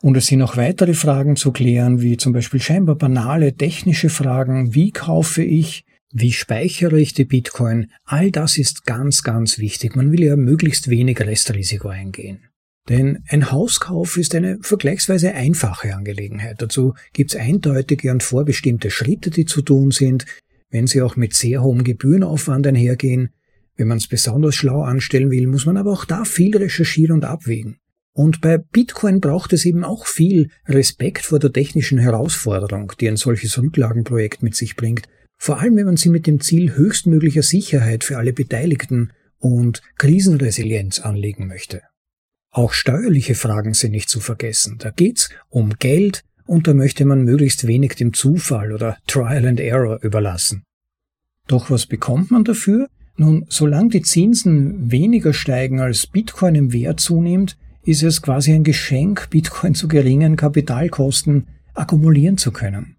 Und 0.00 0.16
es 0.16 0.28
sind 0.28 0.40
auch 0.40 0.56
weitere 0.56 0.94
Fragen 0.94 1.36
zu 1.36 1.52
klären, 1.52 2.00
wie 2.00 2.16
zum 2.16 2.32
Beispiel 2.32 2.62
scheinbar 2.62 2.94
banale 2.94 3.54
technische 3.54 4.08
Fragen, 4.08 4.74
wie 4.74 4.92
kaufe 4.92 5.42
ich, 5.42 5.84
wie 6.10 6.32
speichere 6.32 6.98
ich 6.98 7.12
die 7.12 7.26
Bitcoin, 7.26 7.90
all 8.06 8.30
das 8.30 8.56
ist 8.56 8.86
ganz, 8.86 9.22
ganz 9.22 9.58
wichtig. 9.58 9.94
Man 9.94 10.10
will 10.10 10.24
ja 10.24 10.36
möglichst 10.36 10.88
wenig 10.88 11.20
Restrisiko 11.20 11.88
eingehen. 11.88 12.49
Denn 12.90 13.22
ein 13.28 13.52
Hauskauf 13.52 14.16
ist 14.16 14.34
eine 14.34 14.58
vergleichsweise 14.62 15.32
einfache 15.32 15.94
Angelegenheit. 15.94 16.60
Dazu 16.60 16.94
gibt 17.12 17.30
es 17.30 17.40
eindeutige 17.40 18.10
und 18.10 18.24
vorbestimmte 18.24 18.90
Schritte, 18.90 19.30
die 19.30 19.44
zu 19.44 19.62
tun 19.62 19.92
sind, 19.92 20.26
wenn 20.70 20.88
sie 20.88 21.00
auch 21.00 21.14
mit 21.14 21.32
sehr 21.32 21.62
hohem 21.62 21.84
Gebührenaufwand 21.84 22.66
einhergehen. 22.66 23.30
Wenn 23.76 23.86
man 23.86 23.98
es 23.98 24.08
besonders 24.08 24.56
schlau 24.56 24.82
anstellen 24.82 25.30
will, 25.30 25.46
muss 25.46 25.66
man 25.66 25.76
aber 25.76 25.92
auch 25.92 26.04
da 26.04 26.24
viel 26.24 26.56
recherchieren 26.56 27.14
und 27.14 27.24
abwägen. 27.24 27.78
Und 28.12 28.40
bei 28.40 28.58
Bitcoin 28.58 29.20
braucht 29.20 29.52
es 29.52 29.64
eben 29.64 29.84
auch 29.84 30.06
viel 30.06 30.50
Respekt 30.66 31.24
vor 31.24 31.38
der 31.38 31.52
technischen 31.52 31.98
Herausforderung, 31.98 32.92
die 32.98 33.08
ein 33.08 33.16
solches 33.16 33.56
Rücklagenprojekt 33.56 34.42
mit 34.42 34.56
sich 34.56 34.74
bringt, 34.74 35.08
vor 35.38 35.60
allem 35.60 35.76
wenn 35.76 35.86
man 35.86 35.96
sie 35.96 36.10
mit 36.10 36.26
dem 36.26 36.40
Ziel 36.40 36.74
höchstmöglicher 36.74 37.44
Sicherheit 37.44 38.02
für 38.02 38.18
alle 38.18 38.32
Beteiligten 38.32 39.12
und 39.38 39.80
Krisenresilienz 39.96 40.98
anlegen 40.98 41.46
möchte. 41.46 41.82
Auch 42.52 42.72
steuerliche 42.72 43.36
Fragen 43.36 43.74
sind 43.74 43.92
nicht 43.92 44.08
zu 44.08 44.18
vergessen. 44.18 44.76
Da 44.78 44.90
geht's 44.90 45.30
um 45.48 45.74
Geld 45.78 46.24
und 46.46 46.66
da 46.66 46.74
möchte 46.74 47.04
man 47.04 47.22
möglichst 47.22 47.66
wenig 47.66 47.94
dem 47.94 48.12
Zufall 48.12 48.72
oder 48.72 48.96
Trial 49.06 49.46
and 49.46 49.60
Error 49.60 50.02
überlassen. 50.02 50.64
Doch 51.46 51.70
was 51.70 51.86
bekommt 51.86 52.32
man 52.32 52.42
dafür? 52.42 52.88
Nun, 53.16 53.46
solange 53.48 53.90
die 53.90 54.02
Zinsen 54.02 54.90
weniger 54.90 55.32
steigen 55.32 55.80
als 55.80 56.06
Bitcoin 56.06 56.54
im 56.56 56.72
Wert 56.72 57.00
zunimmt, 57.00 57.56
ist 57.84 58.02
es 58.02 58.20
quasi 58.20 58.52
ein 58.52 58.64
Geschenk, 58.64 59.30
Bitcoin 59.30 59.74
zu 59.74 59.86
geringen 59.88 60.36
Kapitalkosten 60.36 61.46
akkumulieren 61.74 62.36
zu 62.36 62.50
können. 62.50 62.96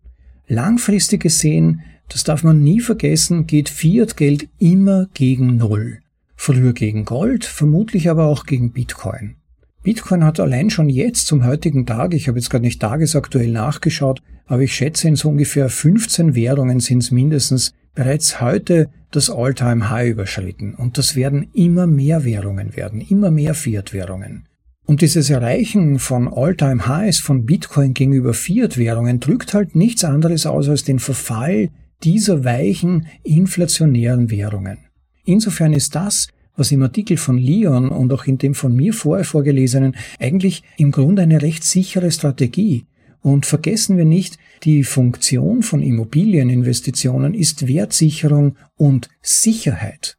Langfristig 0.47 1.24
gesehen, 1.24 1.82
das 2.08 2.24
darf 2.24 2.43
man 2.43 2.62
nie 2.62 2.80
vergessen, 2.80 3.47
geht 3.47 3.70
Fiat-Geld 3.70 4.47
immer 4.60 5.08
gegen 5.14 5.58
Null. 5.58 5.99
Früher 6.36 6.74
gegen 6.74 7.06
Gold, 7.06 7.45
vermutlich 7.45 8.10
aber 8.10 8.26
auch 8.26 8.45
gegen 8.45 8.72
Bitcoin. 8.72 9.36
Bitcoin 9.84 10.24
hat 10.24 10.40
allein 10.40 10.70
schon 10.70 10.90
jetzt 10.90 11.26
zum 11.26 11.44
heutigen 11.44 11.88
Tag, 11.88 12.14
ich 12.14 12.28
habe 12.28 12.38
jetzt 12.38 12.52
gerade 12.52 12.64
nicht 12.64 12.80
tagesaktuell 12.80 13.50
nachgeschaut, 13.50 14.22
aber 14.46 14.62
ich 14.62 14.76
schätze 14.76 15.08
in 15.08 15.16
so 15.16 15.30
ungefähr 15.30 15.70
15 15.70 16.36
Währungen 16.36 16.80
sind 16.80 17.00
es 17.00 17.10
mindestens 17.10 17.74
bereits 17.96 18.40
heute 18.40 18.90
das 19.10 19.30
All-Time-High 19.30 20.12
überschritten. 20.12 20.76
Und 20.76 20.98
das 20.98 21.16
werden 21.16 21.48
immer 21.54 21.88
mehr 21.88 22.24
Währungen 22.24 22.76
werden, 22.76 23.02
immer 23.02 23.32
mehr 23.32 23.56
Fiat-Währungen. 23.56 24.46
Und 24.86 25.02
dieses 25.02 25.30
Erreichen 25.30 25.98
von 25.98 26.32
All-Time-Highs 26.32 27.20
von 27.20 27.46
Bitcoin 27.46 27.94
gegenüber 27.94 28.34
Fiat-Währungen 28.34 29.20
drückt 29.20 29.54
halt 29.54 29.76
nichts 29.76 30.04
anderes 30.04 30.46
aus 30.46 30.70
als 30.70 30.84
den 30.84 31.00
Verfall 31.00 31.70
dieser 32.04 32.44
weichen 32.44 33.08
inflationären 33.24 34.30
Währungen. 34.30 34.78
Insofern 35.26 35.74
ist 35.74 35.96
das 35.96 36.28
was 36.62 36.72
im 36.72 36.84
Artikel 36.84 37.18
von 37.18 37.39
Leon 37.39 37.89
und 37.89 38.14
auch 38.14 38.26
in 38.26 38.38
dem 38.38 38.53
von 38.53 38.76
mir 38.76 38.93
vorher 38.93 39.26
vorgelesenen 39.26 39.95
eigentlich 40.20 40.62
im 40.78 40.91
Grunde 40.91 41.24
eine 41.24 41.41
recht 41.41 41.64
sichere 41.64 42.12
Strategie. 42.12 42.86
Und 43.20 43.47
vergessen 43.47 43.97
wir 43.97 44.05
nicht, 44.05 44.38
die 44.64 44.84
Funktion 44.84 45.64
von 45.64 45.82
Immobilieninvestitionen 45.82 47.34
ist 47.34 47.68
Wertsicherung 47.68 48.57
und 48.76 49.09
Sicherheit. 49.24 50.18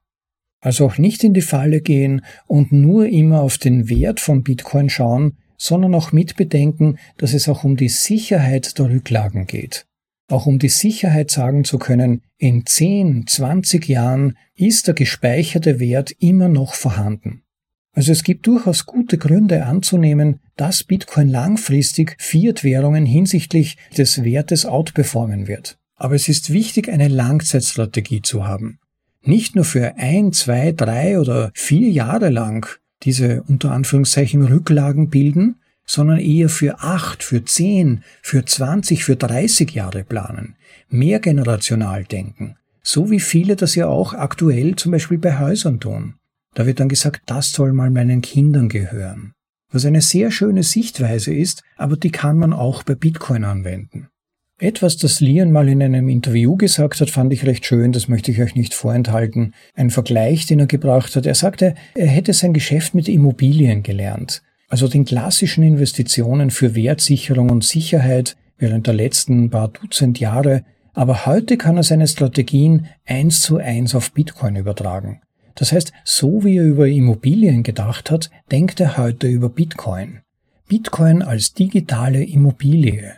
Also 0.61 0.87
auch 0.87 0.99
nicht 0.99 1.23
in 1.23 1.33
die 1.33 1.43
Falle 1.43 1.81
gehen 1.81 2.23
und 2.49 2.73
nur 2.73 3.07
immer 3.07 3.41
auf 3.41 3.57
den 3.57 3.89
Wert 3.89 4.19
von 4.19 4.43
Bitcoin 4.43 4.91
schauen, 4.91 5.37
sondern 5.57 5.95
auch 5.95 6.11
mitbedenken, 6.11 6.99
dass 7.19 7.35
es 7.35 7.49
auch 7.49 7.63
um 7.63 7.77
die 7.77 7.89
Sicherheit 7.89 8.81
der 8.81 8.91
Rücklagen 8.91 9.47
geht 9.47 9.87
auch 10.33 10.47
um 10.47 10.59
die 10.59 10.69
Sicherheit 10.69 11.31
sagen 11.31 11.65
zu 11.65 11.79
können, 11.79 12.23
in 12.39 12.67
10, 12.67 13.27
20 13.27 13.89
Jahren 13.89 14.37
ist 14.55 14.87
der 14.87 14.95
gespeicherte 14.95 15.79
Wert 15.79 16.13
immer 16.19 16.49
noch 16.49 16.75
vorhanden. 16.75 17.43
Also 17.95 18.11
es 18.13 18.25
gibt 18.25 18.47
durchaus 18.47 18.87
gute 18.87 19.19
Gründe 19.19 19.67
anzunehmen, 19.67 20.41
dass 20.57 20.83
Bitcoin 20.83 21.29
langfristig 21.29 22.17
Fiat-Währungen 22.19 23.05
hinsichtlich 23.05 23.77
des 23.97 24.25
Wertes 24.25 24.65
outperformen 24.65 25.47
wird. 25.47 25.79
Aber 25.97 26.15
es 26.15 26.29
ist 26.29 26.53
wichtig, 26.53 26.89
eine 26.89 27.09
Langzeitstrategie 27.09 28.23
zu 28.23 28.47
haben. 28.47 28.79
Nicht 29.23 29.55
nur 29.55 29.65
für 29.65 29.97
ein, 29.99 30.33
zwei, 30.33 30.73
drei 30.73 31.21
oder 31.21 31.53
vier 31.55 31.91
Jahre 31.91 32.31
lang 32.31 32.67
diese 33.03 33.43
unter 33.43 33.73
Anführungszeichen 33.73 34.43
Rücklagen 34.43 35.11
bilden, 35.11 35.57
sondern 35.93 36.19
eher 36.19 36.49
für 36.49 36.81
acht, 36.81 37.23
für 37.23 37.45
zehn, 37.45 38.03
für 38.23 38.47
zwanzig, 38.47 39.05
für 39.05 39.15
dreißig 39.15 39.73
Jahre 39.73 40.05
planen, 40.05 40.57
mehr 40.89 41.21
generational 41.21 42.05
denken, 42.05 42.57
so 42.83 43.11
wie 43.11 43.21
viele 43.21 43.57
das 43.57 43.75
ja 43.75 43.89
auch 43.89 44.15
aktuell 44.15 44.75
zum 44.77 44.93
Beispiel 44.93 45.19
bei 45.19 45.39
Häusern 45.39 45.81
tun. 45.81 46.15
Da 46.55 46.65
wird 46.65 46.81
dann 46.81 46.89
gesagt, 46.89 47.21
das 47.27 47.53
soll 47.53 47.75
mal 47.75 47.91
meinen 47.91 48.23
Kindern 48.23 48.71
gehören. 48.71 49.33
Was 49.71 49.85
eine 49.85 50.01
sehr 50.01 50.31
schöne 50.31 50.63
Sichtweise 50.63 51.35
ist, 51.35 51.63
aber 51.77 51.99
die 51.99 52.11
kann 52.11 52.39
man 52.39 52.55
auch 52.55 52.85
bei 52.85 52.95
Bitcoin 52.95 53.45
anwenden. 53.45 54.09
Etwas, 54.61 54.97
das 54.97 55.21
Lian 55.21 55.53
mal 55.53 55.69
in 55.69 55.83
einem 55.83 56.09
Interview 56.09 56.57
gesagt 56.57 57.03
hat, 57.03 57.11
fand 57.11 57.35
ich 57.35 57.45
recht 57.45 57.67
schön, 57.67 57.93
das 57.93 58.09
möchte 58.09 58.31
ich 58.31 58.41
euch 58.41 58.55
nicht 58.55 58.73
vorenthalten. 58.73 59.53
Ein 59.75 59.91
Vergleich, 59.91 60.47
den 60.47 60.61
er 60.61 60.67
gebracht 60.67 61.17
hat. 61.17 61.27
Er 61.27 61.35
sagte, 61.35 61.75
er 61.95 62.07
hätte 62.07 62.33
sein 62.33 62.55
Geschäft 62.55 62.95
mit 62.95 63.09
Immobilien 63.09 63.83
gelernt 63.83 64.43
also 64.73 64.89
den 64.89 65.05
klassischen 65.05 65.63
Investitionen 65.63 66.51
für 66.51 66.75
Wertsicherung 66.75 67.51
und 67.51 67.63
Sicherheit 67.63 68.39
während 68.57 68.87
der 68.87 68.95
letzten 68.95 69.51
paar 69.51 69.69
Dutzend 69.69 70.19
Jahre, 70.19 70.65
aber 70.95 71.27
heute 71.27 71.59
kann 71.59 71.77
er 71.77 71.83
seine 71.83 72.09
Strategien 72.09 72.87
eins 73.05 73.43
zu 73.43 73.59
eins 73.59 73.95
auf 73.95 74.13
Bitcoin 74.13 74.57
übertragen. 74.57 75.21
Das 75.57 75.73
heißt, 75.73 75.93
so 76.05 76.43
wie 76.43 76.57
er 76.57 76.65
über 76.65 76.89
Immobilien 76.89 77.65
gedacht 77.65 78.11
hat, 78.11 78.31
denkt 78.51 78.81
er 78.81 78.97
heute 78.97 79.27
über 79.27 79.51
Bitcoin. 79.51 80.21
Bitcoin 80.69 81.21
als 81.21 81.53
digitale 81.53 82.25
Immobilie. 82.25 83.17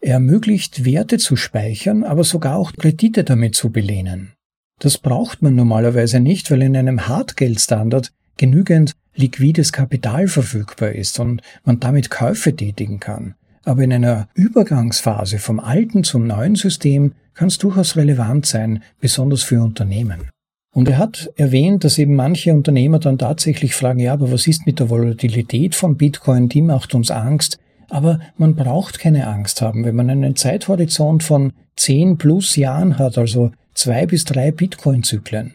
Er 0.00 0.14
ermöglicht 0.14 0.84
Werte 0.84 1.18
zu 1.18 1.36
speichern, 1.36 2.02
aber 2.02 2.24
sogar 2.24 2.56
auch 2.56 2.72
Kredite 2.72 3.22
damit 3.22 3.54
zu 3.54 3.70
belehnen. 3.70 4.32
Das 4.80 4.98
braucht 4.98 5.40
man 5.40 5.54
normalerweise 5.54 6.18
nicht, 6.18 6.50
weil 6.50 6.62
in 6.62 6.76
einem 6.76 7.06
Hartgeldstandard 7.06 8.12
genügend 8.36 8.92
liquides 9.14 9.72
Kapital 9.72 10.28
verfügbar 10.28 10.92
ist 10.92 11.18
und 11.18 11.42
man 11.64 11.80
damit 11.80 12.10
Käufe 12.10 12.54
tätigen 12.54 13.00
kann. 13.00 13.34
Aber 13.64 13.82
in 13.82 13.92
einer 13.92 14.28
Übergangsphase 14.34 15.38
vom 15.38 15.58
alten 15.58 16.04
zum 16.04 16.26
neuen 16.26 16.54
System 16.54 17.12
kann 17.34 17.48
es 17.48 17.58
durchaus 17.58 17.96
relevant 17.96 18.46
sein, 18.46 18.82
besonders 19.00 19.42
für 19.42 19.60
Unternehmen. 19.62 20.30
Und 20.72 20.88
er 20.88 20.98
hat 20.98 21.30
erwähnt, 21.36 21.84
dass 21.84 21.98
eben 21.98 22.14
manche 22.14 22.52
Unternehmer 22.52 22.98
dann 22.98 23.18
tatsächlich 23.18 23.74
fragen, 23.74 23.98
ja, 23.98 24.12
aber 24.12 24.30
was 24.30 24.46
ist 24.46 24.66
mit 24.66 24.78
der 24.78 24.90
Volatilität 24.90 25.74
von 25.74 25.96
Bitcoin? 25.96 26.48
Die 26.48 26.62
macht 26.62 26.94
uns 26.94 27.10
Angst. 27.10 27.58
Aber 27.88 28.20
man 28.36 28.56
braucht 28.56 28.98
keine 28.98 29.26
Angst 29.26 29.62
haben, 29.62 29.84
wenn 29.84 29.96
man 29.96 30.10
einen 30.10 30.36
Zeithorizont 30.36 31.22
von 31.22 31.52
10 31.76 32.18
plus 32.18 32.56
Jahren 32.56 32.98
hat, 32.98 33.16
also 33.16 33.52
zwei 33.74 34.06
bis 34.06 34.24
drei 34.24 34.50
Bitcoin-Zyklen. 34.50 35.54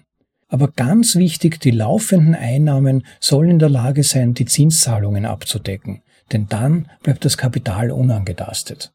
Aber 0.52 0.68
ganz 0.68 1.16
wichtig, 1.16 1.62
die 1.62 1.72
laufenden 1.72 2.36
Einnahmen 2.36 3.06
sollen 3.22 3.52
in 3.52 3.60
der 3.60 3.70
Lage 3.70 4.04
sein, 4.04 4.34
die 4.34 4.44
Zinszahlungen 4.44 5.26
abzudecken, 5.26 6.02
denn 6.34 6.48
dann 6.50 6.90
bleibt 7.04 7.24
das 7.24 7.38
Kapital 7.38 7.90
unangetastet. 7.90 8.92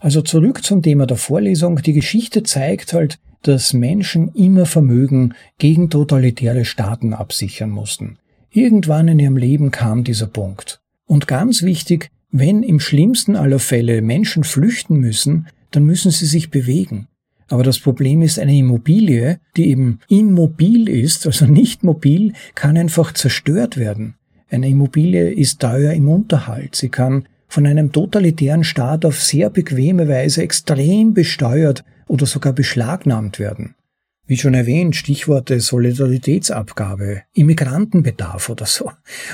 Also 0.00 0.20
zurück 0.20 0.64
zum 0.64 0.82
Thema 0.82 1.06
der 1.06 1.16
Vorlesung. 1.16 1.76
Die 1.76 1.92
Geschichte 1.92 2.42
zeigt 2.42 2.92
halt, 2.92 3.20
dass 3.42 3.72
Menschen 3.72 4.34
immer 4.34 4.66
Vermögen 4.66 5.34
gegen 5.58 5.90
totalitäre 5.90 6.64
Staaten 6.64 7.14
absichern 7.14 7.70
mussten. 7.70 8.18
Irgendwann 8.50 9.06
in 9.06 9.20
ihrem 9.20 9.36
Leben 9.36 9.70
kam 9.70 10.02
dieser 10.02 10.26
Punkt. 10.26 10.80
Und 11.06 11.28
ganz 11.28 11.62
wichtig, 11.62 12.10
wenn 12.32 12.64
im 12.64 12.80
schlimmsten 12.80 13.36
aller 13.36 13.60
Fälle 13.60 14.02
Menschen 14.02 14.42
flüchten 14.42 14.96
müssen, 14.96 15.46
dann 15.70 15.84
müssen 15.84 16.10
sie 16.10 16.26
sich 16.26 16.50
bewegen. 16.50 17.06
Aber 17.48 17.62
das 17.62 17.78
Problem 17.78 18.22
ist, 18.22 18.38
eine 18.38 18.56
Immobilie, 18.56 19.40
die 19.56 19.68
eben 19.68 20.00
immobil 20.08 20.88
ist, 20.88 21.26
also 21.26 21.46
nicht 21.46 21.84
mobil, 21.84 22.32
kann 22.54 22.76
einfach 22.76 23.12
zerstört 23.12 23.76
werden. 23.76 24.14
Eine 24.50 24.68
Immobilie 24.68 25.32
ist 25.32 25.60
teuer 25.60 25.92
im 25.92 26.08
Unterhalt. 26.08 26.74
Sie 26.76 26.88
kann 26.88 27.26
von 27.48 27.66
einem 27.66 27.92
totalitären 27.92 28.64
Staat 28.64 29.04
auf 29.04 29.20
sehr 29.20 29.50
bequeme 29.50 30.08
Weise 30.08 30.42
extrem 30.42 31.14
besteuert 31.14 31.84
oder 32.06 32.26
sogar 32.26 32.52
beschlagnahmt 32.52 33.38
werden. 33.38 33.74
Wie 34.26 34.38
schon 34.38 34.54
erwähnt, 34.54 34.96
Stichworte 34.96 35.60
Solidaritätsabgabe, 35.60 37.22
Immigrantenbedarf 37.34 38.48
oder 38.48 38.64
so. 38.64 38.90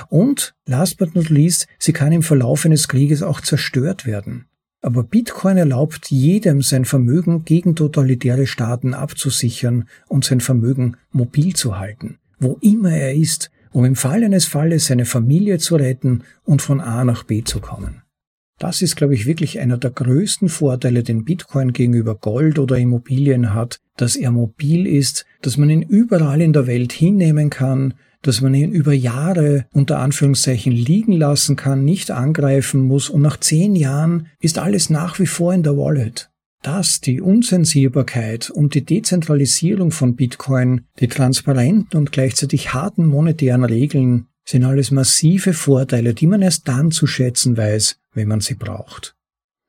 Und, 0.09 0.55
last 0.67 0.99
but 0.99 1.15
not 1.15 1.31
least, 1.31 1.69
sie 1.79 1.93
kann 1.93 2.11
im 2.11 2.23
Verlauf 2.23 2.67
eines 2.67 2.89
Krieges 2.89 3.23
auch 3.23 3.41
zerstört 3.41 4.05
werden. 4.05 4.47
Aber 4.83 5.03
Bitcoin 5.03 5.59
erlaubt 5.59 6.11
jedem 6.11 6.63
sein 6.63 6.85
Vermögen 6.85 7.45
gegen 7.45 7.77
totalitäre 7.77 8.47
Staaten 8.47 8.95
abzusichern 8.95 9.87
und 10.09 10.25
sein 10.25 10.41
Vermögen 10.41 10.97
mobil 11.13 11.55
zu 11.55 11.79
halten, 11.79 12.19
wo 12.39 12.57
immer 12.63 12.93
er 12.93 13.15
ist, 13.15 13.51
um 13.73 13.85
im 13.85 13.95
Fall 13.95 14.25
eines 14.25 14.47
Falles 14.47 14.87
seine 14.87 15.05
Familie 15.05 15.59
zu 15.59 15.77
retten 15.77 16.23
und 16.45 16.63
von 16.63 16.81
A 16.81 17.05
nach 17.05 17.25
B 17.25 17.45
zu 17.45 17.61
kommen. 17.61 18.03
Das 18.59 18.83
ist, 18.83 18.97
glaube 18.97 19.15
ich, 19.15 19.25
wirklich 19.25 19.59
einer 19.59 19.79
der 19.79 19.91
größten 19.91 20.51
Vorteile, 20.51 21.03
den 21.03 21.25
Bitcoin 21.25 21.73
gegenüber 21.73 22.15
Gold 22.15 22.59
oder 22.59 22.77
Immobilien 22.77 23.55
hat, 23.55 23.81
dass 23.97 24.17
er 24.17 24.31
mobil 24.31 24.87
ist, 24.87 25.25
dass 25.41 25.57
man 25.57 25.71
ihn 25.71 25.81
überall 25.83 26.43
in 26.43 26.53
der 26.53 26.67
Welt 26.67 26.93
hinnehmen 26.93 27.49
kann, 27.49 27.95
dass 28.23 28.41
man 28.41 28.55
ihn 28.55 28.73
über 28.73 28.93
Jahre 28.93 29.67
unter 29.73 29.99
Anführungszeichen 29.99 30.73
liegen 30.73 31.13
lassen 31.13 31.57
kann, 31.57 31.85
nicht 31.85 32.11
angreifen 32.11 32.83
muss 32.83 33.09
und 33.09 33.23
nach 33.23 33.39
zehn 33.39 33.75
Jahren 33.77 34.29
ist 34.41 34.59
alles 34.59 34.91
nach 34.91 35.19
wie 35.19 35.27
vor 35.27 35.55
in 35.55 35.63
der 35.63 35.77
Wallet. 35.77 36.31
Das, 36.63 37.01
die 37.01 37.23
Unsensierbarkeit 37.23 38.51
und 38.51 38.75
die 38.75 38.85
Dezentralisierung 38.85 39.93
von 39.93 40.15
Bitcoin, 40.15 40.83
die 40.99 41.09
transparenten 41.09 41.99
und 41.99 42.13
gleichzeitig 42.13 42.75
harten 42.75 43.07
monetären 43.07 43.65
Regeln 43.65 44.27
sind 44.45 44.65
alles 44.65 44.91
massive 44.91 45.55
Vorteile, 45.55 46.13
die 46.13 46.27
man 46.27 46.43
erst 46.43 46.69
dann 46.69 46.91
zu 46.91 47.07
schätzen 47.07 47.57
weiß, 47.57 47.97
wenn 48.13 48.29
man 48.29 48.41
sie 48.41 48.55
braucht. 48.55 49.15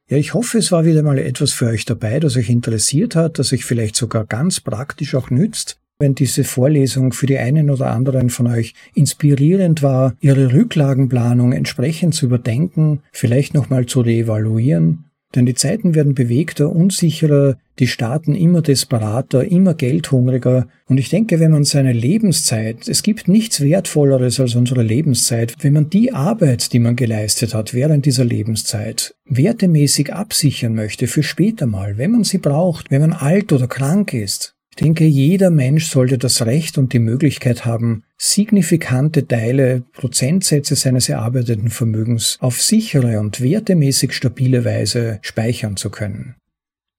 Ja, 0.09 0.17
ich 0.17 0.33
hoffe, 0.33 0.57
es 0.57 0.73
war 0.73 0.83
wieder 0.83 1.03
mal 1.03 1.17
etwas 1.17 1.53
für 1.53 1.67
euch 1.67 1.85
dabei, 1.85 2.19
das 2.19 2.35
euch 2.35 2.49
interessiert 2.49 3.15
hat, 3.15 3.39
das 3.39 3.53
euch 3.53 3.63
vielleicht 3.63 3.95
sogar 3.95 4.25
ganz 4.25 4.59
praktisch 4.59 5.15
auch 5.15 5.29
nützt. 5.29 5.79
Wenn 6.01 6.15
diese 6.15 6.43
Vorlesung 6.43 7.13
für 7.13 7.27
die 7.27 7.37
einen 7.37 7.69
oder 7.69 7.91
anderen 7.91 8.29
von 8.29 8.47
euch 8.47 8.73
inspirierend 8.95 9.83
war, 9.83 10.15
ihre 10.19 10.51
Rücklagenplanung 10.51 11.53
entsprechend 11.53 12.15
zu 12.15 12.25
überdenken, 12.25 13.01
vielleicht 13.11 13.53
nochmal 13.53 13.85
zu 13.85 14.01
reevaluieren 14.01 15.11
denn 15.35 15.45
die 15.45 15.53
Zeiten 15.53 15.95
werden 15.95 16.13
bewegter, 16.13 16.69
unsicherer, 16.69 17.57
die 17.79 17.87
Staaten 17.87 18.35
immer 18.35 18.61
desperater, 18.61 19.45
immer 19.45 19.73
geldhungriger. 19.73 20.67
Und 20.87 20.97
ich 20.97 21.09
denke, 21.09 21.39
wenn 21.39 21.51
man 21.51 21.63
seine 21.63 21.93
Lebenszeit, 21.93 22.87
es 22.87 23.01
gibt 23.01 23.27
nichts 23.27 23.61
Wertvolleres 23.61 24.39
als 24.39 24.55
unsere 24.55 24.83
Lebenszeit, 24.83 25.55
wenn 25.61 25.73
man 25.73 25.89
die 25.89 26.13
Arbeit, 26.13 26.73
die 26.73 26.79
man 26.79 26.95
geleistet 26.95 27.53
hat 27.53 27.73
während 27.73 28.05
dieser 28.05 28.25
Lebenszeit, 28.25 29.15
wertemäßig 29.25 30.13
absichern 30.13 30.75
möchte 30.75 31.07
für 31.07 31.23
später 31.23 31.65
mal, 31.65 31.97
wenn 31.97 32.11
man 32.11 32.23
sie 32.23 32.39
braucht, 32.39 32.91
wenn 32.91 33.01
man 33.01 33.13
alt 33.13 33.53
oder 33.53 33.67
krank 33.67 34.13
ist, 34.13 34.55
ich 34.72 34.78
denke, 34.78 35.05
jeder 35.05 35.49
Mensch 35.49 35.88
sollte 35.88 36.17
das 36.17 36.45
Recht 36.45 36.78
und 36.78 36.93
die 36.93 36.99
Möglichkeit 36.99 37.65
haben, 37.65 38.03
signifikante 38.17 39.28
Teile, 39.28 39.84
Prozentsätze 39.93 40.76
seines 40.76 41.09
erarbeiteten 41.09 41.69
Vermögens 41.69 42.38
auf 42.39 42.61
sichere 42.61 43.19
und 43.19 43.41
wertemäßig 43.41 44.13
stabile 44.13 44.63
Weise 44.63 45.19
speichern 45.24 45.76
zu 45.76 45.89
können. 45.89 46.36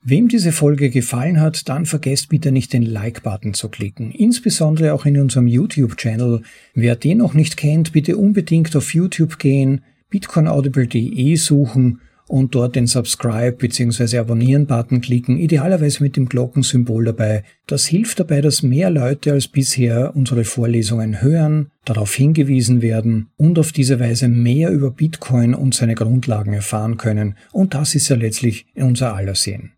Wem 0.05 0.29
diese 0.29 0.53
Folge 0.53 0.91
gefallen 0.91 1.41
hat, 1.41 1.69
dann 1.69 1.87
vergesst 1.87 2.29
bitte 2.29 2.53
nicht 2.53 2.75
den 2.75 2.83
Like-Button 2.83 3.55
zu 3.55 3.71
klicken, 3.71 4.11
insbesondere 4.11 4.93
auch 4.93 5.07
in 5.07 5.19
unserem 5.19 5.47
YouTube-Channel. 5.47 6.43
Wer 6.75 6.97
den 6.97 7.19
noch 7.19 7.33
nicht 7.33 7.57
kennt, 7.57 7.93
bitte 7.93 8.19
unbedingt 8.19 8.77
auf 8.77 8.93
YouTube 8.93 9.39
gehen, 9.39 9.83
bitcoinaudible.de 10.11 11.37
suchen 11.37 12.01
und 12.33 12.55
dort 12.55 12.77
den 12.77 12.87
Subscribe 12.87 13.53
bzw. 13.53 14.17
Abonnieren-Button 14.17 15.03
klicken, 15.03 15.37
idealerweise 15.37 16.03
mit 16.03 16.17
dem 16.17 16.31
Glockensymbol 16.31 17.05
dabei. 17.05 17.45
Das 17.67 17.85
hilft 17.85 18.21
dabei, 18.21 18.41
dass 18.41 18.63
mehr 18.63 18.89
Leute 18.89 19.33
als 19.33 19.49
bisher 19.49 20.17
unsere 20.17 20.45
Vorlesungen 20.45 21.21
hören, 21.21 21.71
darauf 21.85 22.15
hingewiesen 22.15 22.81
werden 22.81 23.29
und 23.37 23.59
auf 23.59 23.73
diese 23.73 24.01
Weise 24.01 24.29
mehr 24.29 24.71
über 24.71 24.91
Bitcoin 24.91 25.55
und 25.55 25.75
seine 25.75 25.95
Grundlagen 25.95 26.55
erfahren 26.55 26.97
können. 26.97 27.37
Und 27.53 27.75
das 27.75 27.95
ist 27.95 28.09
ja 28.09 28.17
letztlich 28.17 28.65
unser 28.77 29.15
aller 29.15 29.35
Sinn. 29.35 29.73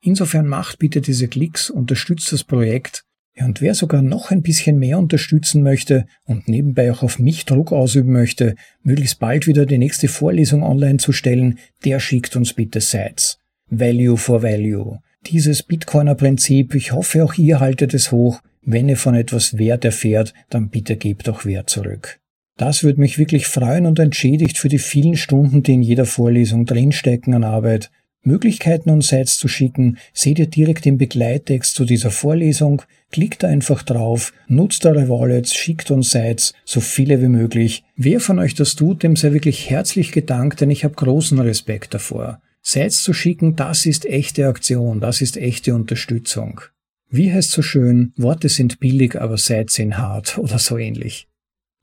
Insofern 0.00 0.46
macht 0.46 0.78
bitte 0.78 1.02
diese 1.02 1.28
Klicks, 1.28 1.68
unterstützt 1.68 2.32
das 2.32 2.42
Projekt 2.42 3.04
ja, 3.38 3.44
und 3.44 3.60
wer 3.60 3.74
sogar 3.74 4.02
noch 4.02 4.32
ein 4.32 4.42
bisschen 4.42 4.78
mehr 4.78 4.98
unterstützen 4.98 5.62
möchte 5.62 6.06
und 6.24 6.48
nebenbei 6.48 6.90
auch 6.90 7.04
auf 7.04 7.20
mich 7.20 7.44
Druck 7.44 7.72
ausüben 7.72 8.12
möchte, 8.12 8.56
möglichst 8.82 9.20
bald 9.20 9.46
wieder 9.46 9.64
die 9.64 9.78
nächste 9.78 10.08
Vorlesung 10.08 10.64
online 10.64 10.96
zu 10.96 11.12
stellen, 11.12 11.58
der 11.84 12.00
schickt 12.00 12.34
uns 12.34 12.52
bitte 12.52 12.80
Sites. 12.80 13.38
Value 13.70 14.16
for 14.16 14.42
Value. 14.42 14.98
Dieses 15.26 15.62
Bitcoiner 15.62 16.16
Prinzip, 16.16 16.74
ich 16.74 16.92
hoffe 16.92 17.22
auch 17.22 17.34
ihr 17.34 17.60
haltet 17.60 17.94
es 17.94 18.10
hoch. 18.10 18.40
Wenn 18.62 18.88
ihr 18.88 18.96
von 18.96 19.14
etwas 19.14 19.56
Wert 19.56 19.84
erfährt, 19.84 20.34
dann 20.50 20.68
bitte 20.68 20.96
gebt 20.96 21.28
auch 21.28 21.44
Wert 21.44 21.70
zurück. 21.70 22.18
Das 22.56 22.82
würde 22.82 23.00
mich 23.00 23.18
wirklich 23.18 23.46
freuen 23.46 23.86
und 23.86 24.00
entschädigt 24.00 24.58
für 24.58 24.68
die 24.68 24.80
vielen 24.80 25.16
Stunden, 25.16 25.62
die 25.62 25.74
in 25.74 25.82
jeder 25.82 26.06
Vorlesung 26.06 26.66
drinstecken 26.66 27.34
an 27.34 27.44
Arbeit. 27.44 27.92
Möglichkeiten 28.22 28.90
und 28.90 29.02
Sites 29.02 29.38
zu 29.38 29.48
schicken, 29.48 29.98
seht 30.12 30.38
ihr 30.38 30.46
direkt 30.46 30.86
im 30.86 30.98
Begleittext 30.98 31.74
zu 31.74 31.84
dieser 31.84 32.10
Vorlesung. 32.10 32.82
Klickt 33.10 33.44
einfach 33.44 33.82
drauf, 33.82 34.32
nutzt 34.48 34.84
eure 34.84 35.08
Wallets, 35.08 35.54
schickt 35.54 35.90
uns 35.90 36.10
Sites, 36.10 36.52
so 36.64 36.80
viele 36.80 37.22
wie 37.22 37.28
möglich. 37.28 37.84
Wer 37.96 38.20
von 38.20 38.38
euch 38.38 38.54
das 38.54 38.74
tut, 38.74 39.02
dem 39.02 39.16
sei 39.16 39.32
wirklich 39.32 39.70
herzlich 39.70 40.12
gedankt, 40.12 40.60
denn 40.60 40.70
ich 40.70 40.84
habe 40.84 40.94
großen 40.94 41.38
Respekt 41.38 41.94
davor. 41.94 42.40
Sites 42.60 43.02
zu 43.02 43.14
schicken, 43.14 43.56
das 43.56 43.86
ist 43.86 44.04
echte 44.04 44.46
Aktion, 44.46 45.00
das 45.00 45.22
ist 45.22 45.36
echte 45.36 45.74
Unterstützung. 45.74 46.60
Wie 47.08 47.32
heißt 47.32 47.50
so 47.50 47.62
schön, 47.62 48.12
Worte 48.16 48.50
sind 48.50 48.80
billig, 48.80 49.18
aber 49.18 49.38
Sites 49.38 49.74
sind 49.74 49.96
hart 49.96 50.36
oder 50.38 50.58
so 50.58 50.76
ähnlich. 50.76 51.28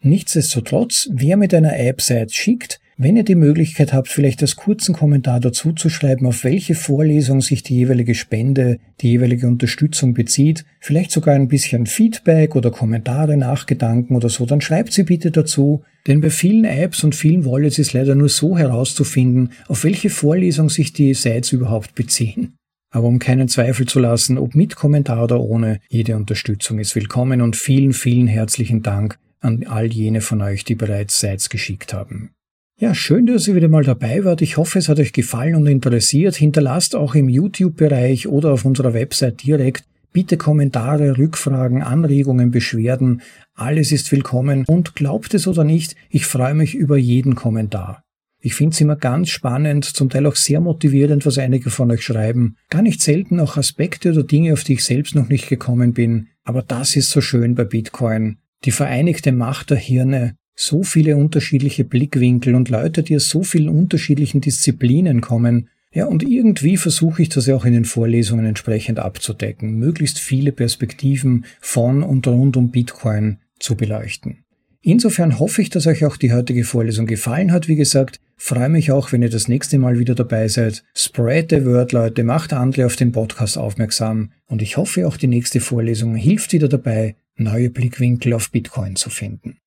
Nichtsdestotrotz, 0.02 1.10
wer 1.12 1.38
mit 1.38 1.54
einer 1.54 1.80
App 1.80 2.02
Sites 2.02 2.36
schickt, 2.36 2.80
wenn 2.98 3.18
ihr 3.18 3.24
die 3.24 3.36
Möglichkeit 3.36 3.92
habt, 3.92 4.08
vielleicht 4.08 4.42
als 4.42 4.56
kurzen 4.56 4.96
Kommentar 4.96 5.42
dazu 5.42 5.74
zu 5.74 5.90
schreiben, 5.90 6.26
auf 6.26 6.44
welche 6.46 6.76
Vorlesung 6.76 7.42
sich 7.42 7.62
die 7.62 7.76
jeweilige 7.76 8.16
Spende, 8.16 8.80
die 9.02 9.10
jeweilige 9.10 9.48
Unterstützung 9.48 10.14
bezieht, 10.14 10.66
vielleicht 10.80 11.12
sogar 11.12 11.36
ein 11.36 11.50
bisschen 11.50 11.88
Feedback 11.88 12.56
oder 12.56 12.72
Kommentare, 12.72 13.36
Nachgedanken 13.36 14.16
oder 14.16 14.30
so, 14.30 14.46
dann 14.46 14.62
schreibt 14.62 14.94
sie 14.94 15.04
bitte 15.04 15.32
dazu, 15.32 15.84
denn 16.08 16.22
bei 16.22 16.30
vielen 16.30 16.64
Apps 16.64 17.04
und 17.04 17.16
vielen 17.16 17.46
Wallets 17.46 17.80
ist 17.80 17.92
leider 17.92 18.16
nur 18.16 18.30
so 18.30 18.58
herauszufinden, 18.58 19.52
auf 19.68 19.84
welche 19.84 20.10
Vorlesung 20.10 20.70
sich 20.70 20.94
die 20.94 21.14
Sites 21.14 21.52
überhaupt 21.52 21.96
beziehen. 21.96 22.56
Aber 22.92 23.08
um 23.08 23.20
keinen 23.20 23.50
Zweifel 23.50 23.88
zu 23.88 24.00
lassen, 24.00 24.38
ob 24.38 24.56
mit 24.56 24.78
Kommentar 24.78 25.26
oder 25.26 25.42
ohne, 25.42 25.82
jede 25.90 26.16
Unterstützung 26.16 26.80
ist 26.80 26.96
willkommen 26.96 27.42
und 27.42 27.58
vielen, 27.58 27.92
vielen 27.92 28.28
herzlichen 28.28 28.84
Dank 28.84 29.20
an 29.42 29.66
all 29.68 29.88
jene 29.88 30.22
von 30.22 30.42
euch, 30.42 30.64
die 30.64 30.76
bereits 30.76 31.20
Sites 31.20 31.50
geschickt 31.50 31.94
haben. 31.94 32.35
Ja, 32.78 32.94
schön, 32.94 33.26
dass 33.26 33.48
ihr 33.48 33.56
wieder 33.56 33.70
mal 33.70 33.86
dabei 33.86 34.26
wart. 34.26 34.42
Ich 34.42 34.58
hoffe, 34.58 34.80
es 34.80 34.90
hat 34.90 35.00
euch 35.00 35.14
gefallen 35.14 35.56
und 35.56 35.66
interessiert. 35.66 36.36
Hinterlasst 36.36 36.94
auch 36.94 37.16
im 37.16 37.30
YouTube-Bereich 37.30 38.28
oder 38.28 38.52
auf 38.52 38.66
unserer 38.66 38.94
Website 38.94 39.44
direkt 39.44 39.86
bitte 40.12 40.36
Kommentare, 40.36 41.18
Rückfragen, 41.18 41.82
Anregungen, 41.82 42.52
Beschwerden. 42.52 43.22
Alles 43.54 43.94
ist 43.94 44.12
willkommen 44.12 44.66
und 44.68 44.94
glaubt 44.94 45.34
es 45.34 45.48
oder 45.48 45.64
nicht, 45.64 45.96
ich 46.10 46.26
freue 46.26 46.54
mich 46.54 46.76
über 46.76 46.98
jeden 46.98 47.36
Kommentar. 47.36 48.04
Ich 48.42 48.56
finde 48.56 48.74
es 48.74 48.82
immer 48.82 48.98
ganz 48.98 49.30
spannend, 49.30 49.86
zum 49.86 50.10
Teil 50.10 50.26
auch 50.26 50.36
sehr 50.36 50.60
motivierend, 50.60 51.26
was 51.26 51.38
einige 51.38 51.70
von 51.70 51.90
euch 51.92 52.04
schreiben. 52.04 52.58
Gar 52.70 52.82
nicht 52.82 53.02
selten 53.02 53.40
auch 53.40 53.56
Aspekte 53.56 54.12
oder 54.12 54.24
Dinge, 54.24 54.52
auf 54.52 54.66
die 54.66 54.74
ich 54.74 54.84
selbst 54.84 55.16
noch 55.16 55.30
nicht 55.30 55.48
gekommen 55.48 55.94
bin. 55.94 56.28
Aber 56.44 56.62
das 56.62 56.98
ist 56.98 57.10
so 57.10 57.22
schön 57.22 57.56
bei 57.56 57.64
Bitcoin. 57.64 58.38
Die 58.66 58.72
vereinigte 58.72 59.32
Macht 59.32 59.70
der 59.70 59.78
Hirne, 59.78 60.36
so 60.56 60.84
viele 60.84 61.18
unterschiedliche 61.18 61.84
Blickwinkel 61.84 62.56
und 62.56 62.70
Leute, 62.70 63.04
die 63.04 63.16
aus 63.16 63.30
so 63.30 63.44
vielen 63.44 63.70
unterschiedlichen 63.70 64.42
Disziplinen 64.42 65.22
kommen. 65.22 65.70
Ja, 65.92 66.06
und 66.06 66.24
irgendwie 66.24 66.78
versuche 66.78 67.22
ich 67.22 67.30
das 67.30 67.46
ja 67.46 67.56
auch 67.56 67.66
in 67.66 67.74
den 67.74 67.86
Vorlesungen 67.86 68.46
entsprechend 68.46 69.00
abzudecken, 69.00 69.78
möglichst 69.78 70.20
viele 70.20 70.52
Perspektiven 70.52 71.46
von 71.62 72.04
und 72.04 72.28
rund 72.28 72.58
um 72.58 72.72
Bitcoin 72.72 73.38
zu 73.60 73.76
beleuchten. 73.76 74.40
Insofern 74.82 75.40
hoffe 75.40 75.64
ich, 75.64 75.72
dass 75.72 75.88
euch 75.88 76.06
auch 76.06 76.16
die 76.16 76.32
heutige 76.32 76.64
Vorlesung 76.64 77.08
gefallen 77.08 77.52
hat. 77.52 77.68
Wie 77.68 77.76
gesagt, 77.76 78.20
freue 78.38 78.70
mich 78.70 78.92
auch, 78.92 79.12
wenn 79.12 79.24
ihr 79.24 79.32
das 79.32 79.48
nächste 79.48 79.80
Mal 79.80 79.98
wieder 79.98 80.14
dabei 80.14 80.48
seid. 80.48 80.84
Spread 80.96 81.50
the 81.50 81.66
word, 81.66 81.92
Leute, 81.92 82.24
macht 82.24 82.54
andere 82.54 82.86
auf 82.86 82.96
den 82.96 83.12
Podcast 83.12 83.58
aufmerksam. 83.58 84.32
Und 84.46 84.62
ich 84.62 84.78
hoffe, 84.78 85.08
auch 85.08 85.18
die 85.18 85.26
nächste 85.26 85.60
Vorlesung 85.60 86.14
hilft 86.16 86.54
wieder 86.54 86.68
dabei, 86.68 87.16
neue 87.36 87.72
Blickwinkel 87.72 88.34
auf 88.34 88.52
Bitcoin 88.52 88.96
zu 88.96 89.10
finden. 89.10 89.58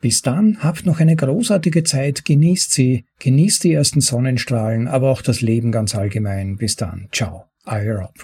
Bis 0.00 0.22
dann, 0.22 0.58
habt 0.60 0.86
noch 0.86 1.00
eine 1.00 1.16
großartige 1.16 1.82
Zeit, 1.82 2.24
genießt 2.24 2.72
sie, 2.72 3.04
genießt 3.18 3.64
die 3.64 3.72
ersten 3.72 4.00
Sonnenstrahlen, 4.00 4.86
aber 4.86 5.10
auch 5.10 5.22
das 5.22 5.40
Leben 5.40 5.72
ganz 5.72 5.96
allgemein. 5.96 6.56
Bis 6.56 6.76
dann, 6.76 7.08
ciao, 7.10 7.46
euer 7.66 7.96
Rob. 7.96 8.14